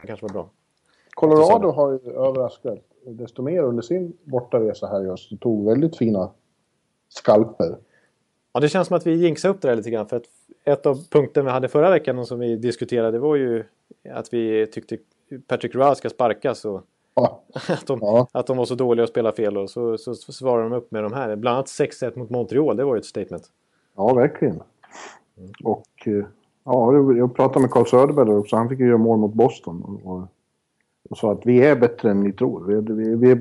Det 0.01 0.07
kanske 0.07 0.25
var 0.25 0.33
bra. 0.33 0.49
Colorado 1.15 1.71
har 1.71 1.91
ju 1.91 2.11
överraskat 2.11 2.79
desto 3.05 3.41
mer 3.41 3.63
under 3.63 3.81
sin 3.81 4.17
bortaresa 4.23 4.87
här 4.87 5.05
i 5.05 5.09
öst. 5.09 5.29
De 5.29 5.37
tog 5.37 5.65
väldigt 5.65 5.97
fina 5.97 6.31
skalper. 7.09 7.77
Ja, 8.53 8.59
det 8.59 8.69
känns 8.69 8.87
som 8.87 8.97
att 8.97 9.07
vi 9.07 9.13
jinxade 9.15 9.53
upp 9.53 9.61
det 9.61 9.67
där 9.67 9.75
lite 9.75 9.89
grann. 9.89 10.07
För 10.07 10.17
att 10.17 10.23
ett 10.63 10.85
av 10.85 11.09
punkterna 11.09 11.45
vi 11.45 11.51
hade 11.51 11.67
förra 11.67 11.89
veckan 11.89 12.19
och 12.19 12.27
som 12.27 12.39
vi 12.39 12.55
diskuterade 12.55 13.19
var 13.19 13.35
ju 13.35 13.63
att 14.13 14.33
vi 14.33 14.67
tyckte 14.67 14.97
Patrick 15.47 15.75
Roy 15.75 15.95
ska 15.95 16.09
sparkas 16.09 16.65
och 16.65 16.81
Ja, 17.15 17.41
att 17.69 17.87
de, 17.87 17.99
Ja. 18.01 18.27
att 18.31 18.47
de 18.47 18.57
var 18.57 18.65
så 18.65 18.75
dåliga 18.75 19.03
att 19.03 19.09
spela 19.09 19.31
fel. 19.31 19.57
Och 19.57 19.69
så, 19.69 19.97
så, 19.97 20.15
så 20.15 20.33
svarade 20.33 20.69
de 20.69 20.73
upp 20.75 20.91
med 20.91 21.03
de 21.03 21.13
här. 21.13 21.35
Bland 21.35 21.55
annat 21.55 21.67
6-1 21.67 22.19
mot 22.19 22.29
Montreal, 22.29 22.77
det 22.77 22.83
var 22.83 22.95
ju 22.95 22.99
ett 22.99 23.05
statement. 23.05 23.43
ja 23.95 24.13
verkligen. 24.13 24.61
Och 25.63 25.87
eh, 26.05 26.25
ja, 26.63 26.93
jag 27.17 27.35
pratade 27.35 27.59
med 27.61 27.71
Carl 27.71 27.85
Söderberg 27.85 28.29
också. 28.35 28.55
Han 28.55 28.69
fick 28.69 28.79
ju 28.79 28.85
göra 28.87 28.97
mål 28.97 29.19
mot 29.19 29.33
Boston. 29.33 29.83
Och, 29.83 30.11
och, 30.13 30.23
och 31.09 31.17
sa 31.17 31.31
att 31.31 31.45
vi 31.45 31.65
är 31.65 31.75
bättre 31.75 32.11
än 32.11 32.19
ni 32.23 32.33
tror. 32.33 32.63
Vi, 32.65 32.93
vi, 32.93 33.15
vi, 33.15 33.33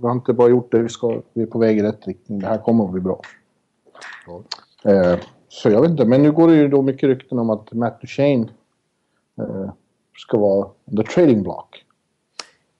vi 0.00 0.06
har 0.06 0.12
inte 0.12 0.32
bara 0.32 0.48
gjort 0.48 0.72
det 0.72 0.78
vi 0.78 0.88
ska. 0.88 1.20
Vi 1.32 1.42
är 1.42 1.46
på 1.46 1.58
väg 1.58 1.78
i 1.78 1.82
rätt 1.82 2.06
riktning. 2.06 2.38
Det 2.38 2.46
här 2.46 2.58
kommer 2.58 2.84
att 2.84 2.90
bli 2.90 3.00
bra. 3.00 3.20
Eh, 4.84 5.18
så 5.48 5.70
jag 5.70 5.80
vet 5.80 5.90
inte. 5.90 6.04
Men 6.04 6.22
nu 6.22 6.32
går 6.32 6.48
det 6.48 6.54
ju 6.54 6.68
då 6.68 6.82
mycket 6.82 7.08
rykten 7.08 7.38
om 7.38 7.50
att 7.50 7.72
Matt 7.72 8.00
Duchene 8.00 8.48
eh, 9.38 9.72
ska 10.18 10.38
vara 10.38 10.68
the 10.96 11.02
trading 11.02 11.42
block. 11.42 11.84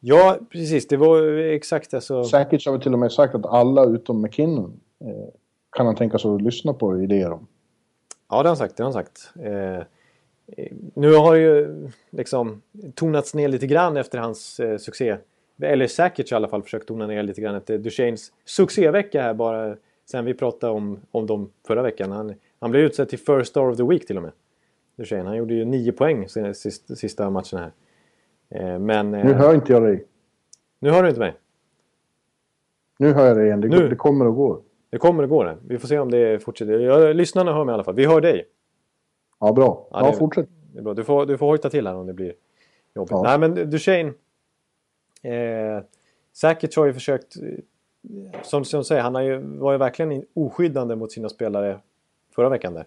Ja, 0.01 0.39
precis. 0.51 0.89
Det 0.89 0.97
var 0.97 1.37
exakt 1.39 1.91
det. 1.91 2.01
Så... 2.01 2.25
Säkert 2.25 2.67
har 2.67 2.73
vi 2.73 2.81
till 2.81 2.93
och 2.93 2.99
med 2.99 3.13
sagt 3.13 3.35
att 3.35 3.47
alla 3.47 3.85
utom 3.85 4.23
McKinnon 4.23 4.81
eh, 5.01 5.29
kan 5.71 5.87
han 5.87 5.95
tänka 5.95 6.19
sig 6.19 6.31
att 6.31 6.43
lyssna 6.43 6.73
på 6.73 7.03
idéer 7.03 7.33
om. 7.33 7.47
Ja, 8.31 8.37
det 8.37 8.43
har 8.43 8.45
han 8.45 8.57
sagt. 8.57 8.77
Det 8.77 8.83
har 8.83 8.93
han 8.93 9.05
sagt. 9.05 9.33
Eh, 9.43 9.79
eh, 10.57 10.73
nu 10.95 11.15
har 11.15 11.35
det 11.35 11.41
ju 11.41 11.89
liksom 12.11 12.63
tonats 12.95 13.35
ner 13.35 13.49
lite 13.49 13.67
grann 13.67 13.97
efter 13.97 14.19
hans 14.19 14.61
eh, 14.61 14.79
succé. 14.79 15.17
Eller 15.63 15.87
säkert 15.87 16.33
i 16.33 16.35
alla 16.35 16.49
fall 16.49 16.63
försökt 16.63 16.89
tona 16.89 17.07
ner 17.07 17.23
lite 17.23 17.41
grann 17.41 17.55
efter 17.55 17.79
Duchennes 17.79 18.33
succévecka 18.45 19.23
här 19.23 19.35
bara 19.35 19.77
sen 20.13 20.25
vi 20.25 20.35
pratade 20.35 20.73
om, 20.73 20.99
om 21.11 21.27
dem 21.27 21.51
förra 21.67 21.83
veckan. 21.83 22.11
Han, 22.13 22.35
han 22.61 22.71
blev 22.71 22.83
utsedd 22.85 23.09
till 23.09 23.19
First 23.19 23.51
Star 23.51 23.69
of 23.69 23.77
the 23.77 23.83
Week 23.83 24.07
till 24.07 24.17
och 24.17 24.23
med. 24.23 24.33
Duchene. 24.97 25.23
Han 25.29 25.37
gjorde 25.37 25.55
ju 25.55 25.65
nio 25.65 25.93
poäng 25.93 26.29
sista, 26.55 26.97
sista 26.97 27.31
matchen 27.31 27.59
här. 27.59 27.73
Eh, 28.49 28.79
men 28.79 29.15
eh, 29.15 29.25
Nu 29.25 29.33
hör 29.33 29.55
inte 29.55 29.73
jag 29.73 29.83
dig. 29.83 30.07
nu 30.79 30.91
hör 30.91 31.03
du 31.03 31.09
inte 31.09 31.21
mig. 31.21 31.35
Nu 32.99 33.13
hör 33.13 33.27
jag 33.27 33.37
dig 33.37 33.47
igen. 33.47 33.61
Det, 33.61 33.69
Nu. 33.69 33.89
det 33.89 33.97
kommer 33.97 34.27
och 34.27 34.35
går. 34.37 34.63
Det 34.91 34.99
kommer 34.99 35.23
och 35.23 35.29
går. 35.29 35.59
Vi 35.67 35.79
får 35.79 35.89
se 35.89 35.99
om 35.99 36.11
det 36.11 36.43
fortsätter. 36.43 36.79
Jag, 36.81 37.17
lyssnarna 37.17 37.53
hör 37.53 37.65
mig 37.65 37.73
i 37.73 37.75
alla 37.75 37.85
fall. 37.85 37.95
Vi 37.95 38.07
hör 38.07 38.21
dig. 38.21 38.45
Ja, 39.41 39.53
bra. 39.53 39.89
Ja, 39.91 40.01
Ja, 40.01 40.11
det- 40.11 40.17
fortsätt. 40.17 40.49
Det 40.73 40.79
är 40.79 40.83
bra. 40.83 40.95
Du 40.95 41.05
får, 41.05 41.27
du 41.27 41.39
får 41.39 41.47
hojta 41.47 41.71
till 41.71 41.87
här 41.87 41.95
om 41.95 42.07
det 42.07 42.13
blir 42.13 42.33
jobbigt. 42.95 43.11
Ja. 43.11 43.23
Nej, 43.23 43.39
men 43.39 43.71
Duchene. 43.71 44.13
Eh, 45.23 45.83
säkert 46.33 46.77
har 46.77 46.87
ju 46.87 46.93
försökt... 46.95 47.37
Som, 48.43 48.65
som 48.65 48.85
säger, 48.85 49.03
han 49.03 49.15
har 49.15 49.23
ju, 49.23 49.39
var 49.39 49.73
ju 49.73 49.79
verkligen 49.79 50.25
oskyddande 50.35 50.97
mot 50.97 51.13
sina 51.13 51.29
spelare 51.29 51.79
förra 52.35 52.49
veckan 52.49 52.75
där. 52.75 52.87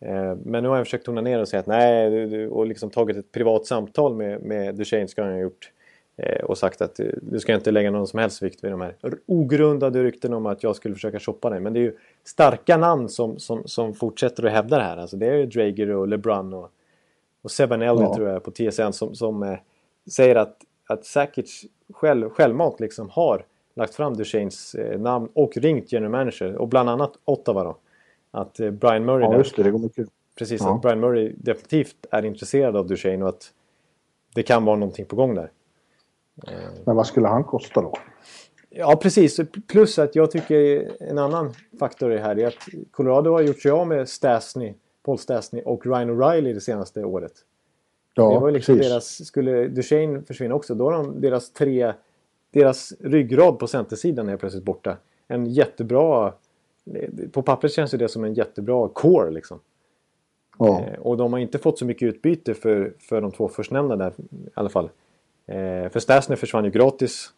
Eh, 0.00 0.36
men 0.44 0.62
nu 0.62 0.68
har 0.68 0.76
han 0.76 0.84
försökt 0.84 1.06
tona 1.06 1.20
ner 1.20 1.40
och 1.40 1.48
säga 1.48 1.60
att 1.60 1.66
nej, 1.66 2.10
du, 2.10 2.26
du, 2.26 2.48
och 2.48 2.66
liksom 2.66 2.90
tagit 2.90 3.16
ett 3.16 3.32
privat 3.32 3.66
samtal 3.66 4.14
med, 4.14 4.42
med 4.42 4.74
Duchene 4.74 5.08
ska 5.08 5.22
han 5.22 5.32
ha 5.32 5.38
gjort. 5.38 5.70
Eh, 6.16 6.44
och 6.44 6.58
sagt 6.58 6.80
att 6.80 7.00
eh, 7.00 7.06
du 7.22 7.40
ska 7.40 7.54
inte 7.54 7.70
lägga 7.70 7.90
någon 7.90 8.06
som 8.06 8.18
helst 8.18 8.42
vikt 8.42 8.64
vid 8.64 8.70
de 8.70 8.80
här 8.80 8.94
ogrundade 9.26 10.02
rykten 10.02 10.34
om 10.34 10.46
att 10.46 10.62
jag 10.62 10.76
skulle 10.76 10.94
försöka 10.94 11.20
shoppa 11.20 11.50
dig. 11.50 11.60
Men 11.60 11.72
det 11.72 11.80
är 11.80 11.82
ju 11.82 11.96
starka 12.24 12.76
namn 12.76 13.08
som, 13.08 13.38
som, 13.38 13.62
som 13.64 13.94
fortsätter 13.94 14.46
att 14.46 14.52
hävda 14.52 14.78
det 14.78 14.84
här. 14.84 14.96
Alltså 14.96 15.16
det 15.16 15.26
är 15.26 15.34
ju 15.34 15.46
Drager 15.46 15.90
och 15.90 16.08
LeBrun 16.08 16.54
och 16.54 16.70
och 17.46 17.50
Seven 17.50 17.82
Elliot 17.82 18.00
Ja. 18.00 18.14
tror 18.14 18.28
jag 18.28 18.42
på 18.42 18.50
TSN 18.50 18.92
som, 18.92 19.14
som 19.14 19.56
säger 20.10 20.36
att, 20.36 20.56
att 20.86 21.04
Sakic 21.04 21.64
själv, 21.92 22.30
självmant 22.30 22.80
liksom 22.80 23.10
har 23.10 23.44
lagt 23.76 23.94
fram 23.94 24.14
Duchenes 24.16 24.74
eh, 24.74 25.00
namn 25.00 25.28
och 25.34 25.56
ringt 25.56 25.92
general 25.92 26.10
manager 26.10 26.56
och 26.56 26.68
bland 26.68 26.90
annat 26.90 27.12
Ottawa 27.24 27.64
då. 27.64 27.76
Att 28.30 28.60
eh, 28.60 28.70
Brian 28.70 29.04
Murray, 29.04 29.22
Ja, 29.24 29.30
där, 29.30 29.38
just 29.38 29.56
det. 29.56 29.62
Det 29.62 29.70
går 29.70 29.78
mycket. 29.78 30.08
precis, 30.38 30.60
Ja. 30.60 30.74
att 30.74 30.82
Brian 30.82 31.00
Murray 31.00 31.32
definitivt 31.36 31.96
är 32.10 32.24
intresserad 32.24 32.76
av 32.76 32.86
Duchene 32.86 33.22
och 33.22 33.28
att 33.28 33.52
det 34.34 34.42
kan 34.42 34.64
vara 34.64 34.76
någonting 34.76 35.04
på 35.06 35.16
gång 35.16 35.34
där. 35.34 35.50
Men 36.84 36.96
vad 36.96 37.06
skulle 37.06 37.28
han 37.28 37.44
kosta 37.44 37.80
då? 37.82 37.92
Ja, 38.70 38.96
precis. 39.02 39.40
Plus 39.66 39.98
att 39.98 40.14
jag 40.16 40.30
tycker 40.30 40.90
en 41.02 41.18
annan 41.18 41.52
faktor 41.78 42.12
i 42.12 42.18
här 42.18 42.38
är 42.38 42.46
att 42.46 42.54
Colorado 42.90 43.30
har 43.32 43.40
gjort 43.40 43.60
sig 43.62 43.70
av 43.70 43.86
med 43.86 44.08
Stasny, 44.08 44.74
Paul 45.04 45.18
Stasny 45.18 45.62
och 45.64 45.86
Ryan 45.86 46.10
O'Reilly 46.10 46.54
det 46.54 46.60
senaste 46.60 47.04
året. 47.04 47.32
Ja, 48.14 48.32
det 48.32 48.38
var 48.38 48.50
liksom 48.50 48.76
precis. 48.76 48.90
deras, 48.92 49.26
skulle 49.26 49.68
Duchene 49.68 50.22
försvinna 50.22 50.54
också, 50.54 50.74
då 50.74 50.84
har 50.84 50.92
de 50.92 51.20
deras 51.20 51.52
tre, 51.52 51.92
deras 52.56 52.92
ryggrad 53.00 53.58
på 53.58 53.66
centersidan 53.66 54.28
är 54.28 54.36
plötsligt 54.36 54.64
borta. 54.64 54.96
En 55.28 55.46
jättebra 55.46 56.32
på 57.32 57.42
pappret 57.42 57.72
känns 57.72 57.90
det 57.90 58.08
som 58.08 58.24
en 58.24 58.34
jättebra 58.34 58.88
core 58.88 59.30
liksom. 59.30 59.60
Ja. 60.58 60.80
Eh, 60.80 60.98
och 61.00 61.16
de 61.16 61.32
har 61.32 61.40
inte 61.40 61.58
fått 61.58 61.78
så 61.78 61.84
mycket 61.84 62.06
utbyte 62.06 62.54
för, 62.54 62.92
för 62.98 63.20
de 63.20 63.32
två 63.32 63.48
förstnämnda 63.48 63.96
där 63.96 64.12
i 64.30 64.50
alla 64.54 64.68
fall. 64.68 64.90
Eh, 65.46 65.88
för 65.90 65.98
Stasner 65.98 66.36
försvann 66.36 66.64
ju 66.64 66.70
gratis 66.70 67.32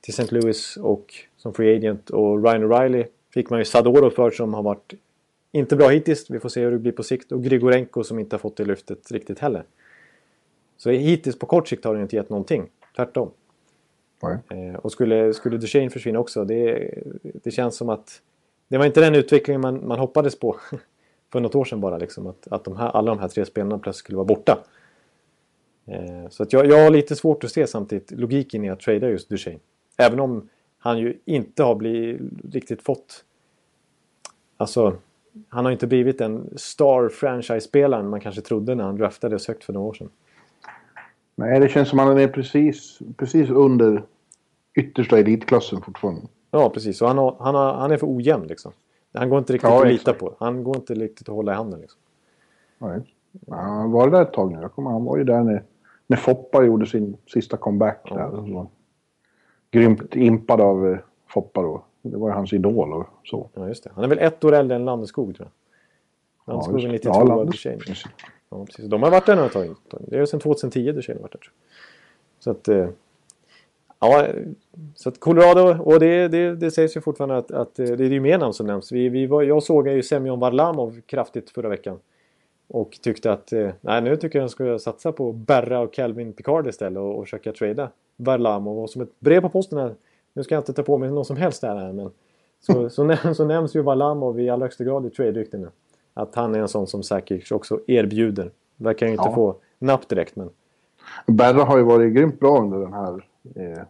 till 0.00 0.14
St. 0.14 0.34
Louis 0.34 0.76
och 0.76 1.14
som 1.36 1.54
free 1.54 1.76
agent 1.76 2.10
och 2.10 2.44
Ryan 2.44 2.64
O'Reilly 2.64 3.06
fick 3.34 3.50
man 3.50 3.58
ju 3.58 3.64
Sadoro 3.64 4.10
för 4.10 4.30
som 4.30 4.54
har 4.54 4.62
varit 4.62 4.94
inte 5.52 5.76
bra 5.76 5.88
hittills. 5.88 6.30
Vi 6.30 6.40
får 6.40 6.48
se 6.48 6.60
hur 6.60 6.70
det 6.70 6.78
blir 6.78 6.92
på 6.92 7.02
sikt. 7.02 7.32
Och 7.32 7.44
Grigorenko 7.44 8.04
som 8.04 8.18
inte 8.18 8.36
har 8.36 8.38
fått 8.38 8.56
det 8.56 8.64
lyftet 8.64 9.12
riktigt 9.12 9.38
heller. 9.38 9.64
Så 10.76 10.90
hittills 10.90 11.38
på 11.38 11.46
kort 11.46 11.68
sikt 11.68 11.84
har 11.84 11.94
det 11.94 12.02
inte 12.02 12.16
gett 12.16 12.30
någonting. 12.30 12.70
Tvärtom. 12.96 13.30
Nej. 14.22 14.68
Eh, 14.68 14.74
och 14.74 14.92
skulle, 14.92 15.34
skulle 15.34 15.56
Duchene 15.56 15.90
försvinna 15.90 16.18
också, 16.18 16.44
det, 16.44 16.90
det 17.22 17.50
känns 17.50 17.76
som 17.76 17.88
att 17.88 18.22
det 18.68 18.78
var 18.78 18.86
inte 18.86 19.00
den 19.00 19.14
utvecklingen 19.14 19.60
man, 19.60 19.86
man 19.86 19.98
hoppades 19.98 20.38
på 20.38 20.56
för 21.32 21.40
något 21.40 21.54
år 21.54 21.64
sedan 21.64 21.80
bara. 21.80 21.98
Liksom, 21.98 22.26
att 22.26 22.48
att 22.50 22.64
de 22.64 22.76
här, 22.76 22.88
alla 22.88 23.10
de 23.10 23.20
här 23.20 23.28
tre 23.28 23.44
spelarna 23.44 23.78
plötsligt 23.78 24.04
skulle 24.04 24.16
vara 24.16 24.26
borta. 24.26 24.64
Eh, 25.86 26.28
så 26.30 26.42
att 26.42 26.52
jag, 26.52 26.66
jag 26.66 26.84
har 26.84 26.90
lite 26.90 27.16
svårt 27.16 27.44
att 27.44 27.52
se 27.52 27.66
samtidigt 27.66 28.10
logiken 28.10 28.64
i 28.64 28.70
att 28.70 28.80
trada 28.80 29.08
just 29.08 29.28
Duchene. 29.28 29.58
Även 29.96 30.20
om 30.20 30.48
han 30.78 30.98
ju 30.98 31.18
inte 31.24 31.62
har 31.62 31.74
blivit, 31.74 32.20
riktigt 32.52 32.82
fått... 32.82 33.24
Alltså, 34.56 34.96
han 35.48 35.64
har 35.64 35.72
inte 35.72 35.86
blivit 35.86 36.18
den 36.18 36.50
star 36.56 37.08
franchise-spelaren 37.08 38.08
man 38.08 38.20
kanske 38.20 38.40
trodde 38.40 38.74
när 38.74 38.84
han 38.84 38.96
draftades 38.96 39.48
högt 39.48 39.64
för 39.64 39.72
några 39.72 39.86
år 39.86 39.94
sedan. 39.94 40.10
Nej, 41.34 41.60
det 41.60 41.68
känns 41.68 41.88
som 41.88 41.98
att 41.98 42.06
han 42.06 42.18
är 42.18 42.28
precis, 42.28 42.98
precis 43.16 43.50
under 43.50 44.02
yttersta 44.74 45.18
elitklassen 45.18 45.82
fortfarande. 45.82 46.20
Ja, 46.50 46.70
precis. 46.70 47.02
Och 47.02 47.08
han, 47.08 47.18
har, 47.18 47.36
han, 47.40 47.54
har, 47.54 47.74
han 47.74 47.90
är 47.90 47.96
för 47.96 48.16
ojämn 48.16 48.46
liksom. 48.46 48.72
Han 49.14 49.28
går 49.30 49.38
inte 49.38 49.52
riktigt 49.52 49.70
Ja, 49.70 49.80
att 49.82 49.86
lita 49.88 50.10
exakt. 50.10 50.18
på. 50.18 50.34
Han 50.38 50.64
går 50.64 50.76
inte 50.76 50.94
riktigt 50.94 51.28
att 51.28 51.34
hålla 51.34 51.52
i 51.52 51.54
handen 51.54 51.80
liksom. 51.80 52.00
Nej. 52.78 53.00
Ja, 53.46 53.54
han 53.56 53.90
var 53.90 54.10
där 54.10 54.22
ett 54.22 54.32
tag 54.32 54.52
nu. 54.52 54.58
Jag 54.60 54.72
kommer, 54.72 54.90
han 54.90 55.04
var 55.04 55.16
ju 55.16 55.24
där 55.24 55.42
när, 55.42 55.62
när 56.06 56.16
Foppa 56.16 56.64
gjorde 56.64 56.86
sin 56.86 57.16
sista 57.26 57.56
comeback. 57.56 58.08
Där. 58.08 58.30
Så 58.30 58.66
Grymt 59.70 60.16
impad 60.16 60.60
av 60.60 60.88
eh, 60.92 60.98
Foppa 61.28 61.62
då. 61.62 61.84
Det 62.02 62.16
var 62.16 62.28
ju 62.28 62.34
hans 62.34 62.52
idol 62.52 62.92
och 62.92 63.06
så. 63.24 63.48
Ja, 63.54 63.68
just 63.68 63.84
det. 63.84 63.90
Han 63.94 64.04
är 64.04 64.08
väl 64.08 64.18
ett 64.18 64.44
år 64.44 64.52
äldre 64.54 64.76
än 64.76 64.84
Landeskog 64.84 65.36
tror 65.36 65.48
jag. 66.46 66.54
Landeskog 66.54 66.78
är 66.80 66.82
just- 66.88 66.92
92 67.04 67.14
ja, 67.14 67.22
och 67.22 67.28
Landes- 67.28 67.46
Duchene. 67.52 67.76
precis. 67.76 68.04
Ja, 68.52 68.64
precis. 68.66 68.84
De 68.84 69.02
har 69.02 69.10
varit 69.10 69.26
där 69.26 69.36
några 69.36 69.48
tag. 69.48 69.74
Det 69.90 70.18
är 70.18 70.26
sedan 70.26 70.40
2010 70.40 70.92
Duchene 70.92 71.18
har 71.18 71.22
varit 71.22 71.32
där. 71.32 71.50
Så 72.38 72.50
att... 72.50 72.68
Eh, 72.68 72.88
ja, 74.00 74.26
så 74.94 75.08
att 75.08 75.20
Colorado, 75.20 75.82
och 75.82 76.00
det, 76.00 76.28
det, 76.28 76.54
det 76.56 76.70
sägs 76.70 76.96
ju 76.96 77.00
fortfarande 77.00 77.36
att, 77.36 77.50
att 77.50 77.78
eh, 77.78 77.86
det 77.86 78.04
är 78.04 78.10
ju 78.10 78.20
mer 78.20 78.38
namn 78.38 78.52
som 78.52 78.66
nämns. 78.66 78.92
Vi, 78.92 79.08
vi 79.08 79.26
var, 79.26 79.42
jag 79.42 79.62
såg 79.62 79.88
ju 79.88 80.02
Semyon 80.02 80.40
Varlamov 80.40 81.00
kraftigt 81.06 81.50
förra 81.50 81.68
veckan. 81.68 81.98
Och 82.68 82.98
tyckte 83.02 83.32
att, 83.32 83.52
eh, 83.52 83.70
nej 83.80 84.02
nu 84.02 84.16
tycker 84.16 84.38
jag 84.38 84.44
att 84.44 84.60
jag 84.60 84.78
ska 84.78 84.90
satsa 84.90 85.12
på 85.12 85.32
Berra 85.32 85.80
och 85.80 85.92
Calvin 85.92 86.32
Picard 86.32 86.66
istället 86.66 86.98
och, 86.98 87.18
och 87.18 87.24
försöka 87.24 87.52
trada 87.52 87.90
Varlamov. 88.16 88.78
Och 88.78 88.90
som 88.90 89.02
ett 89.02 89.20
brev 89.20 89.40
på 89.40 89.48
posten 89.48 89.78
här, 89.78 89.94
nu 90.32 90.42
ska 90.42 90.54
jag 90.54 90.60
inte 90.60 90.72
ta 90.72 90.82
på 90.82 90.98
mig 90.98 91.10
någon 91.10 91.24
som 91.24 91.36
helst 91.36 91.60
där 91.60 91.92
men 91.92 92.10
så, 92.60 92.90
så, 92.90 93.04
näm- 93.04 93.34
så 93.34 93.44
nämns 93.44 93.76
ju 93.76 93.82
Varlamov 93.82 94.40
i 94.40 94.50
allra 94.50 94.64
högsta 94.64 94.84
grad 94.84 95.06
i 95.06 95.10
trade-ryktena. 95.10 95.70
Att 96.14 96.34
han 96.34 96.54
är 96.54 96.58
en 96.58 96.68
sån 96.68 96.86
som 96.86 97.02
säkert 97.02 97.52
också 97.52 97.80
erbjuder. 97.86 98.50
Verkar 98.76 99.06
ju 99.06 99.12
inte 99.12 99.24
Ja. 99.28 99.34
få 99.34 99.56
napp 99.78 100.08
direkt 100.08 100.36
men 100.36 100.50
Berra 101.26 101.64
har 101.64 101.76
ju 101.78 101.82
varit 101.84 102.14
grymt 102.14 102.40
bra 102.40 102.58
under 102.60 102.78
den 102.78 102.92
här 102.92 103.24
eh, 103.56 103.82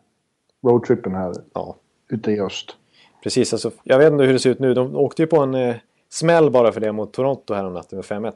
roadtrippen 0.62 1.14
här 1.14 1.34
ja. 1.54 1.76
ute 2.08 2.32
i 2.32 2.40
öst. 2.40 2.76
Precis, 3.22 3.52
alltså, 3.52 3.70
jag 3.84 3.98
vet 3.98 4.12
inte 4.12 4.24
hur 4.24 4.32
det 4.32 4.38
ser 4.38 4.50
ut 4.50 4.58
nu. 4.58 4.74
De 4.74 4.96
åkte 4.96 5.22
ju 5.22 5.26
på 5.26 5.36
en 5.36 5.54
eh, 5.54 5.76
smäll 6.08 6.50
bara 6.50 6.72
för 6.72 6.80
det 6.80 6.92
mot 6.92 7.12
Toronto 7.12 7.54
här 7.54 7.64
om 7.66 7.74
natten 7.74 7.96
med 7.96 8.04
5-1. 8.04 8.32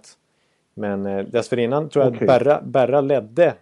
Men 0.75 1.07
eh, 1.07 1.25
dessförinnan 1.27 1.89
tror 1.89 2.05
jag 2.05 2.15
Okej. 2.15 2.29
att 2.29 2.45
Berra, 2.45 2.61
Berra 2.63 3.01
ledde 3.01 3.55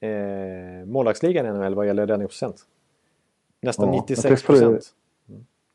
eh, 0.00 0.86
målvaktsligan 0.86 1.46
i 1.46 1.50
NHL 1.52 1.74
vad 1.74 1.86
gäller 1.86 2.06
räddningsprocent. 2.06 2.56
Nästan 3.60 3.88
Ja, 3.88 3.94
jag 3.94 4.00
96 4.02 4.42
träffade- 4.42 4.58
procent. 4.58 4.94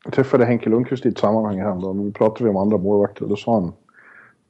Jag 0.04 0.12
träffade 0.12 0.44
Henke 0.44 0.70
Lundqvist 0.70 1.06
i 1.06 1.08
ett 1.08 1.18
sammanhang 1.18 1.60
häromdagen. 1.60 2.04
Vi 2.04 2.12
pratade 2.12 2.44
vi 2.44 2.50
om 2.50 2.56
andra 2.56 2.78
målvakter. 2.78 3.26
Då 3.26 3.36
sa 3.36 3.54
han 3.54 3.72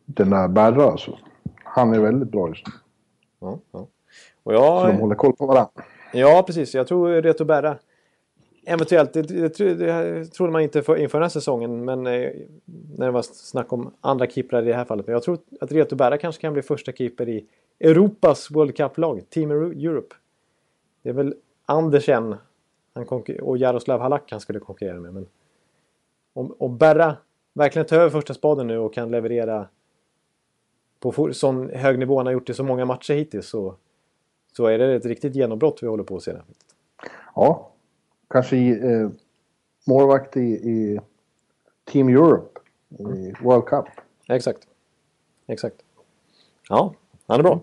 den 0.04 0.30
där 0.30 0.48
Berra 0.48 0.84
alltså. 0.84 1.18
Han 1.64 1.94
är 1.94 2.00
väldigt 2.00 2.28
bra 2.28 2.48
just 2.48 2.66
nu. 2.66 2.72
Ja, 3.40 3.58
ja. 3.72 3.78
Och 4.42 4.52
Så 4.52 4.52
jag, 4.52 4.86
de 4.86 4.96
håller 5.00 5.14
koll 5.14 5.32
på 5.32 5.46
varandra. 5.46 5.70
Ja, 6.12 6.44
precis. 6.46 6.74
Jag 6.74 6.86
tror 6.86 7.22
Reto 7.22 7.44
Berra 7.44 7.76
eventuellt, 8.68 9.12
det, 9.12 9.22
det, 9.22 9.74
det, 9.74 10.24
trodde 10.24 10.52
man 10.52 10.62
inte 10.62 10.82
för, 10.82 10.96
inför 10.96 11.18
den 11.18 11.24
här 11.24 11.28
säsongen, 11.28 11.84
men 11.84 12.06
eh, 12.06 12.30
när 12.96 13.06
det 13.06 13.10
var 13.10 13.22
snack 13.22 13.72
om 13.72 13.90
andra 14.00 14.26
keeprar 14.26 14.62
i 14.62 14.64
det 14.64 14.74
här 14.74 14.84
fallet. 14.84 15.06
Men 15.06 15.12
jag 15.12 15.22
tror 15.22 15.38
att 15.60 15.72
Reto 15.72 15.96
Berra 15.96 16.18
kanske 16.18 16.40
kan 16.40 16.52
bli 16.52 16.62
första 16.62 16.92
keeper 16.92 17.28
i 17.28 17.44
Europas 17.80 18.50
World 18.50 18.76
Cup-lag, 18.76 19.22
Team 19.30 19.50
Euro- 19.50 19.86
Europe. 19.86 20.14
Det 21.02 21.08
är 21.08 21.12
väl 21.12 21.34
Andersen 21.66 22.34
och 23.42 23.58
Jaroslav 23.58 24.00
Halak 24.00 24.30
han 24.30 24.40
skulle 24.40 24.60
konkurrera 24.60 25.00
med. 25.00 25.14
Men 25.14 25.26
om, 26.38 26.54
om 26.58 26.78
Berra 26.78 27.16
verkligen 27.52 27.86
tar 27.86 27.96
över 27.96 28.10
första 28.10 28.34
spaden 28.34 28.66
nu 28.66 28.78
och 28.78 28.94
kan 28.94 29.10
leverera 29.10 29.68
på 31.00 31.32
sån 31.32 31.70
hög 31.70 31.98
nivå 31.98 32.16
han 32.16 32.26
har 32.26 32.32
gjort 32.32 32.50
i 32.50 32.54
så 32.54 32.64
många 32.64 32.84
matcher 32.84 33.14
hittills 33.14 33.48
så, 33.48 33.74
så 34.52 34.66
är 34.66 34.78
det 34.78 34.94
ett 34.94 35.04
riktigt 35.04 35.34
genombrott 35.34 35.82
vi 35.82 35.86
håller 35.86 36.04
på 36.04 36.16
att 36.16 36.22
se. 36.22 36.32
Ja. 37.34 37.70
Kanske 38.28 38.56
i, 38.56 38.70
eh, 38.70 39.10
målvakt 39.86 40.36
i, 40.36 40.40
i 40.40 41.00
Team 41.84 42.08
Europe. 42.08 42.60
I 42.88 43.32
World 43.40 43.64
Cup. 43.64 43.84
Exakt. 44.28 44.68
Exakt. 45.46 45.76
Ja, 46.68 46.94
han 47.26 47.38
är 47.38 47.42
bra. 47.42 47.60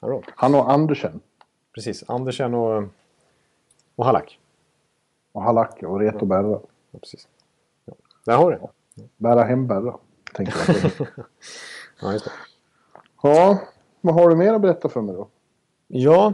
Han 0.00 0.10
är 0.10 0.14
bra. 0.14 0.22
Han 0.36 0.54
och 0.54 0.70
Andersen. 0.70 1.20
Precis. 1.74 2.04
Andersen 2.06 2.54
och, 2.54 2.84
och 3.96 4.04
Halak. 4.04 4.38
Och 5.32 5.42
Halak 5.42 5.82
och 5.82 6.00
Reto 6.00 6.26
Berra. 6.26 6.60
Ja, 6.90 6.98
precis. 6.98 7.28
Ja. 8.24 8.32
Där 8.32 8.36
har 8.36 8.50
du 8.50 8.58
det. 8.58 8.68
Bära 9.16 9.42
hem 9.44 9.66
Berra. 9.66 9.96
Tänker 10.34 10.54
jag. 10.66 11.08
Ja, 12.02 12.12
just 12.12 12.24
det. 12.24 12.30
ja. 13.22 13.58
Vad 14.00 14.14
har 14.14 14.28
du 14.28 14.36
mer 14.36 14.54
att 14.54 14.62
berätta 14.62 14.88
för 14.88 15.00
mig 15.00 15.14
då? 15.14 15.28
Ja. 15.88 16.32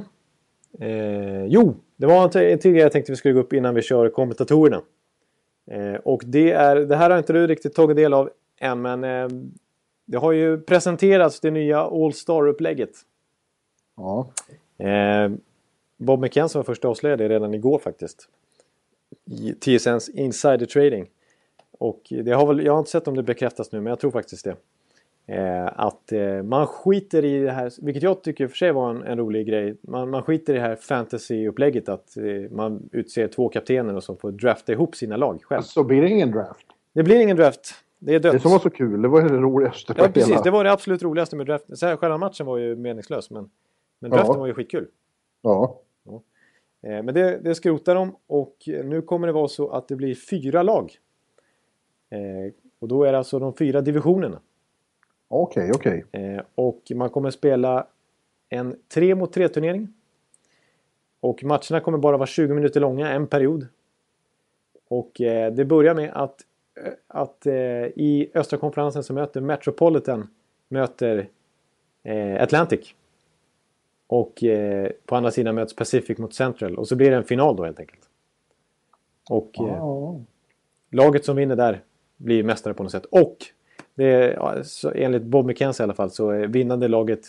Eh, 0.81 1.45
jo, 1.45 1.75
det 1.97 2.07
var 2.07 2.39
en 2.39 2.59
till 2.59 2.77
jag 2.77 2.93
tänkte 2.93 3.13
vi 3.13 3.17
skulle 3.17 3.35
gå 3.35 3.41
upp 3.41 3.53
innan 3.53 3.75
vi 3.75 3.83
kör 3.83 4.09
kommentatorerna. 4.09 4.83
Eh, 5.71 5.95
och 5.95 6.23
det 6.27 6.53
är, 6.53 6.77
det 6.77 6.97
här 6.97 7.11
har 7.11 7.19
inte 7.19 7.33
du 7.33 7.47
riktigt 7.47 7.75
tagit 7.75 7.97
del 7.97 8.15
av 8.15 8.31
än, 8.61 8.83
men 8.83 9.05
eh, 9.05 9.29
det 10.05 10.19
har 10.19 10.33
ju 10.33 10.61
presenterats 10.61 11.41
det 11.41 11.51
nya 11.51 11.81
All 11.81 12.13
Star-upplägget. 12.13 12.91
Ja. 13.97 14.31
Eh, 14.79 15.31
Bob 15.97 16.21
McKenzie 16.21 16.59
var 16.59 16.65
först 16.65 16.85
avslöjade 16.85 17.29
redan 17.29 17.55
igår 17.55 17.79
faktiskt. 17.79 18.29
I 19.25 19.53
TSNs 19.53 20.09
Insider 20.09 20.67
Trading. 20.67 21.07
Och 21.79 22.03
det 22.25 22.33
har 22.33 22.47
väl, 22.47 22.65
jag 22.65 22.73
har 22.73 22.79
inte 22.79 22.91
sett 22.91 23.09
om 23.09 23.17
det 23.17 23.23
bekräftas 23.23 23.73
nu 23.73 23.81
men 23.81 23.91
jag 23.91 24.01
tror 24.01 24.11
faktiskt 24.11 24.45
det. 24.45 24.57
Eh, 25.27 25.67
att 25.77 26.13
eh, 26.13 26.43
man 26.43 26.67
skiter 26.67 27.25
i 27.25 27.41
det 27.41 27.51
här, 27.51 27.73
vilket 27.85 28.03
jag 28.03 28.23
tycker 28.23 28.49
för 28.49 28.57
sig 28.57 28.73
var 28.73 28.91
en, 28.91 29.03
en 29.03 29.19
rolig 29.19 29.47
grej. 29.47 29.77
Man, 29.81 30.11
man 30.11 30.23
skiter 30.23 30.53
i 30.53 30.57
det 30.57 30.63
här 30.63 30.77
fantasy-upplägget 30.77 31.89
att 31.89 32.17
eh, 32.17 32.51
man 32.51 32.89
utser 32.93 33.29
två 33.29 33.49
kaptener 33.49 33.97
och 33.97 34.05
som 34.05 34.17
får 34.17 34.31
drafta 34.33 34.73
ihop 34.73 34.97
sina 34.97 35.17
lag 35.17 35.43
själv. 35.45 35.63
Så 35.63 35.85
blir 35.85 36.03
det 36.03 36.09
ingen 36.09 36.31
draft. 36.31 36.67
Det 36.93 37.03
blir 37.03 37.21
ingen 37.21 37.37
draft. 37.37 37.75
Det 37.99 38.15
är 38.15 38.21
dött. 38.21 38.33
Det 38.33 38.41
som 38.41 38.51
var 38.51 38.59
så 38.59 38.71
kul, 38.71 39.03
det 39.03 39.09
var 39.09 39.23
det 39.23 39.29
roligaste 39.29 39.95
Ja 39.97 40.09
precis, 40.09 40.31
hela... 40.31 40.43
det 40.43 40.51
var 40.51 40.65
det 40.65 40.73
absolut 40.73 41.03
roligaste 41.03 41.37
med 41.37 41.47
draften. 41.47 41.77
Så 41.77 41.87
här, 41.87 41.97
själva 41.97 42.19
matchen 42.19 42.47
var 42.47 42.59
ju 42.59 42.77
meningslös 42.77 43.31
men, 43.31 43.51
men 43.99 44.11
draften 44.11 44.33
Ja. 44.35 44.41
var 44.41 44.47
ju 44.47 44.55
skitkul. 44.55 44.87
Ja. 45.43 45.81
Eh, 46.83 47.03
Men 47.03 47.15
det, 47.15 47.39
det 47.45 47.55
skrotar 47.55 47.95
de 47.95 48.17
och 48.27 48.57
nu 48.67 49.03
kommer 49.03 49.27
det 49.27 49.33
vara 49.33 49.49
så 49.49 49.69
att 49.69 49.89
det 49.89 49.97
blir 49.97 50.15
fyra 50.15 50.63
lag. 50.63 50.93
Eh, 52.11 52.53
och 52.79 52.89
då 52.89 53.05
är 53.05 53.13
det 53.13 53.19
alltså 53.19 53.39
de 53.39 53.55
fyra 53.55 53.81
divisionerna. 53.81 54.41
Okej, 55.29 55.71
okej. 55.75 56.05
Eh, 56.13 56.43
och 56.55 56.83
man 56.95 57.11
kommer 57.11 57.31
spela 57.31 57.87
en 58.49 58.77
3 58.89 59.15
mot 59.15 59.33
3 59.33 59.49
turnering. 59.49 59.89
Och 61.21 61.45
matcherna 61.45 61.81
kommer 61.81 61.99
bara 61.99 62.17
vara 62.17 62.27
20 62.27 62.55
minuter 62.55 62.81
långa, 62.81 63.11
en 63.13 63.27
period. 63.27 63.67
Och 64.89 65.21
eh, 65.21 65.53
det 65.53 65.65
börjar 65.65 65.95
med 65.95 66.11
att, 66.15 66.45
att 67.09 67.47
i 67.97 68.31
östra 68.35 68.59
konferensen 68.59 69.03
så 69.03 69.13
möter 69.13 69.41
Metropolitan 69.41 70.29
möter 70.69 71.29
Atlantic. 72.41 72.95
Och 74.07 74.45
på 75.07 75.17
andra 75.17 75.31
sidan 75.31 75.55
möts 75.55 75.77
Pacific 75.77 76.19
mot 76.19 76.35
Central. 76.35 76.79
Och 76.79 76.89
så 76.89 76.97
blir 76.97 77.11
det 77.11 77.17
en 77.17 77.25
final 77.25 77.57
då 77.57 77.65
helt 77.65 77.81
enkelt. 77.81 78.09
Och 79.31 79.51
Ja. 79.53 80.21
laget 80.91 81.25
som 81.25 81.37
vinner 81.37 81.57
där 81.57 81.83
blir 82.19 82.43
mästare 82.43 82.75
på 82.75 82.83
något 82.83 82.93
sätt. 82.93 83.05
Och 83.05 83.37
det 83.95 84.33
ja, 84.33 84.65
så 84.65 84.93
enligt 84.95 85.23
Bob 85.23 85.47
McKenzie 85.47 85.83
i 85.83 85.85
alla 85.85 85.95
fall 85.95 86.11
så 86.11 86.31
är 86.31 86.47
vinnande 86.47 86.89
laget 86.89 87.21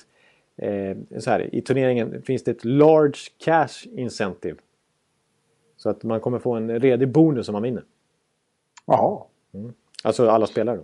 eh, 0.57 0.97
så 1.19 1.29
här, 1.29 1.55
i 1.55 1.61
turneringen 1.61 2.21
finns 2.21 2.43
det 2.43 2.51
ett 2.51 2.65
large 2.65 3.19
cash 3.37 3.87
incentive. 3.91 4.57
Så 5.77 5.89
att 5.89 6.03
man 6.03 6.19
kommer 6.19 6.39
få 6.39 6.53
en 6.53 6.79
redig 6.79 7.09
bonus 7.09 7.49
om 7.49 7.53
man 7.53 7.63
vinner. 7.63 7.83
Jaha. 8.85 9.23
Alltså 10.03 10.29
alla 10.29 10.47
spelare 10.47 10.77
då. 10.77 10.83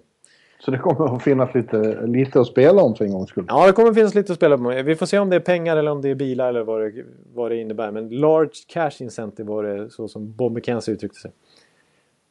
Så 0.59 0.71
det 0.71 0.77
kommer 0.77 1.15
att 1.15 1.23
finnas 1.23 1.55
lite, 1.55 2.07
lite 2.07 2.39
att 2.39 2.47
spela 2.47 2.81
om 2.81 2.95
för 2.95 3.05
en 3.05 3.11
gångs 3.11 3.29
skull. 3.29 3.45
Ja, 3.47 3.67
det 3.67 3.73
kommer 3.73 3.93
finnas 3.93 4.15
lite 4.15 4.31
att 4.31 4.37
spela 4.37 4.57
på. 4.57 4.69
Vi 4.69 4.95
får 4.95 5.05
se 5.05 5.19
om 5.19 5.29
det 5.29 5.35
är 5.35 5.39
pengar 5.39 5.77
eller 5.77 5.91
om 5.91 6.01
det 6.01 6.09
är 6.09 6.15
bilar 6.15 6.49
eller 6.49 6.63
vad 6.63 6.81
det, 6.81 7.05
vad 7.33 7.51
det 7.51 7.57
innebär. 7.57 7.91
Men 7.91 8.09
large 8.09 8.53
cash 8.67 9.03
incentive 9.03 9.49
var 9.49 9.63
det 9.63 9.89
så 9.89 10.07
som 10.07 10.33
Bob 10.33 10.53
McKenzie 10.53 10.93
uttryckte 10.93 11.19
sig. 11.19 11.31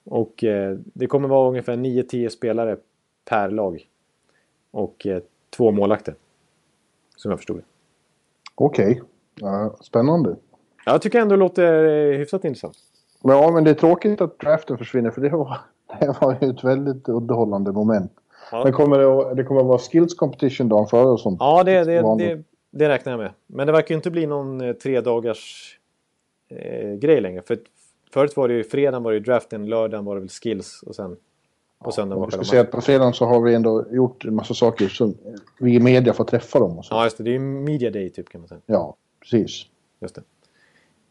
Och 0.04 0.44
eh, 0.44 0.78
det 0.84 1.06
kommer 1.06 1.28
vara 1.28 1.48
ungefär 1.48 1.76
9-10 1.76 2.28
spelare 2.28 2.76
per 3.24 3.50
lag. 3.50 3.86
Och 4.70 5.06
eh, 5.06 5.22
två 5.56 5.70
målakter. 5.70 6.14
Som 7.16 7.30
jag 7.30 7.38
förstod 7.38 7.56
det. 7.56 7.62
Okej. 8.54 9.02
Ja, 9.40 9.76
spännande. 9.80 10.36
Jag 10.86 11.02
tycker 11.02 11.20
ändå 11.20 11.34
det 11.34 11.40
låter 11.40 11.84
eh, 11.84 12.18
hyfsat 12.18 12.44
intressant. 12.44 12.76
Ja, 13.22 13.50
men 13.50 13.64
det 13.64 13.70
är 13.70 13.74
tråkigt 13.74 14.20
att 14.20 14.38
draften 14.38 14.78
försvinner 14.78 15.10
för 15.10 15.20
det 15.20 15.28
var, 15.28 15.58
det 16.00 16.20
var 16.20 16.36
ju 16.40 16.50
ett 16.50 16.64
väldigt 16.64 17.08
underhållande 17.08 17.72
moment. 17.72 18.12
Ja. 18.50 18.64
Men 18.64 18.72
kommer 18.72 18.98
det, 18.98 19.34
det 19.34 19.44
kommer 19.44 19.60
att 19.60 19.66
vara 19.66 19.78
skills 19.78 20.14
competition 20.14 20.68
dagen 20.68 20.86
före 20.86 21.06
och 21.06 21.20
sånt? 21.20 21.36
Ja, 21.40 21.64
det, 21.64 21.84
det, 21.84 22.16
det, 22.18 22.42
det 22.70 22.88
räknar 22.88 23.12
jag 23.12 23.18
med. 23.18 23.30
Men 23.46 23.66
det 23.66 23.72
verkar 23.72 23.94
ju 23.94 23.96
inte 23.96 24.10
bli 24.10 24.26
någon 24.26 24.74
tre 24.82 25.00
dagars 25.00 25.74
eh, 26.48 26.92
grej 26.94 27.20
längre. 27.20 27.42
För 27.42 27.58
förut 28.14 28.36
var 28.36 28.48
det 28.48 28.54
ju 28.54 28.64
fredagen 28.64 29.02
var 29.02 29.12
det 29.12 29.20
draften, 29.20 29.66
lördagen 29.66 30.04
var 30.04 30.14
det 30.14 30.20
väl 30.20 30.28
skills 30.28 30.82
och 30.82 30.94
sen 30.94 31.16
på 31.78 31.92
söndagen 31.92 32.20
var 32.20 32.30
ska 32.30 32.38
själva 32.44 32.62
matchen. 32.62 32.70
på 32.72 32.80
fredagen 32.80 33.12
så 33.14 33.24
har 33.26 33.40
vi 33.40 33.54
ändå 33.54 33.84
gjort 33.90 34.24
en 34.24 34.34
massa 34.34 34.54
saker 34.54 34.88
som 34.88 35.14
vi 35.60 35.74
i 35.74 35.80
media 35.80 36.12
får 36.12 36.24
träffa 36.24 36.58
dem 36.58 36.78
och 36.78 36.84
så. 36.84 36.94
Ja, 36.94 37.04
just 37.04 37.16
det. 37.18 37.24
Det 37.24 37.30
är 37.30 37.32
ju 37.32 37.38
media 37.38 37.90
day 37.90 38.10
typ 38.10 38.28
kan 38.28 38.40
man 38.40 38.48
säga. 38.48 38.60
Ja, 38.66 38.96
precis. 39.20 39.66
Just 40.00 40.14
det. 40.14 40.22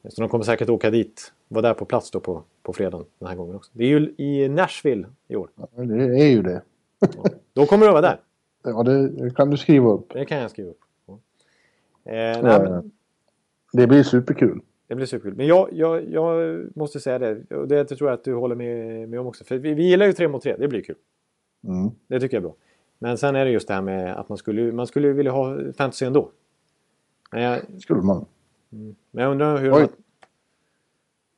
Så 0.10 0.22
de 0.22 0.30
kommer 0.30 0.44
säkert 0.44 0.70
åka 0.70 0.90
dit. 0.90 1.34
Vara 1.48 1.62
där 1.62 1.74
på 1.74 1.86
plats 1.86 2.12
då 2.12 2.20
på, 2.20 2.44
på 2.64 2.74
fredagen 2.74 3.06
den 3.20 3.30
här 3.30 3.36
gången 3.36 3.56
också. 3.56 3.72
Det 3.74 3.84
är 3.84 3.88
ju 3.88 4.14
i 4.18 4.50
Nashville 4.50 5.08
i 5.28 5.36
år. 5.36 5.50
Ja, 5.56 5.68
Det 5.84 6.22
är 6.22 6.30
ju 6.32 6.42
det. 6.42 6.62
Då 7.54 7.66
kommer 7.66 7.86
du 7.86 7.92
vara 7.92 8.02
där. 8.02 8.20
Ja, 8.66 8.84
det 8.84 9.36
kan 9.36 9.50
du 9.50 9.58
skriva 9.58 9.90
upp. 9.92 10.14
Det 10.14 10.26
kan 10.26 10.38
jag 10.38 10.52
skriva 10.52 10.70
upp. 10.70 10.80
Ja. 11.06 11.20
Eh, 12.06 12.16
Ja, 12.18 12.42
nej, 12.42 12.52
ja. 12.52 12.60
men, 12.70 12.92
Det 13.74 13.88
blir 13.88 14.04
superkul. 14.04 14.62
Det 14.94 14.96
blir 14.96 15.06
superkul. 15.06 15.36
Men 15.36 15.48
jag, 15.48 15.70
jag, 15.72 16.10
jag 16.10 16.60
måste 16.76 17.00
säga 17.00 17.20
det. 17.20 17.56
Och 17.56 17.68
det 17.68 17.86
tror 17.86 18.10
jag 18.10 18.14
att 18.18 18.24
du 18.24 18.34
håller 18.34 18.56
med, 18.56 19.10
med 19.10 19.20
om 19.20 19.28
också. 19.28 19.44
För 19.44 19.58
vi, 19.58 19.74
vi 19.74 19.84
gillar 19.84 20.06
ju 20.06 20.14
tre 20.14 20.28
mot 20.28 20.44
tre. 20.44 20.56
Det 20.60 20.68
blir 20.68 20.82
kul. 20.82 20.96
Mm. 21.68 21.92
Det 22.08 22.20
tycker 22.20 22.38
jag 22.38 22.42
är 22.42 22.48
bra. 22.48 22.56
Men 23.00 23.18
sen 23.18 23.36
är 23.36 23.46
det 23.46 23.52
just 23.52 23.68
det 23.68 23.74
här 23.74 23.82
med 23.82 24.16
att 24.16 24.30
man 24.30 24.38
skulle, 24.38 24.72
man 24.72 24.88
skulle 24.88 25.12
vilja 25.12 25.32
ha 25.32 25.58
fantasy 25.78 26.06
ändå. 26.06 26.32
Men 27.32 27.42
jag, 27.42 27.82
Skulle 27.82 28.02
man. 28.02 28.26
men 29.12 29.24
jag 29.24 29.32
undrar 29.32 29.58
hur 29.58 29.74
Oj. 29.74 29.88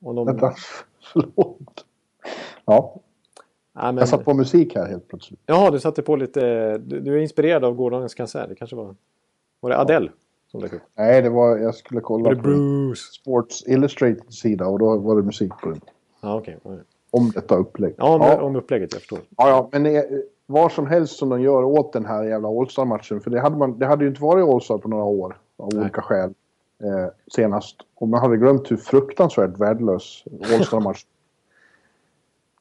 de... 0.00 0.06
Om 0.06 0.16
de 0.16 0.26
Vänta. 0.26 0.54
Förlåt. 1.12 1.84
Ja, 2.64 3.00
ja, 3.74 3.82
men, 3.82 3.96
jag 3.96 4.08
satt 4.08 4.24
på 4.24 4.34
musik 4.34 4.74
här 4.74 4.88
helt 4.88 5.08
plötsligt. 5.08 5.40
Jaha, 5.46 5.70
du 5.70 5.80
satte 5.80 6.02
på 6.02 6.16
lite... 6.16 6.78
Du, 6.78 7.00
du 7.00 7.14
är 7.14 7.18
inspirerad 7.18 7.64
av 7.64 7.74
gårdagens 7.74 8.14
konsert. 8.14 8.48
Det 8.48 8.54
kanske 8.54 8.76
var... 8.76 8.94
Var 9.60 9.70
det 9.70 9.78
Adele 9.78 10.10
som 10.60 10.68
dök 10.68 10.72
upp? 10.72 10.88
Nej, 10.94 11.22
det 11.22 11.30
var... 11.30 11.58
Jag 11.58 11.74
skulle 11.74 12.00
kolla 12.00 12.30
det 12.30 12.36
på 12.36 12.42
Bruce? 12.42 13.12
Sports 13.12 13.64
Illustrated 13.66 14.34
sida 14.34 14.66
och 14.66 14.78
då 14.78 14.98
var 14.98 15.16
det 15.16 15.22
musik 15.22 15.52
på 15.62 15.68
den. 15.68 15.80
Ja, 16.20 16.38
okej. 16.38 16.58
Ja, 16.62 16.70
Om 17.10 17.30
detta 17.30 17.56
upplägg. 17.56 17.94
Ja, 17.98 18.14
om, 18.14 18.20
ja. 18.20 18.40
om 18.42 18.56
upplägget. 18.56 18.92
Jag 18.92 19.00
förstår. 19.00 19.18
Ja, 19.36 19.48
ja, 19.48 19.68
men 19.72 19.86
eh, 19.86 20.02
vad 20.46 20.72
som 20.72 20.86
helst 20.86 21.16
som 21.16 21.28
de 21.28 21.40
gör 21.40 21.64
åt 21.64 21.92
den 21.92 22.06
här 22.06 22.24
jävla 22.24 22.48
All-Star-matchen. 22.48 23.20
För 23.20 23.30
det 23.30 23.40
hade, 23.40 23.56
man, 23.56 23.78
det 23.78 23.86
hade 23.86 24.04
ju 24.04 24.08
inte 24.08 24.22
varit 24.22 24.44
All-Star 24.44 24.78
på 24.78 24.88
några 24.88 25.04
år 25.04 25.38
av 25.56 25.68
Nej. 25.72 25.82
olika 25.82 26.02
skäl 26.02 26.34
eh, 26.82 27.12
senast. 27.32 27.76
Och 27.94 28.08
man 28.08 28.20
hade 28.20 28.36
glömt 28.36 28.70
hur 28.70 28.76
fruktansvärt 28.76 29.58
värdelös 29.58 30.24
All-Star-match 30.54 31.04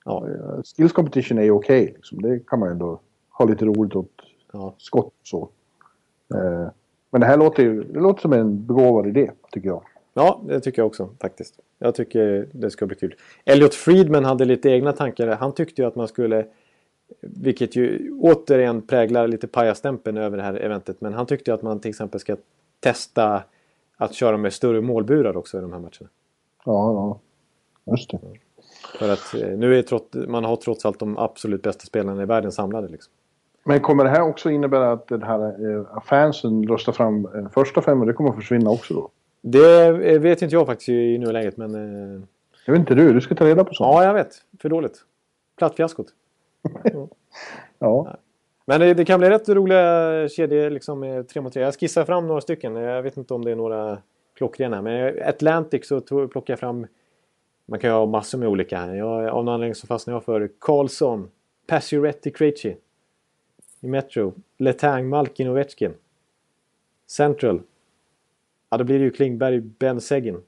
Ja, 0.05 0.27
eh, 0.27 0.61
Skills 0.75 0.93
competition 0.93 1.37
är 1.37 1.43
ju 1.43 1.51
okej. 1.51 1.93
liksom. 1.95 2.21
Det 2.21 2.39
kan 2.47 2.59
man 2.59 2.69
ju 2.69 2.71
ändå 2.71 2.99
ha 3.29 3.45
lite 3.45 3.65
roligt 3.65 3.95
åt 3.95 4.11
ja. 4.51 4.73
skott 4.77 5.13
så. 5.23 5.49
Eh, 6.33 6.67
men 7.15 7.21
det 7.21 7.27
här 7.27 7.37
låter 7.37 7.63
ju 7.63 7.83
det 7.83 7.99
låter 7.99 8.21
som 8.21 8.33
en 8.33 8.65
begåvad 8.65 9.07
idé, 9.07 9.31
tycker 9.51 9.67
jag. 9.67 9.83
ja, 10.13 10.41
det 10.47 10.59
tycker 10.59 10.81
jag 10.81 10.87
också 10.87 11.09
faktiskt. 11.21 11.59
Jag 11.79 11.95
tycker 11.95 12.49
det 12.51 12.71
ska 12.71 12.85
bli 12.85 12.95
kul. 12.95 13.15
Elliot 13.45 13.73
Friedman 13.73 14.25
hade 14.25 14.45
lite 14.45 14.69
egna 14.69 14.93
tankar. 14.93 15.27
Han 15.27 15.53
tyckte 15.53 15.81
ju 15.81 15.87
att 15.87 15.95
man 15.95 16.07
skulle... 16.07 16.45
Vilket 17.21 17.75
ju 17.75 18.11
återigen 18.19 18.81
präglar 18.81 19.27
lite 19.27 19.47
pajastämpeln 19.47 20.17
över 20.17 20.37
det 20.37 20.43
här 20.43 20.53
eventet. 20.53 21.01
Men 21.01 21.13
han 21.13 21.25
tyckte 21.25 21.51
ju 21.51 21.55
att 21.55 21.61
man 21.61 21.79
till 21.79 21.89
exempel 21.89 22.19
ska 22.19 22.37
testa 22.79 23.43
att 23.97 24.13
köra 24.13 24.37
med 24.37 24.53
större 24.53 24.81
målburar 24.81 25.37
också 25.37 25.57
i 25.57 25.61
de 25.61 25.71
här 25.71 25.79
matcherna. 25.79 26.09
Ja, 26.65 27.19
ja. 27.85 27.91
Just 27.91 28.11
det. 28.11 28.19
För 28.99 29.09
att 29.09 29.33
eh, 29.33 29.57
nu 29.57 29.79
är 29.79 29.81
trots, 29.81 30.15
man 30.27 30.43
har 30.43 30.55
trots 30.55 30.85
allt 30.85 30.99
de 30.99 31.17
absolut 31.17 31.61
bästa 31.61 31.85
spelarna 31.85 32.23
i 32.23 32.25
världen 32.25 32.51
samlade. 32.51 32.87
Liksom. 32.87 33.13
Men 33.67 33.79
kommer 33.79 34.03
det 34.03 34.09
här 34.09 34.21
också 34.21 34.49
innebära 34.49 34.91
att 34.91 35.07
den 35.07 35.23
här 35.23 35.69
eh, 35.77 36.01
fansen 36.01 36.67
röstar 36.67 36.93
fram 36.93 37.25
eh, 37.25 37.49
första 37.53 37.81
femman? 37.81 38.07
Det 38.07 38.13
kommer 38.13 38.29
att 38.29 38.35
försvinna 38.35 38.69
också 38.69 38.93
då? 38.93 39.09
Det 39.41 39.85
eh, 39.87 40.19
vet 40.19 40.41
inte 40.41 40.55
jag 40.55 40.65
faktiskt 40.65 40.89
i 40.89 41.17
nuläget 41.17 41.57
men... 41.57 41.75
Eh, 41.75 42.21
Jag 42.65 42.73
vet 42.73 42.79
inte 42.79 42.95
du, 42.95 43.13
du 43.13 43.21
ska 43.21 43.35
ta 43.35 43.45
reda 43.45 43.63
på 43.63 43.73
sånt. 43.73 43.93
ja, 43.93 44.03
jag 44.03 44.13
vet. 44.13 44.35
För 44.61 44.69
dåligt. 44.69 44.97
Plattfiaskot. 45.57 46.07
Ja. 47.79 48.17
Men 48.65 48.79
det, 48.79 48.93
det 48.93 49.05
kan 49.05 49.19
bli 49.19 49.29
rätt 49.29 49.49
roliga 49.49 50.29
kedjor 50.29 50.69
liksom 50.69 50.99
med 50.99 51.27
tre 51.27 51.41
mot 51.41 51.53
tre. 51.53 51.61
Jag 51.63 51.79
skissar 51.79 52.05
fram 52.05 52.27
några 52.27 52.41
stycken. 52.41 52.75
Jag 52.75 53.01
vet 53.03 53.17
inte 53.17 53.33
om 53.33 53.45
det 53.45 53.51
är 53.51 53.55
några 53.55 53.97
klockrena. 54.37 54.81
Men 54.81 55.19
Atlantic 55.27 55.87
så 55.87 55.99
tog, 55.99 56.31
plockar 56.31 56.51
jag 56.51 56.59
fram... 56.59 56.87
Man 57.67 57.79
kan 57.79 57.89
ju 57.89 57.93
ha 57.95 58.05
massor 58.05 58.37
med 58.37 58.47
olika. 58.47 58.95
Jag, 58.95 59.27
av 59.27 59.45
någon 59.45 59.53
anledning 59.53 59.75
så 59.75 59.87
fastnar 59.87 60.13
jag 60.13 60.23
för 60.23 60.49
Karlsson, 60.59 61.29
Pacioretty, 61.67 62.31
Krejci 62.31 62.77
i 63.85 63.87
Metro, 63.87 64.33
Letang, 64.57 65.09
Malkin, 65.09 65.47
Ovechkin. 65.47 65.93
Central. 67.07 67.61
Ja, 68.69 68.77
då 68.77 68.83
blir 68.83 68.99
det 68.99 69.05
ju 69.05 69.11
Klingberg, 69.11 69.59
Ben 69.61 70.01
Seguin. 70.01 70.41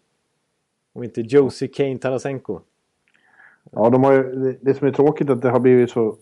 Om 0.94 1.04
inte 1.04 1.22
Josie 1.22 1.68
Kane 1.68 1.98
Tarasenko. 1.98 2.60
Ja, 3.72 3.90
de 3.90 4.04
har 4.04 4.14
ju, 4.14 4.58
det, 4.62 4.74
som 4.74 4.88
är 4.88 4.92
tråkigt 4.92 5.30
att 5.30 5.42
det 5.42 5.50
har 5.50 5.60
blivit 5.60 5.92
så... 5.92 6.18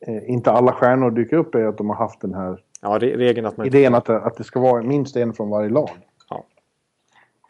Eh, 0.00 0.30
inte 0.30 0.50
alla 0.50 0.72
stjärnor 0.72 1.10
dyker 1.10 1.36
upp 1.36 1.54
är 1.54 1.64
att 1.64 1.78
de 1.78 1.88
har 1.88 1.96
haft 1.96 2.20
den 2.20 2.34
här 2.34 2.62
Ja, 2.80 2.88
re- 2.88 3.16
regeln 3.16 3.46
att 3.46 3.56
man 3.56 3.66
idén 3.66 3.94
att 3.94 4.08
att 4.10 4.36
det 4.36 4.44
ska 4.44 4.60
vara 4.60 4.82
minst 4.82 5.16
en 5.16 5.32
från 5.32 5.50
varje 5.50 5.68
lag. 5.70 5.90
Ja, 6.30 6.44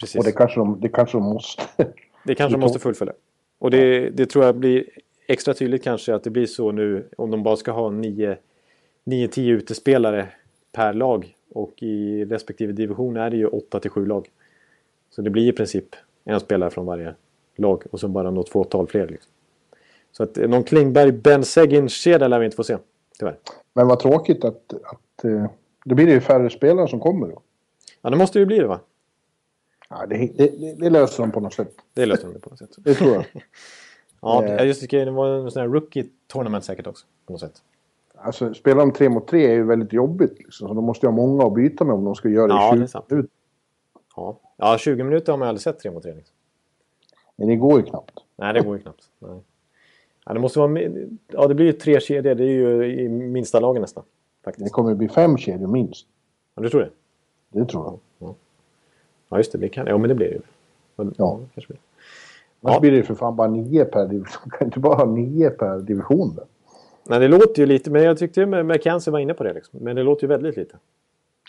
precis. 0.01 0.19
Och 0.19 0.25
det 0.25 0.33
kanske 0.33 0.61
de, 0.61 0.81
det 0.81 0.89
kanske 0.89 1.19
de 1.19 1.25
måste. 1.25 1.63
Det 2.25 2.35
kanske 2.35 2.55
de 2.55 2.61
måste 2.61 2.79
fullfölja. 2.79 3.15
Och 3.59 3.71
det, 3.71 4.11
det 4.11 4.27
tror 4.27 4.45
jag 4.45 4.57
blir 4.57 4.85
extra 5.27 5.55
tydligt 5.55 5.85
kanske 5.85 6.15
att 6.15 6.25
det 6.25 6.31
blir 6.31 6.47
så 6.47 6.73
nu 6.73 7.09
om 7.17 7.31
de 7.31 7.43
bara 7.43 7.57
ska 7.57 7.73
ha 7.73 7.91
9-10 9.05 9.51
utespelare 9.51 10.29
per 10.73 10.93
lag. 10.93 11.37
Och 11.55 11.83
i 11.83 12.25
respektive 12.25 12.73
division 12.73 13.17
är 13.17 13.31
det 13.31 13.37
ju 13.37 13.49
8-7 13.49 14.07
lag. 14.07 14.31
Så 15.11 15.23
det 15.23 15.31
blir 15.31 15.49
i 15.49 15.53
princip 15.53 15.97
en 16.25 16.41
spelare 16.41 16.71
från 16.71 16.87
varje 16.87 17.15
lag 17.57 17.83
och 17.91 18.01
så 18.01 18.09
bara 18.09 18.31
något 18.31 18.49
fåtal 18.49 18.87
fler. 18.87 19.09
Liksom. 19.09 19.33
Så 20.13 20.23
att 20.23 20.39
eh, 20.39 20.49
någon 20.49 20.65
Klingberg, 20.65 21.13
Ben 21.13 21.45
Seguin-kedja 21.45 22.29
lär 22.29 22.39
vi 22.39 22.45
inte 22.45 22.57
få 22.57 22.65
se. 22.65 22.77
Tyvärr. 23.19 23.37
Men 23.75 23.87
vad 23.87 24.01
tråkigt 24.01 24.45
att... 24.45 24.73
att 24.73 25.25
eh, 25.25 25.47
då 25.85 25.95
blir 25.95 26.07
det 26.07 26.13
ju 26.13 26.21
färre 26.21 26.51
spelare 26.51 26.89
som 26.89 27.01
kommer 27.01 27.27
då. 27.27 27.43
Ja, 28.03 28.11
det 28.11 28.17
måste 28.17 28.39
ju 28.39 28.47
bli 28.47 28.59
det 28.59 28.67
va? 28.67 28.81
Ja, 29.89 30.07
det, 30.07 30.17
det, 30.37 30.75
det, 30.79 30.91
löser 30.91 31.23
de 31.23 31.33
på 31.33 31.41
något 31.41 31.55
sätt. 31.55 31.75
Det 31.95 32.07
löser 32.07 32.29
de 32.29 32.41
på 32.41 32.51
något 32.51 32.59
sätt. 32.59 32.71
Det 32.77 32.95
tror 32.95 33.13
jag. 33.13 33.25
Ja, 34.25 34.45
Eh. 34.45 34.67
just 34.67 34.91
det. 34.91 35.05
Det 35.05 35.11
var 35.11 35.29
en 35.29 35.51
sån 35.51 35.63
här 35.63 35.69
rookie 35.69 36.07
tournament 36.27 36.65
säkert 36.65 36.87
också. 36.87 37.07
På 37.27 37.33
något 37.33 37.41
sätt. 37.41 37.63
Alltså, 38.25 38.55
spela 38.55 38.81
de 38.81 38.93
tre 38.93 39.09
mot 39.09 39.27
tre 39.29 39.47
är 39.47 39.53
ju 39.55 39.65
väldigt 39.65 39.93
jobbigt. 39.93 40.39
Liksom. 40.39 40.69
Så 40.69 40.75
de 40.75 40.85
måste 40.85 41.07
ju 41.07 41.11
ha 41.11 41.17
många 41.17 41.47
att 41.47 41.55
byta 41.55 41.85
med 41.85 41.95
om 41.95 42.05
de 42.05 42.15
ska 42.15 42.29
göra 42.29 42.47
det 42.47 42.53
Ja, 42.55 42.75
i 42.75 42.79
det 42.79 42.83
är 42.83 42.87
20 42.87 42.89
sant. 42.89 43.11
minuter. 43.11 43.31
Ja. 44.17 44.39
ja, 44.57 44.79
20 44.79 45.05
minuter 45.05 45.33
har 45.33 45.39
man 45.39 45.49
aldrig 45.49 45.63
sett 45.63 45.79
tre 45.79 45.91
mot 45.91 46.03
tre. 46.03 46.15
Liksom. 46.15 46.35
Men 47.37 47.49
det 47.49 47.57
går 47.57 47.81
ju 47.81 47.87
knappt. 47.87 48.19
Nej, 48.37 48.55
det 48.55 48.61
går 48.61 48.77
ju 48.77 48.83
knappt. 48.83 49.03
Nej. 49.19 49.41
Ja, 50.27 50.33
det 50.35 50.41
måste 50.41 50.59
vara... 50.59 50.81
Ja, 51.33 51.47
det 51.49 51.55
blir 51.55 51.67
ju 51.67 51.73
tre 51.73 52.01
kedjor. 52.01 52.35
Det 52.35 52.45
är 52.45 52.49
ju 52.49 52.85
i 53.01 53.09
minsta 53.09 53.61
lagen 53.61 53.83
nästan. 53.83 54.05
Det 54.41 54.45
Faktiskt. 54.45 54.73
kommer 54.73 54.91
ju 54.91 54.97
bli 54.97 55.09
fem 55.09 55.37
kedjor 55.37 55.67
minst. 55.69 56.07
Ja, 56.55 56.63
du 56.63 56.69
tror 56.69 56.81
det? 56.81 56.91
Det 57.61 57.67
tror 57.67 57.85
jag. 58.19 58.35
Ja, 59.29 59.37
just 59.37 59.53
det. 59.53 59.59
det 59.59 59.69
kan... 59.69 59.87
Ja, 59.87 59.99
men 59.99 60.09
det 60.09 60.15
blir 60.15 60.27
det 60.29 60.35
ju. 60.35 61.11
Ja. 61.17 61.41
kanske 61.55 61.67
blir. 61.73 61.79
Annars 62.61 62.75
Ja. 62.77 62.81
blir 62.81 62.91
det 62.91 62.97
ju 62.97 63.03
för 63.03 63.15
fan 63.15 63.37
bara 63.37 63.49
nio 63.49 63.85
per 63.85 64.07
division. 64.07 64.41
Man 64.45 64.51
kan 64.59 64.67
inte 64.69 64.81
bara 64.81 64.95
ha 64.95 65.05
nio 65.05 65.51
per 65.51 65.79
division. 65.79 66.35
Där. 66.35 66.45
Nej, 67.05 67.21
det 67.21 67.29
låter 67.29 67.59
ju 67.63 67.67
lite... 67.67 67.91
Men 67.91 68.03
jag 68.03 68.19
tyckte 68.19 68.41
ju 68.41 68.65
McKenzie 68.65 69.13
var 69.13 69.19
inne 69.19 69.35
på 69.35 69.45
det. 69.45 69.53
Liksom. 69.53 69.81
Men 69.83 69.97
det 69.97 70.03
låter 70.03 70.23
ju 70.23 70.29
väldigt 70.29 70.57
lite. 70.57 70.77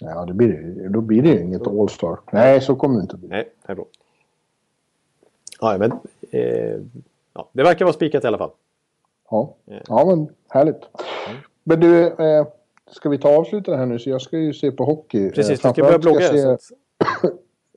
Ja, 0.02 0.26
det 0.26 0.34
blir. 0.34 0.90
Då 0.90 1.02
blir 1.02 1.22
det 1.22 1.30
ju 1.30 1.42
inget 1.42 1.68
All-Star. 1.68 2.20
Nej, 2.32 2.62
så 2.62 2.76
kommer 2.76 2.96
det 2.96 3.02
inte 3.02 3.18
bli. 3.18 3.28
Nej, 3.30 3.50
det 3.66 3.72
är 3.72 3.76
bra. 3.76 3.86
Ja, 5.62 5.78
men... 5.78 5.92
Eh, 6.32 6.80
ja, 7.34 7.50
det 7.52 7.64
verkar 7.64 7.86
vara 7.86 7.94
spikat 7.94 8.24
i 8.24 8.28
alla 8.28 8.38
fall. 8.38 8.52
Ja, 9.30 9.56
ja 9.88 10.06
men 10.06 10.28
härligt. 10.50 10.82
Men 11.64 11.80
du, 11.80 12.08
eh, 12.08 12.48
ska 12.92 13.10
vi 13.10 13.18
ta 13.18 13.38
avsluta 13.38 13.72
det 13.72 13.78
här 13.78 13.86
nu? 13.86 14.00
Så 14.00 14.10
jag 14.10 14.22
ska 14.22 14.38
ju 14.38 14.54
se 14.54 14.72
på 14.72 14.86
hockey. 14.86 15.30
Precis, 15.30 15.66
Eh, 15.66 15.70
du 15.70 15.74
ska 15.74 15.84
börja 15.84 16.00
blogga. 16.00 16.28
se 16.28 16.46
att, 16.46 16.62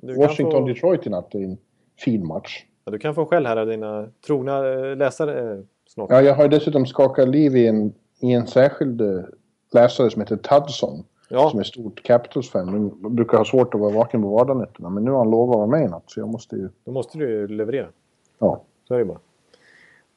du, 0.01 0.15
kan 0.15 0.23
Washington 0.23 0.75
få, 0.75 0.95
i 0.95 1.09
natt. 1.09 1.35
Är 1.35 1.39
en 1.39 1.59
fin 1.99 2.27
match. 2.27 2.65
ja, 2.85 2.93
du 2.93 2.99
kan 2.99 3.15
få 3.15 3.27
skäll 3.27 3.47
här 3.47 3.57
av 3.57 3.67
dina 3.67 4.09
trogna 4.27 4.69
eh, 4.69 4.97
läsare. 4.97 5.63
Snart. 5.97 6.11
Ja, 6.11 6.23
jag 6.23 6.35
har 6.35 6.49
dessutom 6.49 6.87
skakat 6.87 7.29
liv 7.29 7.57
i 7.57 7.67
en, 7.67 7.95
i 8.21 8.33
en 8.33 8.47
särskild 8.47 9.01
eh, 9.01 9.25
läsare 9.73 10.11
som 10.11 10.23
heter 10.23 10.37
Tudson. 10.37 11.05
Ja. 11.29 11.51
Som 11.51 11.61
är 11.61 11.65
stort 11.65 12.03
Capitals-fan. 12.03 12.73
Men 12.73 13.15
brukar 13.15 13.39
ha 13.39 13.45
svårt 13.45 13.75
att 13.75 13.81
vara 13.81 13.93
vaken 13.93 14.23
på 14.23 14.29
vardagsnätterna. 14.29 14.91
Men 14.91 15.05
nu 15.05 15.11
har 15.11 15.19
han 15.19 15.31
lovat 15.31 15.55
att 15.55 15.59
vara 15.59 15.67
med 15.67 15.85
i 15.85 15.89
natt. 15.89 16.03
Så 16.07 16.21
jag 16.21 16.29
måste 16.29 16.57
ju... 16.57 16.69
Då 16.85 16.93
måste 16.93 17.19
du 17.19 17.31
ju 17.31 17.49
leverera. 17.49 17.89
Ja. 18.39 18.63
Så 18.89 18.95
är 18.95 18.99
det 18.99 19.05
bara. 19.05 19.19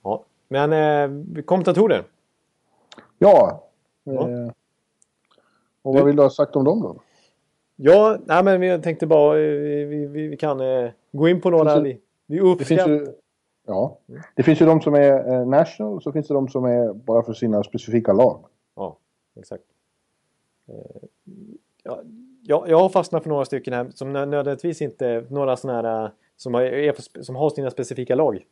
Ja. 0.03 0.23
Men 0.47 0.73
eh, 0.73 1.43
kommentatorer. 1.43 2.03
Ja. 3.17 3.63
Ja. 4.03 4.29
Eh, 4.29 4.51
och 5.81 5.93
vad 5.93 6.05
vill 6.05 6.15
du 6.15 6.21
ha 6.21 6.29
sagt 6.29 6.55
om 6.55 6.63
dem 6.63 6.81
då? 6.81 6.95
Ja, 7.75 8.17
nej, 8.25 8.43
men 8.43 8.61
vi 8.61 8.81
tänkte 8.81 9.07
bara 9.07 9.39
eh, 9.39 9.43
vi, 9.87 10.07
vi, 10.11 10.27
vi 10.27 10.37
kan 10.37 10.59
eh, 10.59 10.91
gå 11.11 11.29
in 11.29 11.41
på 11.41 11.49
några. 11.49 11.73
Finns 11.73 11.85
Vi, 11.85 11.99
vi 12.25 12.55
Det 12.57 12.65
finns 12.65 12.81
uppskattar... 12.81 13.13
Ja. 13.69 13.97
Det 14.35 14.43
finns 14.43 14.61
ju 14.61 14.65
de 14.65 14.81
som 14.81 14.93
är 14.93 15.33
eh, 15.33 15.45
national 15.47 15.93
och 15.95 16.03
så 16.03 16.11
finns 16.11 16.27
det 16.27 16.33
de 16.33 16.47
som 16.47 16.65
är 16.65 16.93
bara 16.93 17.23
för 17.23 17.33
sina 17.33 17.63
specifika 17.63 18.13
lag. 18.13 18.39
Ja, 18.75 18.97
exakt. 19.39 19.63
Eh, 20.67 21.01
ja, 21.83 21.99
jag, 22.43 22.69
jag 22.69 22.79
har 22.79 22.89
fastnat 22.89 23.23
för 23.23 23.29
några 23.29 23.45
stycken 23.45 23.73
här 23.73 23.87
som 23.95 24.15
nö- 24.15 24.25
nödvändigtvis 24.25 24.81
inte 24.81 25.25
några 25.29 25.57
sådana 25.57 25.81
här 25.89 26.03
eh, 26.05 26.09
som 26.37 26.53
har, 26.53 27.21
som 27.23 27.35
har 27.35 27.49
sina 27.49 27.71
specifika 27.71 28.15
lag. 28.15 28.45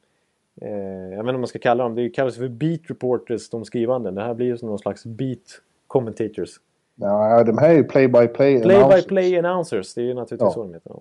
Eh, 0.61 0.69
jag 0.71 1.09
vet 1.09 1.19
inte 1.19 1.33
om 1.33 1.41
man 1.41 1.47
ska 1.47 1.59
kalla 1.59 1.83
dem. 1.83 1.95
Det 1.95 2.09
kallas 2.09 2.35
för 2.37 2.47
beat 2.47 2.81
reporters, 2.87 3.49
de 3.49 3.65
skrivande. 3.65 4.11
Det 4.11 4.21
här 4.21 4.33
blir 4.33 4.45
ju 4.47 4.57
som 4.57 4.69
någon 4.69 4.79
slags 4.79 5.05
beat 5.05 5.61
commentators. 5.87 6.49
Ja, 6.95 7.43
de 7.43 7.57
här 7.57 7.69
är 7.69 7.73
ju 7.73 7.83
play-by-play 7.83 8.27
Play 8.33 8.61
by 8.63 8.73
announcers. 8.75 9.05
play 9.05 9.37
announcers, 9.37 9.93
det 9.93 10.01
är 10.01 10.05
ju 10.05 10.13
naturligtvis 10.13 10.47
Ja. 10.47 10.51
så 10.53 10.63
de 10.63 10.73
heter. 10.73 10.95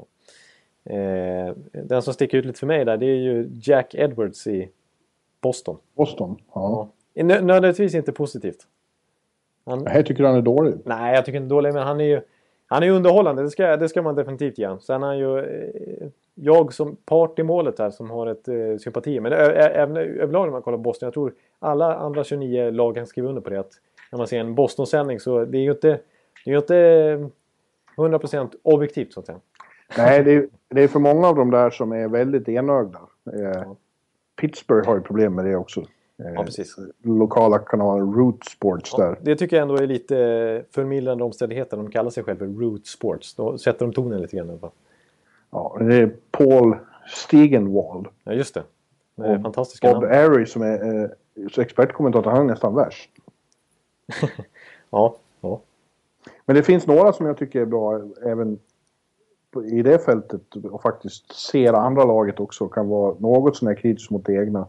Eh, 0.87 1.55
den 1.73 2.03
som 2.03 2.15
sticker 2.15 2.39
ut 2.39 2.45
lite 2.45 2.59
för 2.59 2.67
mig 2.67 2.85
där 2.85 2.97
det 2.97 3.07
är 3.07 3.17
ju 3.17 3.49
Jack 3.63 3.95
Edwards 3.95 4.47
i 4.47 4.71
Boston. 5.41 5.77
Boston. 5.95 6.37
Ja. 6.55 6.89
Ja. 7.15 7.23
Nö- 7.25 7.41
nödvändigtvis 7.41 7.95
inte 7.95 8.13
positivt. 8.13 8.67
Han, 9.67 9.87
här 9.87 10.03
tycker 10.03 10.25
han 10.25 10.37
är 10.37 10.43
dålig? 10.43 10.75
Nej, 10.85 11.15
jag 11.15 11.25
tycker 11.25 11.37
inte 11.37 11.55
dålig, 11.55 11.75
men 11.75 11.83
han 11.83 12.01
är 12.01 12.05
ju 12.05 12.21
han 12.67 12.83
är 12.83 12.91
underhållande. 12.91 13.43
Det 13.43 13.51
ska, 13.51 13.77
det 13.77 13.89
ska 13.89 14.03
man 14.03 14.15
definitivt 14.15 14.59
ge. 14.59 14.79
Sen 14.81 15.03
är 15.03 15.07
han 15.07 15.19
ju 15.19 15.39
eh, 15.39 16.09
jag 16.35 16.73
som 16.75 16.97
part 16.97 17.39
i 17.39 17.43
målet 17.43 17.79
här 17.79 17.91
som 17.91 18.11
har 18.11 18.27
ett 18.27 18.49
eh, 18.49 18.77
sympati. 18.79 19.21
Men 19.21 19.33
även 19.33 19.97
överlag 19.97 20.45
när 20.47 20.53
man 20.53 20.63
kollar 20.63 20.79
Boston. 20.79 21.07
Jag 21.07 21.15
tror 21.15 21.35
alla 21.59 21.95
andra 21.97 22.25
29 22.25 22.71
lag 22.71 22.95
kan 22.95 23.07
skriva 23.07 23.29
under 23.29 23.43
på 23.43 23.51
det. 23.51 23.61
Att 23.61 23.73
när 24.13 24.19
man 24.19 24.27
ser 24.27 24.41
en 24.41 24.55
Boston-sändning 24.55 25.21
så 25.21 25.45
det 25.45 25.59
är 25.59 25.63
ju 25.63 25.71
inte, 25.71 25.89
det 26.45 26.51
är 26.51 26.53
ju 26.53 26.59
inte 26.59 26.77
eh, 26.79 28.03
100% 28.03 28.55
objektivt 28.63 29.13
så 29.13 29.21
att 29.21 29.27
säga. 29.27 29.41
Nej, 29.99 30.25
det 30.25 30.33
är, 30.33 30.49
det 30.69 30.83
är 30.83 30.89
för 30.89 31.01
många 31.01 31.29
av 31.29 31.37
de 31.37 31.51
där 31.51 31.71
som 31.71 31.93
är 31.93 32.09
väldigt 32.09 32.49
enögda. 32.49 32.99
Eh, 33.33 33.73
Pittsburgh 34.41 34.89
har 34.89 34.95
ju 34.95 35.01
problem 35.01 35.35
med 35.35 35.45
det 35.45 35.57
också. 35.57 35.81
Eh, 35.81 36.33
Ja, 36.35 36.45
precis. 36.45 36.77
Lokala 37.03 37.59
kanaler, 37.59 38.05
Root 38.05 38.45
Sports 38.45 38.97
där. 38.97 39.19
Det 39.23 39.37
tycker 39.37 39.57
jag 39.57 39.63
ändå 39.63 39.77
är 39.77 39.87
lite 39.87 40.65
förmildrande 40.71 41.25
omständigheter. 41.25 41.77
De 41.77 41.91
kallar 41.91 42.11
sig 42.11 42.25
själva 42.25 42.47
Root 42.47 42.87
Sports. 42.87 43.35
Då 43.35 43.59
sätter 43.59 43.87
de 43.87 43.93
tonen 43.93 44.21
lite 44.23 44.37
grann 44.37 44.47
i 44.47 44.51
alla 44.51 44.59
fall. 44.59 44.71
Ja, 45.51 45.77
det 45.81 45.97
är 45.97 46.17
Paul 46.31 46.77
Stegenwald. 47.09 48.07
Ja, 48.25 48.33
just 48.33 48.55
det. 48.55 48.63
Med 49.15 49.37
Och 49.37 49.43
fantastiska 49.43 49.93
Bob 49.93 50.03
namn. 50.03 50.15
Airy 50.15 50.47
som 50.47 50.63
är 50.63 51.05
eh, 51.05 51.11
expertkommentator, 51.59 52.31
han 52.31 52.41
är 52.41 52.45
nästan 52.45 52.75
värst. 52.75 53.11
Ja, 54.91 55.17
ja. 55.41 55.61
Men 56.45 56.57
det 56.57 56.63
finns 56.63 56.87
några 56.87 57.13
som 57.13 57.27
jag 57.27 57.37
tycker 57.37 57.61
är 57.61 57.65
bra 57.67 58.01
även 58.25 58.59
i 59.65 59.83
det 59.83 59.99
fältet 59.99 60.57
och 60.71 60.83
faktiskt 60.83 61.33
ser 61.33 61.73
andra 61.73 62.05
laget 62.05 62.41
också 62.41 62.69
kan 62.69 62.89
vara 62.89 63.15
något 63.19 63.57
sån 63.57 63.69
här 63.69 63.75
kritisk 63.75 64.11
mot 64.11 64.25
det 64.27 64.33
egna. 64.35 64.67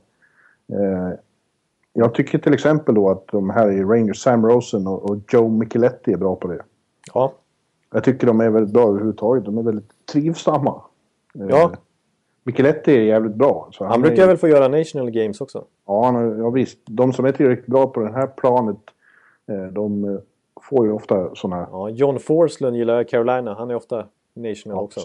Eh, 0.73 1.17
jag 1.93 2.13
tycker 2.13 2.37
till 2.39 2.53
exempel 2.53 2.95
då 2.95 3.09
att 3.09 3.27
de 3.27 3.49
här 3.49 3.71
i 3.71 3.83
Rangers, 3.83 4.17
Sam 4.21 4.45
Rosen 4.45 4.87
och, 4.87 5.09
och 5.09 5.17
Joe 5.33 5.47
Micheletti 5.49 6.13
är 6.13 6.17
bra 6.17 6.35
på 6.35 6.47
det. 6.47 6.61
ja. 7.13 7.33
Jag 7.91 8.03
tycker 8.03 8.27
de 8.27 8.41
är 8.41 8.49
väldigt 8.49 8.73
bra 8.73 8.87
överhuvudtaget. 8.89 9.45
De 9.45 9.57
är 9.57 9.61
väldigt 9.63 9.91
trivsamma. 10.11 10.81
Eh, 11.39 11.45
Ja. 11.49 11.71
Micheletti 12.43 12.91
är 12.95 13.01
jävligt 13.01 13.35
bra. 13.35 13.69
Han 13.79 13.91
är- 14.03 14.07
brukar 14.07 14.27
väl 14.27 14.37
få 14.37 14.47
göra 14.47 14.67
National 14.67 15.11
Games 15.11 15.41
också? 15.41 15.63
Ja, 15.87 16.05
han 16.05 16.39
ja, 16.39 16.49
visst. 16.49 16.77
De 16.85 17.13
som 17.13 17.25
är 17.25 17.31
tillräckligt 17.31 17.67
bra 17.67 17.87
på 17.87 17.99
det 17.99 18.11
här 18.11 18.27
planet, 18.27 18.77
eh, 19.47 19.63
de 19.71 20.19
får 20.61 20.85
ju 20.85 20.91
ofta 20.91 21.35
sådana... 21.35 21.67
Ja, 21.71 21.89
John 21.89 22.19
Forslund 22.19 22.77
gillar 22.77 23.03
Carolina. 23.03 23.53
Han 23.53 23.69
är 23.71 23.75
ofta 23.75 24.05
National 24.37 24.77
också. 24.83 24.99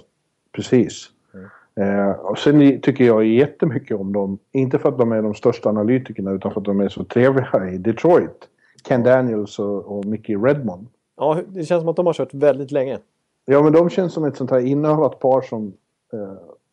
Precis. 0.53 1.11
Eh, 1.81 2.11
och 2.11 2.39
sen 2.39 2.81
tycker 2.81 3.05
jag 3.05 3.25
jättemycket 3.25 3.97
om 4.01 4.13
dem. 4.13 4.39
Inte 4.53 4.79
för 4.79 4.89
att 4.89 4.99
de 4.99 5.13
är 5.13 5.23
de 5.23 5.35
största 5.35 5.69
analytikerna 5.69 6.31
utan 6.31 6.53
för 6.53 6.61
att 6.61 6.65
de 6.65 6.81
är 6.81 6.89
så 6.89 7.05
trevliga 7.05 7.71
i 7.71 7.79
Detroit. 7.79 8.49
Ken 8.89 9.03
Daniels 9.03 9.59
och, 9.59 9.99
och 9.99 10.05
Mickey 10.05 10.37
Redmond. 10.37 10.87
Ja, 11.17 11.39
det 11.49 11.65
känns 11.65 11.81
som 11.81 11.89
att 11.89 11.97
de 11.97 12.07
har 12.07 12.13
kört 12.13 12.35
väldigt 12.35 12.71
länge. 12.71 12.99
Ja, 13.45 13.63
men 13.63 13.73
de 13.73 13.91
känns 13.91 14.13
som 14.13 14.25
ett 14.25 14.37
sånt 14.37 14.51
här 14.51 14.61
inövat 14.67 15.19
par 15.21 15.41
som 15.41 15.73
eh, 16.13 16.19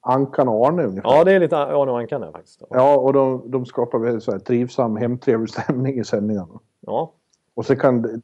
Ankan 0.02 0.48
och 0.48 0.68
Arne 0.68 0.84
ungefär. 0.84 1.10
Ja, 1.10 1.24
det 1.24 1.32
är 1.34 1.40
lite 1.40 1.58
Arne 1.58 1.92
och 1.92 2.00
Ankan 2.00 2.24
här 2.24 2.32
faktiskt. 2.32 2.62
Ja, 2.70 2.98
och 2.98 3.14
de, 3.14 3.42
de 3.52 3.66
skapar 3.66 4.00
väldigt 4.00 4.24
så 4.24 4.32
här 4.32 4.40
trivsam, 4.40 4.96
hemtrevlig 4.98 5.50
stämning 5.50 6.00
i 6.00 6.04
sändningarna. 6.04 6.60
Ja, 6.80 7.12
Och 7.56 7.66
så 7.66 7.76
kan... 7.76 8.02
det- 8.02 8.22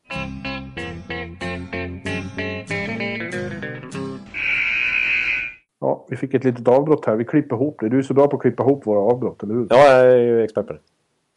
Ja, 6.06 6.10
vi 6.10 6.18
fick 6.18 6.34
ett 6.34 6.44
litet 6.44 6.68
avbrott 6.68 7.06
här. 7.06 7.16
Vi 7.16 7.26
klipper 7.26 7.56
ihop 7.56 7.78
det. 7.80 7.90
Du 7.90 7.98
är 7.98 8.02
så 8.02 8.14
bra 8.14 8.28
på 8.28 8.36
att 8.36 8.42
klippa 8.42 8.64
ihop 8.64 8.88
våra 8.88 9.00
avbrott, 9.00 9.44
eller 9.44 9.54
hur? 9.54 9.68
ja 9.70 9.78
jag 9.78 10.12
är 10.12 10.18
ju 10.18 10.44
expert 10.44 10.68
på 10.68 10.74
det. 10.74 10.80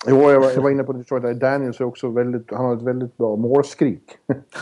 Jo, 0.07 0.31
jag 0.31 0.41
var, 0.41 0.51
jag 0.51 0.63
var 0.63 0.71
inne 0.71 0.85
på 0.85 0.93
Detroit. 0.93 1.23
där. 1.23 1.35
Daniels 1.35 1.81
är 1.81 1.85
också 1.85 2.09
väldigt... 2.09 2.51
Han 2.51 2.65
har 2.65 2.77
ett 2.77 2.83
väldigt 2.83 3.17
bra 3.17 3.37
målskrik. 3.37 4.03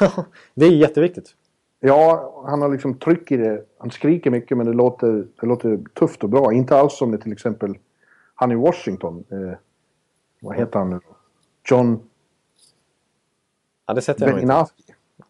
det 0.54 0.66
är 0.66 0.70
jätteviktigt. 0.70 1.34
ja, 1.80 2.32
han 2.46 2.62
har 2.62 2.68
liksom 2.68 2.94
tryck 2.94 3.30
i 3.32 3.36
det. 3.36 3.62
Han 3.78 3.90
skriker 3.90 4.30
mycket, 4.30 4.56
men 4.56 4.66
det 4.66 4.72
låter, 4.72 5.26
det 5.40 5.46
låter 5.46 5.78
tufft 5.94 6.24
och 6.24 6.30
bra. 6.30 6.52
Inte 6.52 6.76
alls 6.76 6.98
som 6.98 7.10
det 7.10 7.18
till 7.18 7.32
exempel 7.32 7.78
han 8.34 8.52
i 8.52 8.54
Washington. 8.54 9.24
Eh, 9.30 9.58
vad 10.40 10.56
heter 10.56 10.78
han 10.78 10.90
nu? 10.90 11.00
John 11.70 12.00
Ja, 13.86 13.94
det 13.94 14.00
sätter 14.00 14.26
jag 14.26 14.30
nog 14.30 14.42
inte. 14.42 14.66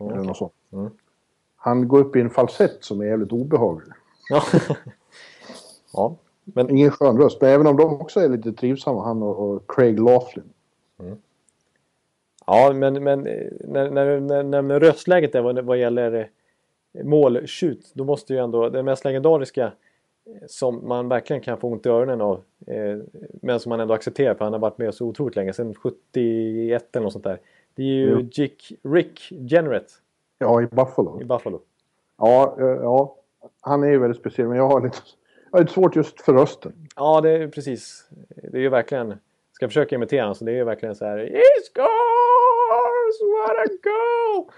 Mm. 0.00 0.12
Eller 0.12 0.24
något 0.24 0.36
sånt. 0.36 0.52
Mm. 0.72 0.90
Han 1.56 1.88
går 1.88 1.98
upp 1.98 2.16
i 2.16 2.20
en 2.20 2.30
falsett 2.30 2.84
som 2.84 3.00
är 3.00 3.04
jävligt 3.04 3.32
obehaglig. 3.32 3.92
Ja. 4.28 4.42
ja, 5.92 6.16
men 6.44 6.70
Ingen 6.70 6.90
skön 6.90 7.18
röst, 7.18 7.40
men 7.40 7.50
även 7.50 7.66
om 7.66 7.76
de 7.76 8.00
också 8.00 8.20
är 8.20 8.28
lite 8.28 8.52
trivsamma, 8.52 9.04
han 9.04 9.22
och, 9.22 9.38
och 9.38 9.70
Craig 9.70 10.00
Laughlin. 10.00 10.52
Ja, 12.46 12.72
men, 12.72 13.04
men 13.04 13.26
eh, 13.26 13.46
när, 13.60 13.90
när, 13.90 14.20
när, 14.20 14.62
när 14.62 14.80
röstläget 14.80 15.32
där 15.32 15.42
vad, 15.42 15.58
vad 15.58 15.78
gäller 15.78 16.30
eh, 16.92 17.04
målskjut, 17.04 17.90
då 17.94 18.04
måste 18.04 18.32
ju 18.32 18.38
ändå 18.38 18.68
det 18.68 18.82
mest 18.82 19.04
legendariska 19.04 19.64
eh, 20.26 20.46
som 20.46 20.88
man 20.88 21.08
verkligen 21.08 21.42
kan 21.42 21.58
få 21.58 21.68
ont 21.68 21.86
i 21.86 21.88
öronen 21.88 22.20
av, 22.20 22.42
eh, 22.66 22.98
men 23.42 23.60
som 23.60 23.70
man 23.70 23.80
ändå 23.80 23.94
accepterar 23.94 24.34
för 24.34 24.44
han 24.44 24.52
har 24.52 24.60
varit 24.60 24.78
med 24.78 24.94
så 24.94 25.06
otroligt 25.06 25.36
länge, 25.36 25.52
sedan 25.52 25.74
71 25.74 26.96
eller 26.96 27.04
något 27.04 27.12
sånt 27.12 27.24
där. 27.24 27.40
Det 27.74 27.82
är 27.82 27.86
ju. 27.86 28.28
Jick, 28.32 28.72
Rick 28.82 29.32
Generate 29.50 29.86
Ja, 30.38 30.62
i 30.62 30.66
Buffalo. 30.66 31.20
i 31.20 31.24
Buffalo. 31.24 31.60
Ja, 32.18 32.54
ja, 32.58 33.16
han 33.60 33.82
är 33.82 33.88
ju 33.88 33.98
väldigt 33.98 34.20
speciell, 34.20 34.48
men 34.48 34.56
jag 34.56 34.68
har 34.68 34.80
lite, 34.80 34.98
jag 35.50 35.58
har 35.58 35.62
lite 35.62 35.72
svårt 35.72 35.96
just 35.96 36.20
för 36.20 36.32
rösten. 36.32 36.72
Ja, 36.96 37.20
det 37.20 37.30
är 37.30 37.48
precis. 37.48 38.08
Det 38.52 38.56
är 38.58 38.62
ju 38.62 38.68
verkligen, 38.68 39.08
ska 39.52 39.64
jag 39.64 39.70
försöka 39.70 39.94
imitera 39.94 40.22
honom 40.22 40.34
så 40.34 40.44
det 40.44 40.52
är 40.52 40.56
ju 40.56 40.64
verkligen 40.64 40.94
så 40.94 41.04
här 41.04 41.18
He 41.18 41.42
scores! 41.70 43.16
What 43.36 43.56
a 43.58 43.70
goal! 43.82 44.50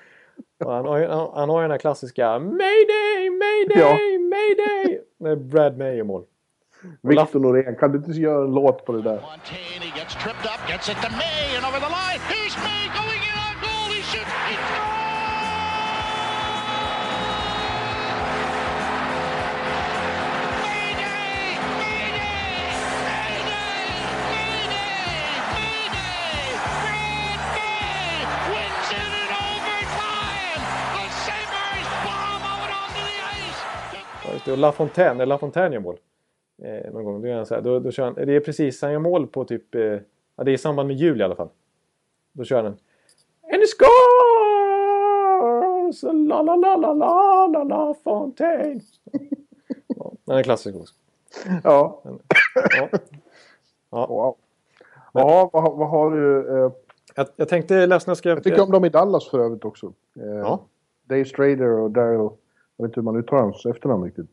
Och 0.64 0.72
han, 0.74 0.84
har 0.84 0.98
ju, 0.98 1.06
han, 1.06 1.30
han 1.34 1.48
har 1.50 1.58
ju 1.60 1.64
den 1.64 1.70
här 1.70 1.78
klassiska 1.78 2.38
Mayday, 2.38 3.30
mayday, 3.30 3.78
Ja. 3.82 3.98
mayday! 4.18 5.00
Med 5.18 5.38
Brad 5.46 5.78
May 5.78 5.98
i 5.98 6.02
mål. 6.02 6.24
Victor 7.02 7.40
Norén, 7.40 7.76
kan 7.76 7.92
du 7.92 7.98
inte 7.98 8.10
göra 8.10 8.44
en 8.44 8.50
låt 8.54 8.84
på 8.84 8.92
det 8.92 9.02
där? 9.02 9.18
Fontaine, 9.18 9.82
he 9.82 9.98
gets 10.00 10.14
tripped 10.14 10.46
up, 10.54 10.60
gets 10.70 10.88
it 10.88 10.96
to 11.02 11.08
May, 11.10 11.56
and 11.56 11.64
over 11.68 11.80
the 11.86 11.92
line. 11.98 12.20
Here's 12.32 12.56
May 12.68 12.84
going 13.00 13.22
in 13.30 13.36
on 13.46 13.54
goal. 13.66 13.88
He 13.96 14.02
shoots. 14.10 14.32
He 14.50 14.56
det. 34.48 34.52
Och 34.52 34.58
La 34.58 34.72
Fontaine, 34.72 35.16
när 35.18 35.26
La 35.26 35.38
Fontaine 35.38 35.72
gör 35.72 35.80
mål. 35.80 35.96
Eh, 36.62 36.92
någon 36.92 37.04
gång, 37.04 37.22
då, 37.22 37.28
gör 37.28 37.36
han 37.36 37.46
så 37.46 37.54
här, 37.54 37.62
då, 37.62 37.78
då 37.78 37.90
kör 37.90 38.04
han, 38.04 38.14
det 38.14 38.32
är 38.36 38.40
precis, 38.40 38.82
han 38.82 38.92
gör 38.92 38.98
mål 38.98 39.26
på 39.26 39.44
typ, 39.44 39.74
eh, 39.74 39.82
ja, 40.36 40.44
det 40.44 40.50
är 40.50 40.52
i 40.52 40.58
samband 40.58 40.86
med 40.86 40.96
jul 40.96 41.20
i 41.20 41.24
alla 41.24 41.36
fall. 41.36 41.48
Då 42.32 42.44
kör 42.44 42.56
han 42.56 42.66
en 42.66 42.76
And 43.52 43.60
he 43.60 43.66
scores! 43.66 43.88
La 46.28 46.42
la 46.42 46.56
la 46.56 46.76
la 46.76 46.92
la 46.92 47.46
la 47.46 47.64
la 47.64 47.94
Fontaine. 48.04 48.80
ja, 49.86 50.12
den 50.24 50.38
är 50.38 50.42
klassisk 50.42 50.76
också. 50.76 50.94
Ja. 51.64 52.02
Ja. 53.90 54.06
Wow. 54.06 54.36
Ja, 55.12 55.50
vad, 55.52 55.76
vad 55.76 55.88
har 55.88 56.10
du... 56.10 56.56
Eh, 56.58 56.72
Jag, 57.14 57.26
jag 57.36 57.48
tänkte 57.48 57.86
läsa 57.86 58.14
ska... 58.14 58.28
jag 58.28 58.44
tycker 58.44 58.62
om 58.62 58.70
dem 58.70 58.84
i 58.84 58.88
Dallas 58.88 59.28
för 59.28 59.38
övrigt 59.38 59.64
också. 59.64 59.92
Eh, 60.20 60.26
Ja. 60.26 60.60
Dave 61.04 61.24
Strader 61.24 61.68
och 61.70 61.90
Daryl... 61.90 62.28
Jag 62.78 62.84
vet 62.84 62.90
inte 62.90 63.00
hur 63.00 63.04
man 63.04 63.16
uttalar 63.16 63.42
hans 63.42 63.66
efternamn 63.66 64.04
riktigt. 64.04 64.30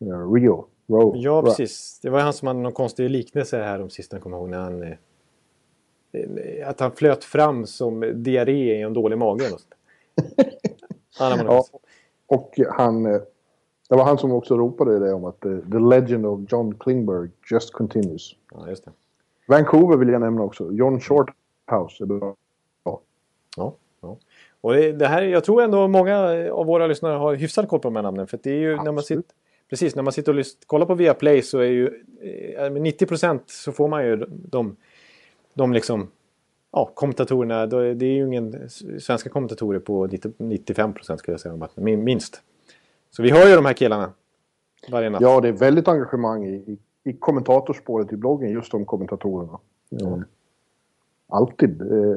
Eh, 0.00 0.32
Rio. 0.32 0.66
Ro, 0.86 1.12
Ja, 1.16 1.42
precis. 1.42 2.00
Det 2.02 2.10
var 2.10 2.20
han 2.20 2.32
som 2.32 2.48
hade 2.48 2.60
någon 2.60 2.72
konstig 2.72 3.10
liknelse 3.10 3.56
här 3.58 3.82
om 3.82 3.90
sist 3.90 4.12
jag 4.12 4.22
kommer 4.22 4.36
ihåg. 4.36 4.48
När 4.48 4.58
han, 4.58 4.82
eh, 4.82 6.68
att 6.68 6.80
han 6.80 6.92
flöt 6.92 7.24
fram 7.24 7.66
som 7.66 8.12
diarré 8.14 8.78
i 8.78 8.82
en 8.82 8.92
dålig 8.92 9.18
mage. 9.18 9.44
eller 9.44 9.50
något 9.50 9.60
sånt. 11.10 11.44
Ja, 11.48 11.64
och 12.26 12.60
han... 12.70 13.06
eh, 13.06 13.20
Det 13.88 13.96
var 13.96 14.04
han 14.04 14.18
som 14.18 14.32
också 14.32 14.56
ropade 14.56 14.98
det 14.98 15.12
om 15.12 15.24
att 15.24 15.40
The 15.40 15.78
Legend 15.78 16.26
of 16.26 16.40
John 16.48 16.74
Klingberg 16.78 17.30
just 17.50 17.72
continues. 17.72 18.30
ja, 18.54 18.68
just 18.68 18.84
det. 18.84 18.90
Vancouver 19.48 19.96
vill 19.96 20.08
jag 20.08 20.20
nämna 20.20 20.42
också. 20.42 20.72
John 20.72 21.00
Shorthouse 21.00 22.04
är 22.04 22.06
bra. 22.06 22.34
Ja. 23.56 23.74
Och 24.64 24.74
det, 24.74 24.92
det 24.92 25.06
här, 25.06 25.22
jag 25.22 25.44
tror 25.44 25.62
ändå 25.62 25.88
många 25.88 26.18
av 26.52 26.66
våra 26.66 26.86
lyssnare 26.86 27.16
har 27.16 27.34
hyfsad 27.34 27.68
koll 27.68 27.80
på 27.80 27.88
de 27.88 27.96
här 27.96 28.02
namnen. 28.02 28.26
För 28.26 28.38
det 28.42 28.50
är 28.50 28.54
ju 28.58 28.76
när 28.76 28.84
man 28.84 28.98
Absolut. 28.98 29.24
sitter, 29.24 29.36
precis, 29.70 29.94
när 29.94 30.02
man 30.02 30.12
sitter 30.12 30.32
och 30.32 30.38
lys- 30.38 30.66
kollar 30.66 30.86
på 30.86 30.94
Viaplay 30.94 31.42
så 31.42 31.58
är 31.58 31.64
ju 31.64 31.86
eh, 32.56 32.70
med 32.70 32.82
90% 32.82 33.40
så 33.46 33.72
får 33.72 33.88
man 33.88 34.06
ju 34.06 34.16
de, 34.28 34.76
de 35.54 35.72
liksom, 35.72 36.10
ja, 36.72 36.90
kommentatorerna. 36.94 37.66
Det 37.66 38.06
är 38.06 38.12
ju 38.12 38.26
ingen 38.26 38.70
svenska 39.00 39.30
kommentatorer 39.30 39.78
på 39.78 40.06
90, 40.06 40.32
95% 40.38 41.16
skulle 41.16 41.32
jag 41.32 41.40
säga, 41.40 41.68
minst. 41.96 42.42
Så 43.10 43.22
vi 43.22 43.30
hör 43.30 43.48
ju 43.48 43.54
de 43.54 43.64
här 43.64 43.72
killarna 43.72 44.12
varje 44.90 45.10
natt. 45.10 45.20
Ja, 45.20 45.40
det 45.40 45.48
är 45.48 45.52
väldigt 45.52 45.88
engagemang 45.88 46.44
i, 46.44 46.54
i, 46.54 46.78
i 47.10 47.12
kommentatorspåret 47.12 48.12
i 48.12 48.16
bloggen 48.16 48.50
just 48.50 48.74
om 48.74 48.84
kommentatorerna. 48.84 49.58
Eh, 50.00 50.18
alltid. 51.28 51.82
Eh, 51.82 52.16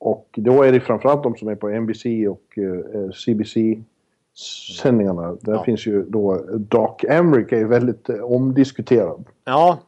och 0.00 0.28
då 0.36 0.62
är 0.62 0.72
det 0.72 0.80
framförallt 0.80 1.22
de 1.22 1.36
som 1.36 1.48
är 1.48 1.54
på 1.54 1.68
NBC 1.68 2.04
och 2.28 2.58
eh, 2.58 3.10
CBC-sändningarna. 3.10 5.36
Där 5.40 5.52
Ja. 5.52 5.64
finns 5.64 5.86
ju 5.86 6.02
då 6.08 6.40
Doc 6.58 6.90
Emrick 7.08 7.52
är 7.52 7.64
väldigt 7.64 8.08
eh, 8.08 8.16
omdiskuterad. 8.20 9.24
Ja, 9.44 9.78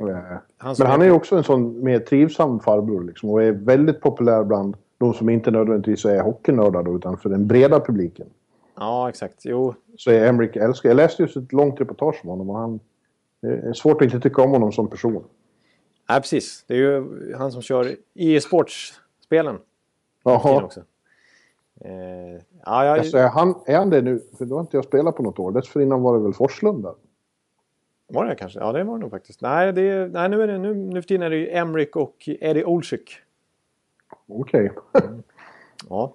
Eh, 0.00 0.16
han 0.56 0.76
som 0.76 0.82
men 0.84 0.90
han 0.90 1.02
är 1.02 1.06
ju 1.06 1.12
också 1.12 1.36
en 1.36 1.44
sån 1.44 1.84
mer 1.84 1.98
trivsam 1.98 2.60
farbror 2.60 3.04
liksom, 3.04 3.30
och 3.30 3.42
är 3.42 3.52
väldigt 3.52 4.00
populär 4.00 4.44
bland 4.44 4.76
de 4.98 5.14
som 5.14 5.28
inte 5.28 5.50
nödvändigtvis 5.50 6.04
är 6.04 6.20
hockeynördar 6.20 6.96
utan 6.96 7.18
för 7.18 7.28
den 7.28 7.46
breda 7.46 7.80
publiken. 7.80 8.26
Ja, 8.76 9.08
exakt. 9.08 9.40
Jo, 9.44 9.74
så 9.96 10.10
är 10.10 10.26
Emrick 10.26 10.56
älskad. 10.56 10.90
Jag 10.90 10.96
läste 10.96 11.22
just 11.22 11.36
ett 11.36 11.52
långt 11.52 11.80
reportage 11.80 12.20
om 12.22 12.28
honom 12.30 12.50
och 12.50 12.58
han... 12.58 12.80
Det 13.40 13.48
är 13.48 13.72
svårt 13.72 14.00
att 14.00 14.04
inte 14.04 14.20
tycka 14.20 14.42
om 14.42 14.50
honom 14.50 14.72
som 14.72 14.88
person. 14.88 15.24
Nej, 16.08 16.20
precis. 16.20 16.64
Det 16.66 16.74
är 16.74 16.78
ju 16.78 17.34
han 17.34 17.52
som 17.52 17.62
kör 17.62 17.96
e-sportspelen. 18.14 19.56
Fin 19.56 19.62
Jaha. 20.32 20.64
också. 20.64 20.80
Eh, 21.80 21.90
ja, 22.64 22.84
jag, 22.84 22.98
Alltså, 22.98 23.18
är, 23.18 23.28
han, 23.28 23.54
är 23.66 23.76
han 23.76 23.90
det 23.90 24.02
nu? 24.02 24.22
För 24.38 24.44
då 24.44 24.54
har 24.54 24.60
inte 24.60 24.76
jag 24.76 24.84
spelat 24.84 25.16
på 25.16 25.22
något 25.22 25.38
år. 25.38 25.52
Dessförinnan 25.52 26.02
var 26.02 26.16
det 26.16 26.22
väl 26.22 26.34
Forslund 26.34 26.82
där? 26.82 26.94
Var 28.06 28.24
det 28.24 28.34
kanske? 28.34 28.58
Ja, 28.58 28.72
det 28.72 28.84
var 28.84 28.94
det 28.94 29.00
nog 29.00 29.10
faktiskt. 29.10 29.40
Nej, 29.40 29.72
det, 29.72 30.12
nej 30.12 30.28
nu, 30.28 30.42
är 30.42 30.46
det, 30.46 30.58
nu, 30.58 30.74
nu 30.74 31.02
för 31.02 31.08
tiden 31.08 31.22
är 31.22 31.30
det 31.30 31.36
ju 31.36 31.50
Emrick 31.50 31.96
och 31.96 32.28
Eddie 32.40 32.64
Olczyk. 32.64 33.16
Okej. 34.28 34.70
Ja. 35.88 36.14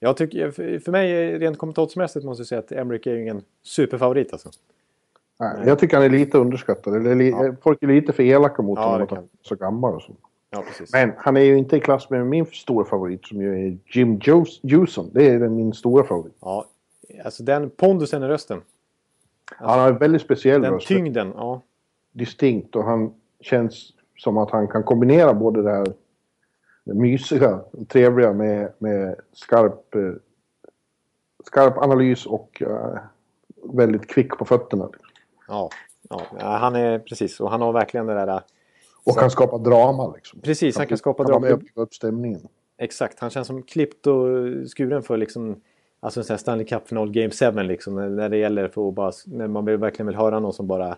Jag 0.00 0.16
tycker, 0.16 0.50
för 0.50 0.78
för 0.78 0.92
mig, 0.92 1.38
rent 1.38 1.58
kommentatorsmässigt, 1.58 2.24
måste 2.24 2.40
jag 2.40 2.46
säga 2.46 2.58
att 2.58 2.72
Emrick 2.72 3.06
är 3.06 3.14
ju 3.14 3.22
ingen 3.22 3.42
superfavorit 3.62 4.32
alltså. 4.32 4.50
Nej, 5.40 5.62
Jag 5.66 5.78
tycker 5.78 5.96
han 5.96 6.06
är 6.06 6.10
lite 6.10 6.38
underskattad. 6.38 6.96
Eller, 6.96 7.14
li, 7.14 7.34
Folk 7.62 7.82
är 7.82 7.86
lite 7.86 8.12
för 8.12 8.22
elaka 8.22 8.62
mot 8.62 8.78
Ja, 8.78 8.84
honom 8.86 9.02
att 9.02 9.10
han 9.10 9.18
är 9.18 9.24
så 9.42 9.54
gammal 9.54 9.94
och 9.94 10.02
så. 10.02 10.12
Ja. 10.50 10.64
Men 10.92 11.12
han 11.16 11.36
är 11.36 11.40
ju 11.40 11.58
inte 11.58 11.76
i 11.76 11.80
klass 11.80 12.10
med 12.10 12.26
min 12.26 12.46
stora 12.46 12.84
favorit 12.84 13.26
som 13.26 13.40
ju 13.42 13.66
är 13.66 13.78
Jim 13.86 14.20
Juson. 14.62 15.10
Det 15.12 15.26
är 15.28 15.38
den- 15.38 15.56
min 15.56 15.72
stora 15.72 16.04
favorit. 16.04 16.34
Ja, 16.40 16.64
alltså 17.24 17.42
den 17.42 17.70
pondusen 17.70 18.22
i 18.22 18.26
rösten. 18.26 18.60
Han 19.56 19.78
har 19.80 19.88
en 19.88 19.98
väldigt 19.98 20.22
speciell 20.22 20.62
Den 20.62 20.72
röst. 20.72 20.88
tyngden, 20.88 21.32
ja. 21.36 21.60
distinkt 22.12 22.76
och 22.76 22.84
han 22.84 23.12
känns 23.40 23.92
som 24.18 24.38
att 24.38 24.50
han 24.50 24.68
kan 24.68 24.82
kombinera 24.82 25.34
både 25.34 25.62
det 25.62 25.70
här 25.70 25.86
det 26.84 26.94
mysiga, 26.94 27.60
trevliga 27.88 28.32
med, 28.32 28.72
med 28.78 29.16
skarp, 29.32 29.94
eh, 29.94 30.12
skarp 31.44 31.78
analys 31.78 32.26
och 32.26 32.62
eh, 32.62 32.98
väldigt 33.72 34.06
kvick 34.06 34.30
på 34.38 34.44
fötterna. 34.44 34.88
Ja, 34.92 35.07
ja. 35.48 35.70
ja, 36.10 36.56
han 36.56 36.76
är 36.76 36.98
precis. 36.98 37.40
Och 37.40 37.50
han 37.50 37.60
har 37.60 37.72
verkligen 37.72 38.06
det 38.06 38.14
där... 38.14 38.42
Och 39.04 39.16
kan 39.18 39.30
skapa 39.30 39.58
drama 39.58 40.12
liksom. 40.14 40.40
Precis, 40.40 40.76
han 40.76 40.86
kan 40.86 40.98
skapa 40.98 41.22
vara 41.22 41.38
drama. 41.38 41.56
bygga 41.56 41.82
upp 41.82 41.94
stämningen. 41.94 42.48
Exakt, 42.78 43.20
han 43.20 43.30
känns 43.30 43.46
som 43.46 43.62
klippt 43.62 44.06
och 44.06 44.26
skuren 44.76 45.02
för 45.02 45.16
liksom 45.16 45.60
Alltså 46.00 46.20
en 46.20 46.24
sån 46.24 46.34
här 46.34 46.38
Stanley 46.38 46.66
Cup-final 46.66 47.10
Game 47.10 47.30
7 47.30 47.62
liksom 47.62 48.16
när- 48.16 48.28
det 48.28 48.36
gäller 48.36 48.68
för 48.68 48.88
att 48.88 48.94
bara 48.94 49.12
när 49.26 49.48
man 49.48 49.64
verkligen 49.64 50.06
vill 50.06 50.16
höra 50.16 50.40
någon 50.40 50.52
som 50.52 50.66
bara 50.66 50.96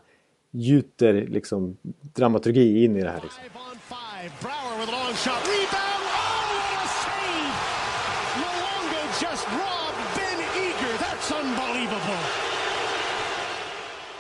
gjuter 0.51 1.13
liksom 1.13 1.77
dramaturgi 2.15 2.85
in 2.85 2.97
i 2.97 3.03
det 3.03 3.11
här 3.11 3.21
liksom. 3.23 3.43
Five 3.43 3.59
on 3.71 3.79
five. 3.79 4.31
Brower 4.43 4.81
with 4.81 4.93
a 4.95 4.97
long 5.05 5.15
shot. 5.25 5.43
Rebound. 5.53 6.05
Oh, 6.11 6.43
what 6.53 6.85
a 6.85 6.89
save! 7.05 7.53
Luongo 8.43 9.03
just 9.25 9.45
robbed 9.61 10.07
Ben 10.17 10.41
Eager. 10.65 10.95
That's 11.05 11.29
unbelievable. 11.41 12.21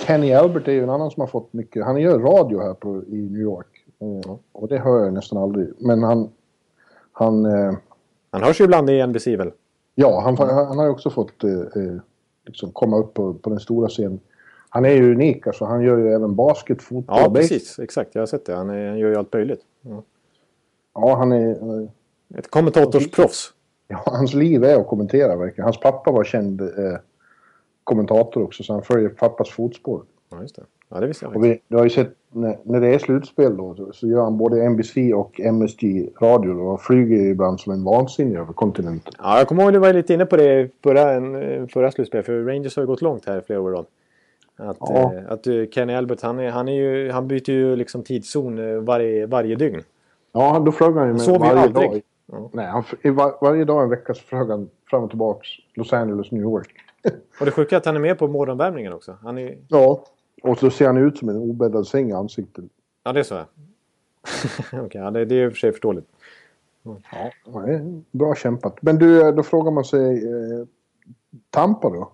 Kenny 0.06 0.32
Albert 0.32 0.68
är 0.68 0.72
ju 0.72 0.82
en 0.82 0.90
annan 0.90 1.10
som 1.10 1.20
har 1.20 1.26
fått 1.28 1.52
mycket. 1.52 1.84
Han 1.84 2.00
gör 2.00 2.18
radio 2.18 2.60
här 2.60 2.74
på, 2.74 3.02
i 3.08 3.16
New 3.30 3.40
York. 3.40 3.66
Eh, 4.00 4.36
och 4.52 4.68
det 4.68 4.78
hör 4.78 5.04
jag 5.04 5.12
nästan 5.12 5.38
aldrig. 5.42 5.68
Men 5.78 6.02
han... 6.02 6.28
Han... 7.12 7.44
Eh, 7.44 7.72
Han 8.30 8.42
hörs 8.42 8.60
ju 8.60 8.64
ibland 8.64 8.90
i 8.90 9.06
NBC 9.06 9.26
väl? 9.26 9.52
Ja, 9.94 10.20
han, 10.20 10.36
han 10.48 10.78
har 10.78 10.84
ju 10.84 10.90
också 10.90 11.10
fått 11.10 11.44
eh, 11.44 11.50
eh, 11.50 11.96
liksom 12.46 12.70
komma 12.72 12.96
upp 12.98 13.14
på, 13.14 13.34
på 13.34 13.50
den 13.50 13.60
stora 13.60 13.88
scenen. 13.88 14.20
Han 14.68 14.84
är 14.84 14.90
ju 14.90 15.12
unik, 15.14 15.46
alltså. 15.46 15.64
Han 15.64 15.82
gör 15.82 15.98
ju 15.98 16.12
även 16.12 16.34
basket, 16.34 16.82
fotboll 16.82 17.16
Ja, 17.24 17.30
precis. 17.34 17.78
Exakt, 17.78 18.14
jag 18.14 18.22
har 18.22 18.26
sett 18.26 18.46
det. 18.46 18.54
Han, 18.54 18.70
är, 18.70 18.88
han 18.88 18.98
gör 18.98 19.08
ju 19.08 19.16
allt 19.16 19.32
möjligt. 19.32 19.60
Ja. 19.82 20.02
Ja, 20.94 21.14
han 21.16 21.32
är... 21.32 21.50
eh, 21.50 21.88
Ett 22.38 22.50
kommentatorsproffs. 22.50 23.52
Ja, 23.88 24.02
hans 24.06 24.34
liv 24.34 24.64
är 24.64 24.80
att 24.80 24.86
kommentera 24.86 25.36
verkligen. 25.36 25.64
Hans 25.64 25.80
pappa 25.80 26.10
var 26.12 26.24
känd 26.24 26.60
eh, 26.60 26.68
kommentator 27.84 28.42
också, 28.42 28.62
så 28.62 28.72
han 28.72 28.82
följer 28.82 29.08
pappas 29.08 29.50
fotspår. 29.50 30.02
Ja, 30.30 30.40
just 30.42 30.56
det. 30.56 30.62
Ja, 30.88 31.00
det 31.00 31.06
visste 31.06 31.24
jag 31.24 31.36
Och 31.36 31.44
vi, 31.44 31.60
du 31.68 31.76
har 31.76 31.84
ju 31.84 31.90
sett 31.90 32.14
när, 32.32 32.58
när 32.62 32.80
det 32.80 32.94
är 32.94 32.98
slutspel 32.98 33.56
då, 33.56 33.92
så, 33.92 34.06
gör 34.06 34.22
han 34.22 34.38
både 34.38 34.68
NBC 34.70 34.96
och 35.14 35.40
MSG 35.40 36.10
radio 36.20 36.54
då, 36.54 36.62
och 36.62 36.80
flyger 36.82 37.30
ibland 37.30 37.60
som 37.60 37.72
en 37.72 37.84
vansinnig 37.84 38.36
över 38.36 38.52
kontinenten. 38.52 39.12
Ja, 39.18 39.38
jag 39.38 39.48
kommer 39.48 39.62
ihåg 39.62 39.68
att 39.68 39.74
du 39.74 39.78
var 39.78 39.92
lite 39.92 40.14
inne 40.14 40.26
på 40.26 40.36
det 40.36 40.68
förra, 40.82 41.20
förra 41.66 41.90
slutspelet. 41.90 42.26
För 42.26 42.44
Rangers 42.44 42.76
har 42.76 42.82
ju 42.82 42.86
gått 42.86 43.02
långt 43.02 43.26
här 43.26 43.38
i 43.38 43.42
flera 43.42 43.60
år 43.60 43.70
rad. 43.70 43.86
Att, 44.56 44.76
Ja. 44.80 45.12
eh, 45.14 45.32
att 45.32 45.46
eh, 45.46 45.54
Kenny 45.70 45.94
Albert, 45.94 46.22
han, 46.22 46.38
är, 46.38 46.50
han, 46.50 46.68
är 46.68 46.72
ju, 46.72 47.10
han 47.10 47.28
byter 47.28 47.50
ju 47.50 47.76
liksom 47.76 48.02
tidszon 48.02 48.58
eh, 48.58 48.80
varje, 48.80 49.26
varje 49.26 49.56
dygn. 49.56 49.82
Ja, 50.32 50.62
då 50.66 50.72
flög 50.72 50.94
han 50.94 51.06
ju 51.06 51.12
med 51.12 51.22
ju 51.22 51.38
varje 51.38 51.60
aldrig. 51.60 51.90
dag. 51.90 52.00
Ja. 52.32 52.50
Nej, 52.52 52.66
han, 52.66 52.84
var, 53.14 53.34
varje 53.40 53.64
dag 53.64 53.82
en 53.82 53.90
vecka 53.90 54.14
så 54.14 54.22
flög 54.22 54.48
han 54.48 54.68
fram 54.90 55.02
och 55.04 55.10
tillbaks 55.10 55.48
Los 55.74 55.92
Angeles, 55.92 56.30
New 56.32 56.42
York. 56.42 56.70
Och 57.40 57.46
det 57.46 57.50
sjuka 57.52 57.76
är 57.76 57.78
att 57.78 57.86
han 57.86 57.96
är 57.96 58.00
med 58.00 58.18
på 58.18 58.28
morgonvärmningen 58.28 58.92
också. 58.92 59.16
Han 59.22 59.38
är, 59.38 59.58
Ja. 59.68 60.04
Och 60.42 60.58
så 60.58 60.70
ser 60.70 60.86
han 60.86 60.96
ut 60.96 61.18
som 61.18 61.28
en 61.28 61.36
obäddad 61.36 61.86
säng 61.86 62.10
i 62.10 62.12
ansiktet. 62.12 62.64
ja, 63.02 63.12
det 63.12 63.20
är 63.20 63.24
så. 63.24 63.34
ja. 63.34 63.46
Okej, 64.72 65.00
ja, 65.00 65.10
det, 65.10 65.24
det 65.24 65.34
är 65.34 65.44
i 65.44 65.48
och 65.48 65.52
för 65.52 65.58
sig 65.58 65.72
förståeligt. 65.72 66.06
Ja, 66.82 67.30
det 67.44 67.72
är 67.72 68.02
bra 68.10 68.34
kämpat. 68.34 68.82
Men 68.82 68.98
du, 68.98 69.32
då 69.32 69.42
frågar 69.42 69.70
man 69.70 69.84
sig... 69.84 70.24
Eh, 70.24 70.66
Tampa 71.50 71.90
då? 71.90 72.12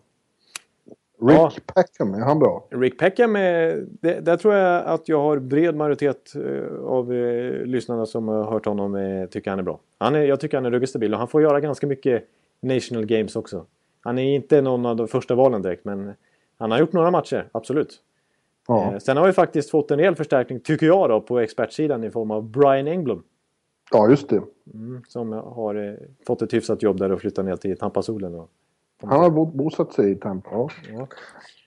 Rick 1.20 1.38
Ja. 1.38 1.52
Peckham, 1.74 2.14
är 2.14 2.18
han 2.20 2.38
bra? 2.38 2.66
Rick 2.70 2.98
Peckham, 2.98 3.36
är, 3.36 3.84
det, 4.00 4.20
där 4.20 4.36
tror 4.36 4.54
jag 4.54 4.84
att 4.84 5.08
jag 5.08 5.22
har 5.22 5.38
bred 5.38 5.76
majoritet 5.76 6.32
eh, 6.36 6.84
av 6.84 7.12
eh, 7.12 7.64
lyssnarna 7.64 8.06
som 8.06 8.28
har 8.28 8.44
hört 8.44 8.66
honom 8.66 8.94
eh, 8.94 9.26
tycker 9.26 9.50
han 9.50 9.58
är 9.58 9.62
bra. 9.62 9.80
Han 9.98 10.14
är, 10.14 10.20
jag 10.20 10.40
tycker 10.40 10.56
han 10.56 10.66
är 10.66 10.70
ruggigt 10.70 10.90
stabil 10.90 11.12
och 11.12 11.18
han 11.18 11.28
får 11.28 11.42
göra 11.42 11.60
ganska 11.60 11.86
mycket 11.86 12.24
National 12.60 13.06
Games 13.06 13.36
också. 13.36 13.66
Han 14.06 14.18
är 14.18 14.34
inte 14.34 14.62
någon 14.62 14.86
av 14.86 14.96
de 14.96 15.08
första 15.08 15.34
valen 15.34 15.62
direkt 15.62 15.84
men 15.84 16.12
han 16.58 16.70
har 16.70 16.78
gjort 16.78 16.92
några 16.92 17.10
matcher, 17.10 17.48
absolut. 17.52 18.02
Ja. 18.68 18.92
Eh, 18.92 18.98
sen 18.98 19.16
har 19.16 19.26
vi 19.26 19.32
faktiskt 19.32 19.70
fått 19.70 19.90
en 19.90 19.98
rejäl 19.98 20.14
förstärkning, 20.16 20.60
tycker 20.60 20.86
jag 20.86 21.08
då, 21.10 21.20
på 21.20 21.38
expertsidan 21.40 22.04
i 22.04 22.10
form 22.10 22.30
av 22.30 22.42
Brian 22.50 22.86
Engblom. 22.86 23.22
ja, 23.92 24.08
just 24.08 24.28
det. 24.28 24.42
Som 25.08 25.32
har 25.32 25.74
eh, 25.74 25.94
fått 26.26 26.42
ett 26.42 26.54
hyfsat 26.54 26.82
jobb 26.82 26.98
där 26.98 27.12
och 27.12 27.20
flyttat 27.20 27.44
ner 27.44 27.56
till 27.56 27.78
Tampasolen. 27.78 28.34
Och, 28.34 28.50
Han 29.02 29.20
har 29.20 29.30
bo, 29.30 29.44
bosatt 29.44 29.92
sig 29.92 30.10
i 30.10 30.14
Tampa. 30.14 30.50
Ja. 30.52 30.68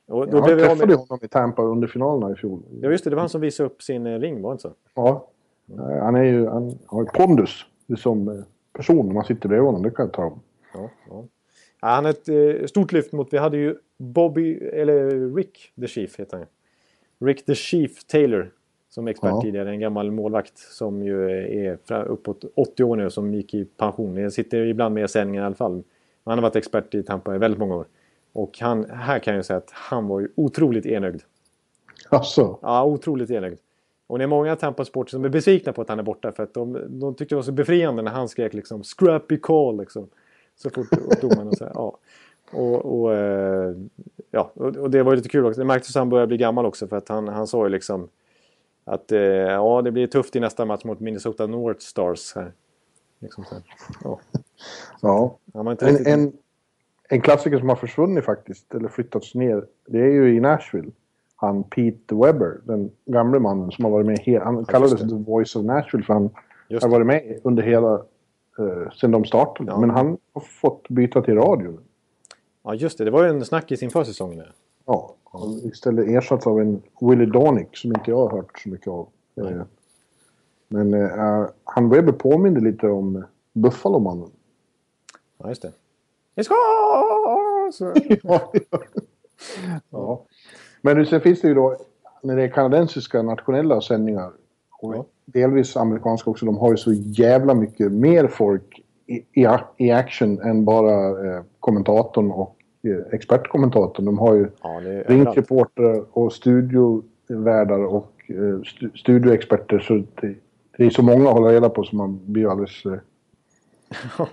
och 0.07 0.27
då 0.27 0.37
Jag 0.37 0.43
blev 0.43 0.57
av 0.59 0.61
träffade 0.65 0.87
med... 0.87 0.95
honom 0.97 1.19
i 1.21 1.27
Tampa 1.27 1.61
under 1.61 1.87
finalerna 1.87 2.31
i 2.31 2.35
fjol. 2.35 2.59
Ja 2.81 2.91
just 2.91 3.03
det, 3.03 3.09
det 3.09 3.15
var 3.15 3.21
han 3.21 3.29
som 3.29 3.41
visade 3.41 3.69
upp 3.69 3.81
sin 3.81 4.07
eh, 4.07 4.19
ring, 4.19 4.41
var 4.41 4.49
det 4.49 4.53
inte 4.53 4.61
så? 4.61 4.73
Ja. 4.95 5.27
Eh, 5.77 6.03
Han, 6.03 6.15
är 6.15 6.23
ju, 6.23 6.47
han 6.47 6.79
har 6.85 7.01
ju 7.01 7.07
pondus 7.09 7.65
som 7.97 8.43
person 8.73 9.07
när 9.07 9.13
man 9.13 9.23
sitter 9.25 9.49
bredvid 9.49 9.65
honom. 9.65 9.83
Det 9.83 9.91
kan 9.91 10.05
jag 10.05 10.13
ta 10.13 10.23
om. 10.25 10.39
Ja, 10.73 10.89
ja. 11.09 11.23
Ja, 11.81 11.87
han 11.87 12.05
har 12.05 12.11
ett 12.11 12.29
eh, 12.29 12.65
stort 12.65 12.91
lyft 12.91 13.11
mot... 13.11 13.33
Vi 13.33 13.37
hade 13.37 13.57
ju 13.57 13.75
Bobby, 13.97 14.57
eller 14.57 15.35
Rick 15.35 15.71
the 15.81 15.87
Chief 15.87 16.19
heter 16.19 16.37
han. 16.37 16.45
Rick 17.27 17.45
the 17.45 17.55
Chief 17.55 18.03
Taylor. 18.03 18.51
som 18.89 19.07
expert 19.07 19.29
Ja. 19.31 19.41
tidigare. 19.41 19.69
En 19.69 19.79
gammal 19.79 20.11
målvakt 20.11 20.57
som 20.57 21.03
ju 21.03 21.29
är 21.31 21.77
fra- 21.85 22.03
uppåt 22.03 22.43
80 22.55 22.83
år 22.83 22.95
nu 22.95 23.09
som 23.09 23.33
gick 23.33 23.53
i 23.53 23.65
pension. 23.65 24.17
Jag 24.17 24.33
sitter 24.33 24.65
ibland 24.65 24.95
med 24.95 25.03
i 25.05 25.07
sändningen 25.07 25.43
i 25.43 25.45
alla 25.45 25.55
fall. 25.55 25.83
Han 26.25 26.37
har 26.37 26.41
varit 26.41 26.55
expert 26.55 26.95
i 26.95 27.03
Tampa 27.03 27.35
i 27.35 27.37
väldigt 27.37 27.59
många 27.59 27.75
år. 27.75 27.85
Och 28.33 28.59
han, 28.59 28.85
här 28.89 29.19
kan 29.19 29.35
jag 29.35 29.45
säga 29.45 29.57
att 29.57 29.71
han 29.71 30.07
var 30.07 30.19
ju 30.19 30.27
otroligt 30.35 30.85
enögd. 30.85 31.21
Alltså, 32.09 32.57
Ja, 32.61 32.83
otroligt 32.85 33.29
enögd. 33.31 33.59
Och 34.07 34.17
det 34.17 34.23
är 34.23 34.27
många 34.27 34.55
Tampa-sporter 34.55 35.11
som 35.11 35.25
är 35.25 35.29
besvikna 35.29 35.73
på 35.73 35.81
att 35.81 35.89
han 35.89 35.99
är 35.99 36.03
borta 36.03 36.31
för 36.31 36.43
att 36.43 36.53
de, 36.53 36.77
de 36.99 37.15
tyckte 37.15 37.35
det 37.35 37.37
var 37.37 37.43
så 37.43 37.51
befriande 37.51 38.01
när 38.01 38.11
han 38.11 38.29
skrek 38.29 38.53
liksom 38.53 38.83
“scrappy 38.83 39.37
call” 39.37 39.77
liksom. 39.79 40.07
Så 40.61 40.69
fort 40.69 40.87
och 41.47 41.57
så 41.57 41.65
här, 41.65 41.71
ja. 41.75 41.97
Och, 42.51 43.01
och, 43.01 43.15
eh, 43.15 43.75
ja, 44.31 44.51
och, 44.53 44.89
det 44.89 45.03
var 45.03 45.11
ju 45.11 45.15
lite 45.15 45.29
kul 45.29 45.45
också. 45.45 45.61
Det 45.61 45.65
märktes 45.65 45.95
att 45.95 45.99
han 45.99 46.09
började 46.09 46.27
bli 46.27 46.37
gammal 46.37 46.65
också 46.65 46.87
för 46.87 46.97
att 46.97 47.09
han, 47.09 47.27
han 47.27 47.47
sa 47.47 47.63
ju 47.63 47.69
liksom 47.69 48.07
att 48.85 49.11
eh, 49.11 49.19
ja, 49.19 49.81
det 49.81 49.91
blir 49.91 50.07
tufft 50.07 50.35
i 50.35 50.39
nästa 50.39 50.65
match 50.65 50.83
mot 50.83 50.99
Minnesota 50.99 51.47
North 51.47 51.79
Stars. 51.79 52.35
Här. 52.35 52.51
Liksom 53.19 53.43
så 53.45 53.55
här. 53.55 53.63
Ja. 54.03 54.19
ja. 55.01 55.37
En, 55.81 56.07
en, 56.07 56.33
en 57.09 57.21
klassiker 57.21 57.59
som 57.59 57.69
har 57.69 57.75
försvunnit 57.75 58.25
faktiskt, 58.25 58.75
eller 58.75 58.89
flyttats 58.89 59.35
ner, 59.35 59.65
det 59.85 59.99
är 59.99 60.11
ju 60.11 60.35
i 60.35 60.39
Nashville. 60.39 60.91
Han 61.35 61.63
Pete 61.63 62.15
Webber, 62.15 62.57
den 62.63 62.91
gamle 63.05 63.39
mannen 63.39 63.71
som 63.71 63.85
har 63.85 63.91
varit 63.91 64.05
med, 64.05 64.19
he- 64.19 64.43
han 64.43 64.65
kallades. 64.65 64.99
The 64.99 65.15
Voice 65.15 65.55
of 65.55 65.65
Nashville 65.65 66.05
för 66.05 66.13
han 66.13 66.29
har 66.81 66.89
varit 66.89 67.07
med 67.07 67.39
under 67.43 67.63
hela, 67.63 68.01
eh, 68.59 68.91
sen 68.91 69.11
de 69.11 69.25
startade. 69.25 69.71
Ja. 69.71 69.79
Men 69.79 69.89
han 69.89 70.17
har 70.33 70.41
fått 70.41 70.89
byta 70.89 71.21
till 71.21 71.35
radio. 71.35 71.79
Ja, 72.63 72.73
just 72.75 72.97
det. 72.97 73.05
Det 73.05 73.11
var 73.11 73.23
ju 73.23 73.29
en 73.29 73.45
snackis 73.45 73.83
inför 73.83 74.03
säsongen. 74.03 74.45
Ja, 74.85 75.15
och 75.23 75.49
istället 75.63 76.07
ersatt 76.07 76.47
av 76.47 76.59
en 76.61 76.81
Willie 77.01 77.25
Donick 77.25 77.77
som 77.77 77.89
inte 77.91 78.11
jag 78.11 78.17
har 78.17 78.37
hört 78.37 78.59
så 78.59 78.69
mycket 78.69 78.87
av. 78.87 79.07
Eh, 79.35 79.61
Men 80.67 80.93
eh, 80.93 81.45
han 81.63 81.89
Webber 81.89 82.11
påminner 82.13 82.61
lite 82.61 82.87
om 82.87 83.23
Buffalo-mannen. 83.53 84.29
Ja, 85.37 85.49
just 85.49 85.61
det. 85.61 85.71
It's! 86.35 86.49
Så- 87.71 87.93
ja. 88.23 88.51
ja. 89.89 90.21
Men 90.81 91.05
sen 91.05 91.21
finns 91.21 91.41
det 91.41 91.47
ju 91.47 91.53
då, 91.53 91.77
när 92.23 92.35
det 92.35 92.43
är 92.43 92.47
kanadensiska 92.47 93.21
nationella 93.21 93.81
sändningar 93.81 94.31
och 94.79 94.95
Ja. 94.95 95.05
Delvis 95.33 95.77
amerikanska 95.77 96.29
också, 96.29 96.45
de 96.45 96.57
har 96.57 96.71
ju 96.71 96.77
så 96.77 96.93
jävla 96.93 97.53
mycket 97.53 97.91
mer 97.91 98.27
folk 98.27 98.81
i, 99.07 99.23
i, 99.77 99.91
action 99.91 100.39
än 100.41 100.65
bara 100.65 101.09
eh, 101.35 101.41
kommentatorn 101.59 102.31
och 102.31 102.55
eh, 102.83 103.13
expertkommentatorn. 103.13 104.05
De 104.05 104.17
har 104.19 104.35
ju 104.35 104.47
Ja, 104.63 104.81
rinkreportrar 105.07 106.03
och 106.11 106.33
studiovärdar 106.33 107.85
och 107.85 108.11
eh, 108.27 108.61
stu, 108.65 108.89
studioexperter. 108.95 109.79
Så 109.79 109.93
det, 110.21 110.35
det 110.77 110.85
är 110.85 110.89
så 110.89 111.01
många 111.03 111.27
att 111.29 111.33
hålla 111.35 111.51
reda 111.51 111.69
på 111.69 111.83
som 111.83 111.97
man 111.97 112.19
blir 112.25 112.51
alldeles... 112.51 112.85
Eh, 112.85 112.93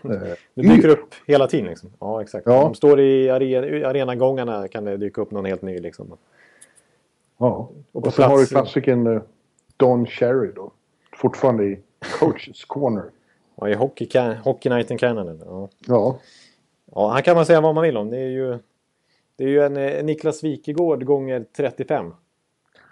Det 0.54 0.62
dyker 0.62 0.88
upp 0.88 1.14
hela 1.26 1.46
tiden. 1.46 1.66
Liksom. 1.66 1.90
Ja, 1.98 2.22
exakt. 2.22 2.46
Ja. 2.46 2.62
De 2.62 2.74
står 2.74 3.00
i 3.00 3.28
are- 3.30 3.86
arenagångarna 3.86 4.68
kan 4.68 4.84
det 4.84 4.96
dyka 4.96 5.20
upp 5.20 5.30
någon 5.30 5.44
helt 5.44 5.62
ny. 5.62 5.78
Liksom. 5.78 6.06
ja. 7.38 7.70
Och 7.92 8.06
Och 8.06 8.12
sen 8.14 8.24
har 8.24 8.30
du 8.30 8.36
plats- 8.42 8.50
klassikern 8.50 9.06
eh, 9.06 9.22
Don 9.76 10.06
Cherry 10.06 10.52
då. 10.54 10.70
Fortfarande 11.16 11.64
i 11.64 11.78
coaches 12.20 12.64
corner. 12.64 13.02
Ja, 13.60 13.68
i 13.68 13.74
Hockey, 13.74 14.08
Hockey 14.44 14.68
Night 14.68 14.90
in 14.90 14.98
Canada. 14.98 15.36
Ja. 15.46 15.68
Ja, 15.86 16.18
ja, 16.94 17.08
han 17.08 17.22
kan 17.22 17.36
man 17.36 17.46
säga 17.46 17.60
vad 17.60 17.74
man 17.74 17.84
vill 17.84 17.96
om. 17.96 18.10
Det 18.10 18.16
är 18.18 18.28
ju, 18.28 18.58
det 19.36 19.44
är 19.44 19.48
ju 19.48 19.62
en 19.62 19.76
eh, 19.76 20.04
Niklas 20.04 20.44
Wikegård 20.44 21.04
gånger 21.04 21.44
35. 21.56 22.14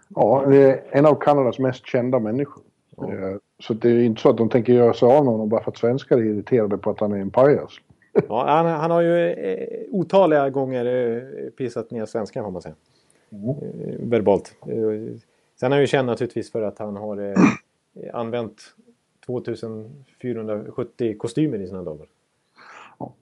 ja 0.09 0.45
det 0.49 0.57
är 0.57 0.83
en 0.91 1.07
av 1.07 1.15
Kanadas 1.15 1.59
mest 1.59 1.87
kända 1.87 2.19
människor. 2.19 2.63
Eh, 2.99 3.37
Så 3.59 3.75
det 3.75 3.89
är 3.89 4.01
inte 4.03 4.21
så 4.23 4.31
att 4.31 4.37
de 4.37 4.49
tänker 4.49 4.73
göra 4.73 4.95
sig 4.95 5.09
av 5.09 5.25
med 5.25 5.33
honom 5.33 5.49
bara 5.49 5.63
för 5.65 5.71
att 5.71 5.79
svenskar 5.79 6.19
är 6.19 6.23
irriterade 6.23 6.79
på 6.79 6.91
att 6.91 7.01
han 7.01 7.13
är 7.13 7.19
en 7.19 7.31
pajas. 7.31 7.73
Ja, 8.29 8.45
han, 8.49 8.67
han 8.67 8.91
har 8.91 9.01
ju 9.01 9.29
eh, 9.31 9.69
otaliga 9.91 10.51
gånger 10.51 11.51
pissat 11.51 11.91
ner 11.91 12.07
svenskan 12.07 12.45
får 12.45 12.51
man 12.51 12.63
säga. 12.63 12.75
Eh, 13.33 13.99
verbalt. 13.99 14.55
Sen 15.61 15.73
är 15.73 15.77
han 15.77 15.81
ju 15.81 15.87
känd 15.87 16.07
naturligtvis 16.07 16.53
för 16.53 16.63
att 16.63 16.79
han 16.79 16.97
har 16.97 17.35
använt 18.13 18.61
2470 19.27 21.17
kostymer 21.19 21.59
i 21.59 21.67
sina 21.67 21.83
dagar. 21.83 22.07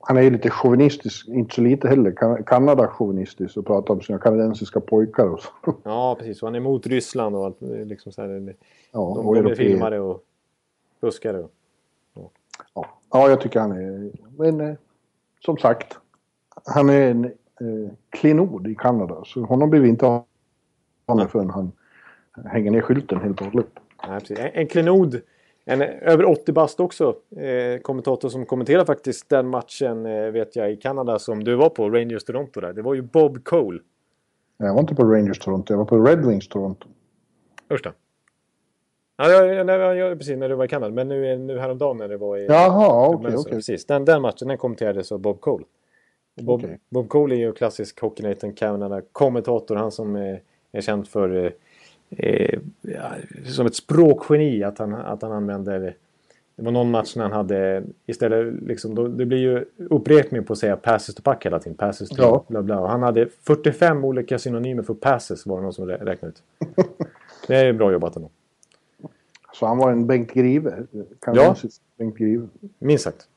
Han 0.00 0.16
är 0.16 0.22
ju 0.22 0.30
lite 0.30 0.50
chauvinistisk, 0.50 1.28
inte 1.28 1.54
så 1.54 1.60
lite 1.60 1.88
heller. 1.88 2.10
Kan- 2.12 2.44
Kanada-chauvinistisk 2.44 3.56
och 3.56 3.66
pratar 3.66 3.94
om 3.94 4.00
sina 4.00 4.18
kanadensiska 4.18 4.80
pojkar 4.80 5.26
och 5.26 5.40
så. 5.40 5.50
Ja, 5.82 6.16
precis. 6.18 6.42
Och 6.42 6.46
han 6.48 6.54
är 6.54 6.58
emot 6.58 6.86
Ryssland 6.86 7.36
och 7.36 7.44
allt. 7.44 7.56
Liksom 7.60 8.12
så 8.12 8.22
här, 8.22 8.54
Ja, 8.92 9.12
de, 9.16 9.26
och 9.26 9.34
de 9.34 9.46
är 9.46 9.54
filmare 9.54 10.00
och 10.00 10.24
buskare. 11.00 11.38
Och, 11.42 11.52
Ja. 12.74 12.86
ja, 13.12 13.28
jag 13.28 13.40
tycker 13.40 13.60
han 13.60 13.72
är... 13.72 14.10
Men 14.38 14.60
eh, 14.60 14.74
som 15.40 15.56
sagt, 15.58 15.98
han 16.64 16.90
är 16.90 17.10
en 17.10 17.24
eh, 17.24 17.92
klenod 18.10 18.66
i 18.66 18.74
Kanada. 18.74 19.22
Så 19.24 19.44
honom 19.44 19.70
blir 19.70 19.80
vi 19.80 19.88
inte 19.88 20.06
av 20.06 20.24
med 21.16 21.30
förrän 21.30 21.50
han 21.50 21.72
hänger 22.44 22.70
ner 22.70 22.80
skylten 22.80 23.20
helt 23.20 23.40
och 23.40 23.46
hållet. 23.46 23.66
Nej, 24.08 24.20
precis. 24.20 24.38
En, 24.38 24.50
en 24.54 24.66
klenod. 24.66 25.20
En 25.64 25.82
över 25.82 26.24
80 26.24 26.52
bast 26.52 26.80
också. 26.80 27.16
Eh, 27.36 27.80
kommentator 27.80 28.28
som 28.28 28.46
kommenterar 28.46 28.84
faktiskt 28.84 29.28
den 29.28 29.48
matchen 29.48 30.06
eh, 30.06 30.30
vet 30.30 30.56
jag 30.56 30.72
i 30.72 30.76
Kanada 30.76 31.18
som 31.18 31.44
du 31.44 31.54
var 31.54 31.68
på. 31.68 31.90
Rangers 31.90 32.24
Toronto 32.24 32.60
där. 32.60 32.72
Det 32.72 32.82
var 32.82 32.94
ju 32.94 33.02
Bob 33.02 33.44
Cole. 33.44 33.80
Jag 34.56 34.74
var 34.74 34.80
inte 34.80 34.94
på 34.94 35.04
Rangers 35.04 35.38
Toronto, 35.38 35.72
jag 35.72 35.78
var 35.78 35.84
på 35.84 35.98
Red 35.98 36.26
Wings 36.26 36.48
Toronto. 36.48 36.88
Första. 37.68 37.92
Ja, 39.16 39.30
jag, 39.30 39.68
jag, 39.68 39.96
jag, 39.96 40.18
precis 40.18 40.36
när 40.36 40.48
du 40.48 40.54
var 40.54 40.64
i 40.64 40.68
Kanada. 40.68 40.94
Men 40.94 41.08
nu, 41.08 41.38
nu 41.38 41.58
häromdagen 41.58 41.96
när 41.96 42.08
det 42.08 42.16
var 42.16 42.36
i... 42.36 42.46
Jaha, 42.46 43.08
okej, 43.08 43.32
så, 43.32 43.40
okej. 43.40 43.52
Precis. 43.52 43.86
Den, 43.86 44.04
den 44.04 44.22
matchen 44.22 44.48
den 44.48 44.58
kommenterades 44.58 45.12
av 45.12 45.18
Bob 45.18 45.40
Cole. 45.40 45.64
Bob, 46.40 46.64
Okej. 46.64 46.78
Bob 46.90 47.08
Cole 47.08 47.34
är 47.34 47.38
ju 47.38 47.52
klassisk 47.52 48.00
Hockey 48.00 48.34
in 48.42 48.52
Canada-kommentator. 48.52 49.76
Han 49.76 49.92
som 49.92 50.16
eh, 50.16 50.36
är 50.72 50.80
känd 50.80 51.08
för... 51.08 51.44
Eh, 51.44 51.52
eh, 52.16 52.58
ja, 52.80 53.10
som 53.46 53.66
ett 53.66 53.74
språkgeni. 53.74 54.62
Att 54.64 54.78
han, 54.78 54.94
att 54.94 55.22
han 55.22 55.32
använder... 55.32 55.96
Det 56.56 56.62
var 56.64 56.72
någon 56.72 56.90
match 56.90 57.16
när 57.16 57.22
han 57.22 57.32
hade 57.32 57.82
istället 58.06 58.54
liksom... 58.62 58.94
Då, 58.94 59.08
det 59.08 59.26
blir 59.26 59.38
ju 59.38 59.64
upprepning 59.90 60.44
på 60.44 60.52
att 60.52 60.58
säga 60.58 60.76
passes 60.76 61.14
to 61.14 61.22
puck 61.22 61.46
hela 61.46 61.58
tiden. 61.58 61.76
Passes 61.76 62.08
to 62.08 62.14
Ja. 62.18 62.44
bla 62.48 62.62
bla. 62.62 62.80
Och 62.80 62.88
han 62.88 63.02
hade 63.02 63.28
45 63.42 64.04
olika 64.04 64.38
synonymer 64.38 64.82
för 64.82 64.94
passes 64.94 65.46
var 65.46 65.56
det 65.56 65.62
någon 65.62 65.72
som 65.72 65.88
rä- 65.90 66.04
räknade 66.04 66.32
ut. 66.34 66.42
det 67.46 67.56
är 67.56 67.72
bra 67.72 67.92
jobbat 67.92 68.16
ändå. 68.16 68.30
Så 69.52 69.66
han 69.66 69.78
var 69.78 69.92
en 69.92 70.06
Bengt 70.06 70.32
Grive. 70.32 70.74
Kanadensisk 71.20 71.82
Bengt 71.98 72.16
Grive. 72.16 72.46
Minst 72.78 73.04
sagt. 73.04 73.28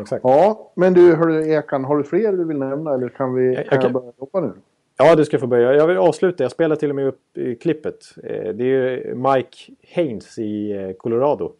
Exakt. 0.00 0.20
Ja, 0.24 0.70
men 0.74 0.94
du 0.94 1.14
hörru 1.14 1.50
Ekan, 1.50 1.84
har 1.84 1.96
du 1.96 2.04
fler 2.04 2.32
du 2.32 2.44
vill 2.44 2.58
nämna 2.58 2.94
eller 2.94 3.08
kan, 3.08 3.34
vi, 3.34 3.46
Jag- 3.46 3.54
jag 3.56 3.64
kan 3.68 3.74
jag 3.76 3.82
kan- 3.82 3.92
börja 3.92 4.12
jobba 4.20 4.40
nu? 4.40 4.52
Ja, 4.98 5.14
du 5.16 5.24
ska 5.24 5.38
få 5.38 5.46
börja. 5.46 5.74
Jag 5.74 5.86
vill 5.86 5.96
avsluta. 5.96 6.44
Jag 6.44 6.52
spelar 6.52 6.76
till 6.76 6.90
och 6.90 6.96
med 6.96 7.06
upp 7.06 7.38
i 7.38 7.54
klippet. 7.54 8.14
Eh, 8.24 8.52
det 8.54 8.64
är 8.64 8.90
ju 8.90 9.14
Mike 9.14 9.56
Haynes 9.94 10.38
i 10.38 10.72
eh, 10.72 10.92
Colorado. 10.92 11.52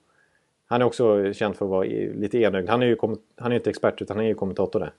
Han 0.67 0.83
är 0.83 0.87
också 0.87 1.33
känd 1.33 1.57
för 1.57 1.65
att 1.65 1.71
vara 1.71 1.85
lite 2.15 2.39
enögd. 2.39 2.69
Han 2.69 2.83
är 2.83 2.87
ju 2.87 2.97
han 3.37 3.53
är 3.53 3.57
inte 3.57 3.71
expert 3.71 4.03
utan 4.03 4.17
han 4.17 4.25
är 4.25 4.29
ju 4.29 4.35
kommentator 4.35 4.81
där. 4.81 4.93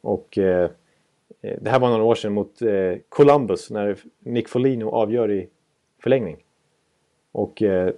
Och 0.00 0.38
eh, 0.38 0.70
det 1.40 1.70
här 1.70 1.78
var 1.78 1.90
några 1.90 2.04
år 2.04 2.14
sedan 2.14 2.32
mot 2.32 2.62
eh, 2.62 2.94
Columbus 3.08 3.70
när 3.70 3.96
Nick 4.18 4.48
Folino 4.48 4.90
avgör 4.90 5.30
i 5.30 5.48
förlängning. 6.02 6.36
Och, 7.32 7.62
eh, 7.62 7.92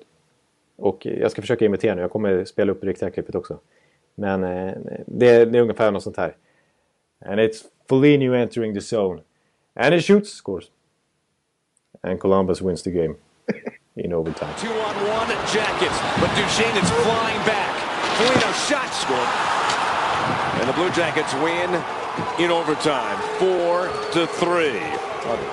och 0.76 1.06
jag 1.06 1.30
ska 1.30 1.42
försöka 1.42 1.64
imitera 1.64 1.94
nu. 1.94 2.00
Jag 2.00 2.10
kommer 2.10 2.44
spela 2.44 2.72
upp 2.72 2.80
det 2.80 2.86
riktiga 2.86 3.10
klippet 3.10 3.34
också. 3.34 3.58
Men 4.14 4.44
eh, 4.44 4.74
det, 5.06 5.44
det 5.44 5.58
är 5.58 5.62
ungefär 5.62 5.90
något 5.90 6.02
sånt 6.02 6.16
här. 6.16 6.36
And 7.26 7.40
it's 7.40 7.64
Folino 7.88 8.34
entering 8.34 8.74
the 8.74 8.96
zone. 8.96 9.20
And 9.76 9.94
he 9.94 10.00
shoots, 10.00 10.30
scores. 10.30 10.70
And 12.02 12.20
Columbus 12.20 12.62
wins 12.62 12.82
the 12.82 12.90
game 12.90 13.16
in 13.96 14.12
overtime. 14.12 14.54
Two 14.58 14.68
on 14.68 14.94
one 15.08 15.28
Jackets, 15.52 15.98
but 16.20 16.30
Duchesne 16.36 16.76
is 16.76 16.90
flying 17.04 17.40
back. 17.46 17.72
Foligno 18.18 18.52
shot 18.68 18.90
scored. 18.92 19.30
And 20.60 20.68
the 20.68 20.74
Blue 20.74 20.90
Jackets 20.90 21.34
win 21.34 21.70
in 22.38 22.50
overtime, 22.50 23.16
four 23.38 23.88
to 24.12 24.26
three. 24.26 24.80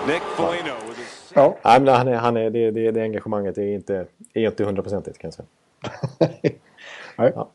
Nick 0.06 0.22
Foligno 0.36 0.76
with 0.88 0.98
his 0.98 1.22
Ja. 1.36 1.58
Men 1.64 1.88
han 1.88 2.08
är, 2.08 2.16
han 2.16 2.38
är, 2.38 2.50
det, 2.50 2.72
det, 2.72 2.92
det 2.92 3.02
engagemanget 3.02 3.58
är 3.58 3.68
inte, 3.68 4.06
är 4.34 4.48
inte 4.48 4.64
hundraprocentigt 4.64 5.18
kan 5.18 5.28
jag 5.28 5.34
säga. 5.34 5.48
Nej. 7.18 7.34
Ja. 7.36 7.52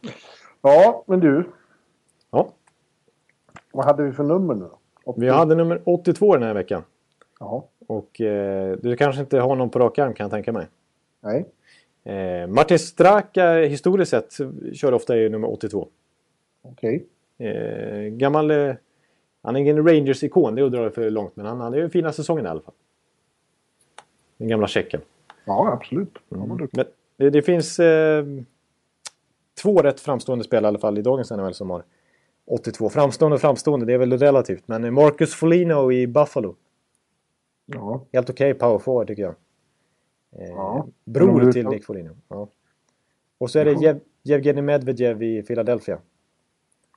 ja, 0.62 1.04
men 1.06 1.20
du. 1.20 1.52
Ja, 2.30 2.48
Vad 3.72 3.84
hade 3.84 4.02
vi 4.02 4.12
för 4.12 4.22
nummer 4.22 4.54
nu? 4.54 4.70
Vi 5.16 5.28
hade 5.28 5.54
nummer 5.54 5.80
82 5.84 6.34
den 6.34 6.42
här 6.42 6.54
veckan. 6.54 6.82
Jaha. 7.40 7.62
Och 7.86 8.20
eh, 8.20 8.76
du 8.76 8.96
kanske 8.96 9.20
inte 9.20 9.38
har 9.38 9.56
någon 9.56 9.70
på 9.70 9.78
rak 9.78 9.98
arm 9.98 10.14
kan 10.14 10.24
jag 10.24 10.30
tänka 10.30 10.52
mig. 10.52 10.66
Nej. 11.20 11.46
Eh, 12.04 12.46
Martin 12.46 12.78
Straka 12.78 13.52
historiskt 13.52 14.10
sett 14.10 14.36
kör 14.72 14.92
ofta 14.92 15.16
i 15.16 15.28
nummer 15.28 15.50
82. 15.50 15.88
Okej. 16.62 17.06
Eh, 17.38 18.00
gammal... 18.00 18.50
Eh, 18.50 18.74
han 19.42 19.56
är 19.56 19.60
ingen 19.60 19.88
Rangers-ikon, 19.88 20.54
det 20.54 20.60
är 20.62 20.66
att 20.66 20.72
dra 20.72 20.84
det 20.84 20.90
för 20.90 21.10
långt. 21.10 21.36
Men 21.36 21.46
han 21.46 21.60
hade 21.60 21.78
ju 21.78 21.90
fina 21.90 22.12
säsongen 22.12 22.46
i 22.46 22.48
alla 22.48 22.60
fall. 22.60 22.74
Den 24.36 24.48
gamla 24.48 24.66
tjecken. 24.66 25.00
Ja, 25.44 25.72
absolut. 25.72 26.18
Duktig. 26.28 26.68
Men 26.72 26.86
det, 27.16 27.30
det 27.30 27.42
finns 27.42 27.78
eh, 27.78 28.24
två 29.62 29.82
rätt 29.82 30.00
framstående 30.00 30.44
spelare 30.44 30.66
i 30.66 30.68
alla 30.68 30.78
fall 30.78 30.98
i 30.98 31.02
dagens 31.02 31.30
NHL 31.30 31.54
som 31.54 31.70
har 31.70 31.82
82. 32.46 32.88
Framstående 32.90 33.38
framstående, 33.38 33.86
det 33.86 33.92
är 33.92 33.98
väl 33.98 34.18
relativt. 34.18 34.68
Men 34.68 34.94
Marcus 34.94 35.34
Foligno 35.34 35.92
i 35.92 36.06
Buffalo. 36.06 36.54
Ja. 37.66 38.00
Helt 38.12 38.30
okej 38.30 38.54
power 38.54 38.78
forward 38.78 39.06
tycker 39.06 39.22
jag. 39.22 39.34
Eh, 40.38 40.48
Ja. 40.50 40.86
Bror 41.04 41.52
till 41.52 41.66
Nick 41.66 41.84
Foligno. 41.84 42.16
Ja. 42.28 42.48
Och 43.38 43.50
så 43.50 43.58
är 43.58 43.64
det. 43.64 43.72
Jev, 43.72 44.00
Jevgenij 44.22 44.62
Medvedev 44.62 45.22
i 45.22 45.42
Philadelphia. 45.42 45.98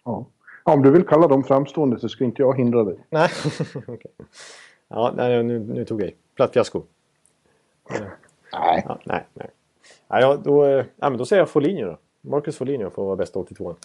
Ja. 0.05 0.25
Om 0.63 0.81
du 0.81 0.91
vill 0.91 1.03
kalla 1.07 1.27
dem 1.27 1.43
framstående 1.43 1.99
så 1.99 2.09
ska 2.09 2.23
inte 2.23 2.41
jag 2.41 2.57
hindra 2.57 2.83
dig. 2.83 2.97
Nej, 3.09 3.29
okej. 3.87 4.11
Ja, 4.87 5.13
nej, 5.17 5.43
nu, 5.43 5.59
nu 5.59 5.85
tog 5.85 6.01
jag 6.01 6.09
i. 6.09 6.15
Platt 6.35 6.53
fiasko. 6.53 6.83
Nej. 7.89 8.01
Ja, 8.51 8.99
nej, 9.05 9.25
nej. 9.33 9.49
Ja, 10.07 10.37
då, 10.43 10.65
eh, 10.65 10.85
ja, 10.95 11.09
men 11.09 11.17
då 11.17 11.25
säger 11.25 11.41
jag 11.41 11.49
Foligno 11.49 11.85
då. 11.85 11.97
Marcus 12.21 12.57
Foligno 12.57 12.89
får 12.89 13.05
vara 13.05 13.15
bästa 13.15 13.39
82 13.39 13.75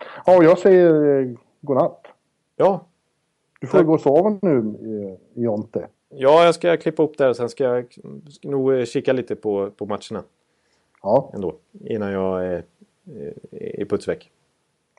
Ja, 0.00 0.06
ja 0.26 0.36
och 0.36 0.44
jag 0.44 0.58
säger 0.58 1.18
eh, 1.20 1.36
godnatt. 1.60 2.06
Ja, 2.56 2.84
Du 3.60 3.66
får 3.66 3.78
Tack. 3.78 3.86
gå 3.86 3.92
och 3.94 4.00
sova 4.00 4.38
nu, 4.42 4.58
eh, 4.58 5.42
Jonte. 5.42 5.86
ja, 6.08 6.44
jag 6.44 6.54
ska 6.54 6.76
klippa 6.76 7.02
upp 7.02 7.18
där 7.18 7.28
och 7.28 7.36
sen 7.36 7.48
ska 7.48 7.64
jag 7.64 7.86
nog 8.42 8.74
eh, 8.74 8.84
kika 8.84 9.12
lite 9.12 9.36
på, 9.36 9.70
på 9.70 9.86
matcherna 9.86 10.22
Ja, 11.02 11.30
ändå. 11.34 11.54
Innan 11.84 12.12
jag 12.12 12.44
är, 12.46 12.62
är 13.50 13.84
putsväck. 13.84 14.30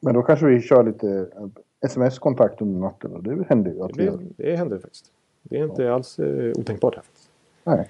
men 0.01 0.13
då 0.13 0.21
kanske 0.21 0.45
vi 0.45 0.61
kör 0.61 0.83
lite 0.83 1.27
sms-kontakt 1.81 2.61
under 2.61 2.79
natten. 2.79 3.23
Det 3.23 3.43
händer 3.49 3.71
ju 3.71 3.81
att 3.81 3.87
Det, 3.87 3.93
blir, 3.93 4.19
det 4.37 4.55
händer 4.55 4.79
faktiskt. 4.79 5.11
Det 5.43 5.59
är 5.59 5.63
inte 5.63 5.93
alls 5.93 6.19
eh, 6.19 6.51
otänkbart 6.57 6.95
här. 6.95 7.01
faktiskt. 7.03 7.29
Nej. 7.63 7.89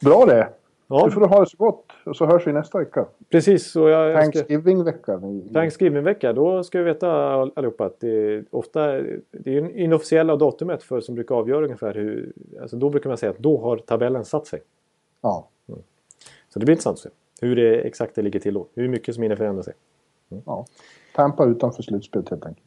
Bra 0.00 0.26
det. 0.26 0.48
Ja, 0.94 1.04
Nu 1.04 1.10
får 1.10 1.20
du 1.20 1.26
ha 1.26 1.40
det 1.40 1.46
så 1.50 1.56
gott. 1.56 1.84
Och 2.06 2.16
så 2.16 2.26
hörs 2.26 2.46
vi 2.46 2.52
nästa 2.52 2.78
vecka. 2.78 3.06
precis. 3.30 3.70
Så 3.72 3.88
jag, 3.88 4.10
i- 4.10 4.14
Thanksgiving-vecka, 5.54 6.32
då 6.32 6.64
ska 6.64 6.78
vi 6.78 6.84
veta 6.84 7.12
all- 7.12 7.52
allihopa 7.56 7.84
att 7.84 8.00
det 8.00 8.08
är 8.10 8.44
ofta 8.50 8.86
det 8.86 8.96
är 8.96 9.20
det 9.30 9.72
inofficiella 9.72 10.36
datumet 10.36 10.82
för 10.82 11.00
som 11.00 11.14
brukar 11.14 11.34
avgöra 11.34 11.64
ungefär 11.64 11.94
hur... 11.94 12.32
Alltså 12.60 12.76
då 12.76 12.90
brukar 12.90 13.10
man 13.10 13.16
säga 13.18 13.30
att 13.30 13.38
då 13.38 13.58
har 13.58 13.76
tabellen 13.76 14.24
satt 14.24 14.46
sig. 14.46 14.62
Ja. 15.20 15.48
Så 16.48 16.58
det 16.58 16.64
blir 16.66 16.72
intressant 16.72 16.94
att 16.94 17.00
se 17.02 17.08
hur 17.40 17.56
det 17.56 17.80
exakt 17.80 18.14
det 18.14 18.22
ligger 18.22 18.40
till 18.40 18.54
då. 18.54 18.66
Hur 18.74 18.88
mycket 18.88 19.14
som 19.14 19.22
hinner 19.22 19.36
förändra 19.36 19.62
sig. 19.62 19.74
ja. 20.46 20.66
Tampa 21.14 21.44
utanför 21.46 21.82
slutspelet 21.82 22.28
helt 22.28 22.46
enkelt. 22.46 22.66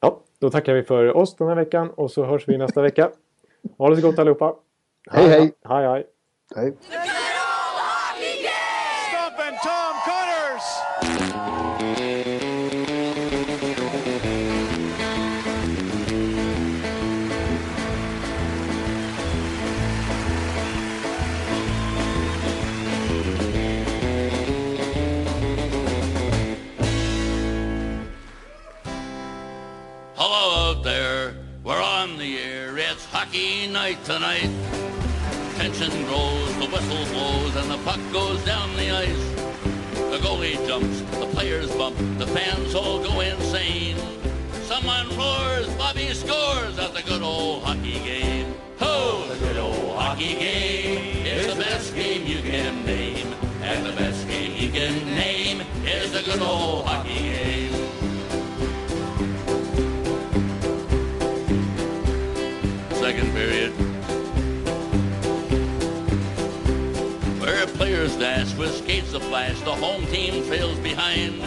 Ja, 0.00 0.20
då 0.38 0.50
tackar 0.50 0.74
vi 0.74 0.82
för 0.82 1.16
oss 1.16 1.36
den 1.36 1.48
här 1.48 1.54
veckan 1.54 1.90
och 1.90 2.10
så 2.10 2.24
hörs 2.24 2.48
vi 2.48 2.58
nästa 2.58 2.82
vecka. 2.82 3.10
Ha 3.78 3.90
det 3.90 3.96
så 3.96 4.06
gott 4.08 4.18
allihopa! 4.18 4.54
Hej, 5.10 5.28
hej. 5.28 5.52
Hej, 5.64 5.86
hej! 5.86 6.06
Hej. 6.56 6.74
Stumping 9.06 9.56
Tom 9.62 9.94
Cutters. 10.04 10.66
Hello 30.16 30.70
out 30.70 30.82
there. 30.82 31.34
We're 31.62 31.80
on 31.80 32.18
the 32.18 32.38
air. 32.38 32.76
It's 32.76 33.04
hockey 33.04 33.68
night 33.68 34.02
tonight. 34.04 34.50
Tension 35.60 35.90
grows, 36.06 36.32
the 36.34 36.39
whistle 36.72 37.04
blows, 37.12 37.56
and 37.56 37.70
the 37.70 37.78
puck 37.78 38.00
goes 38.12 38.44
down 38.44 38.74
the 38.76 38.90
ice. 38.90 39.30
The 40.10 40.18
goalie 40.18 40.54
jumps, 40.66 41.00
the 41.18 41.26
players 41.26 41.74
bump, 41.74 41.96
the 42.18 42.26
fans 42.26 42.74
all 42.74 43.02
go 43.02 43.20
insane. 43.20 43.96
Someone 44.64 45.08
roars, 45.16 45.68
Bobby 45.74 46.12
scores 46.14 46.78
at 46.78 46.94
the 46.94 47.02
good 47.02 47.22
old 47.22 47.64
hockey 47.64 47.98
game. 48.00 48.54
Ho! 48.78 49.26
The 49.28 49.36
good 49.38 49.56
old 49.56 49.96
hockey 49.96 50.34
game 50.34 51.26
is 51.26 51.46
the 51.52 51.60
best 51.60 51.94
game 51.94 52.26
you 52.26 52.40
can 52.40 52.84
name. 52.86 53.34
And 53.62 53.84
the 53.84 53.92
best 53.92 54.26
game 54.28 54.52
you 54.56 54.70
can 54.70 55.04
name 55.14 55.62
is 55.84 56.12
the 56.12 56.22
good 56.22 56.40
old 56.40 56.86
hockey 56.86 57.14
game. 57.14 57.72
Second 62.92 63.32
period. 63.32 63.79
Skates 68.68 69.12
a 69.14 69.20
flash, 69.20 69.58
the 69.60 69.74
home 69.74 70.04
team 70.06 70.46
trails 70.46 70.78
behind. 70.78 71.42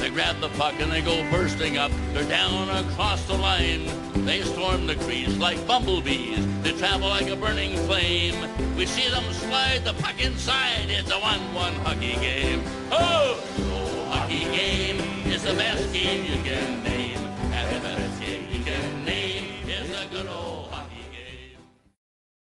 They 0.00 0.10
grab 0.10 0.40
the 0.40 0.48
puck 0.50 0.74
and 0.78 0.90
they 0.90 1.00
go 1.00 1.28
bursting 1.30 1.78
up. 1.78 1.90
They're 2.12 2.24
down 2.24 2.68
across 2.70 3.24
the 3.26 3.34
line. 3.34 3.86
They 4.24 4.42
storm 4.42 4.86
the 4.86 4.94
crease 4.96 5.36
like 5.38 5.64
bumblebees. 5.66 6.46
They 6.62 6.72
travel 6.72 7.08
like 7.08 7.28
a 7.28 7.36
burning 7.36 7.76
flame. 7.86 8.36
We 8.76 8.86
see 8.86 9.08
them 9.10 9.24
slide 9.32 9.84
the 9.84 9.94
puck 9.94 10.20
inside. 10.22 10.88
It's 10.88 11.10
a 11.10 11.18
one-one 11.18 11.74
hockey 11.76 12.14
game. 12.14 12.62
Oh, 12.90 13.42
oh 13.58 14.10
hockey 14.10 14.44
game 14.44 15.00
is 15.26 15.42
the 15.42 15.54
best 15.54 15.92
game 15.92 16.24
you 16.24 16.42
can 16.42 16.82
name. 16.82 17.25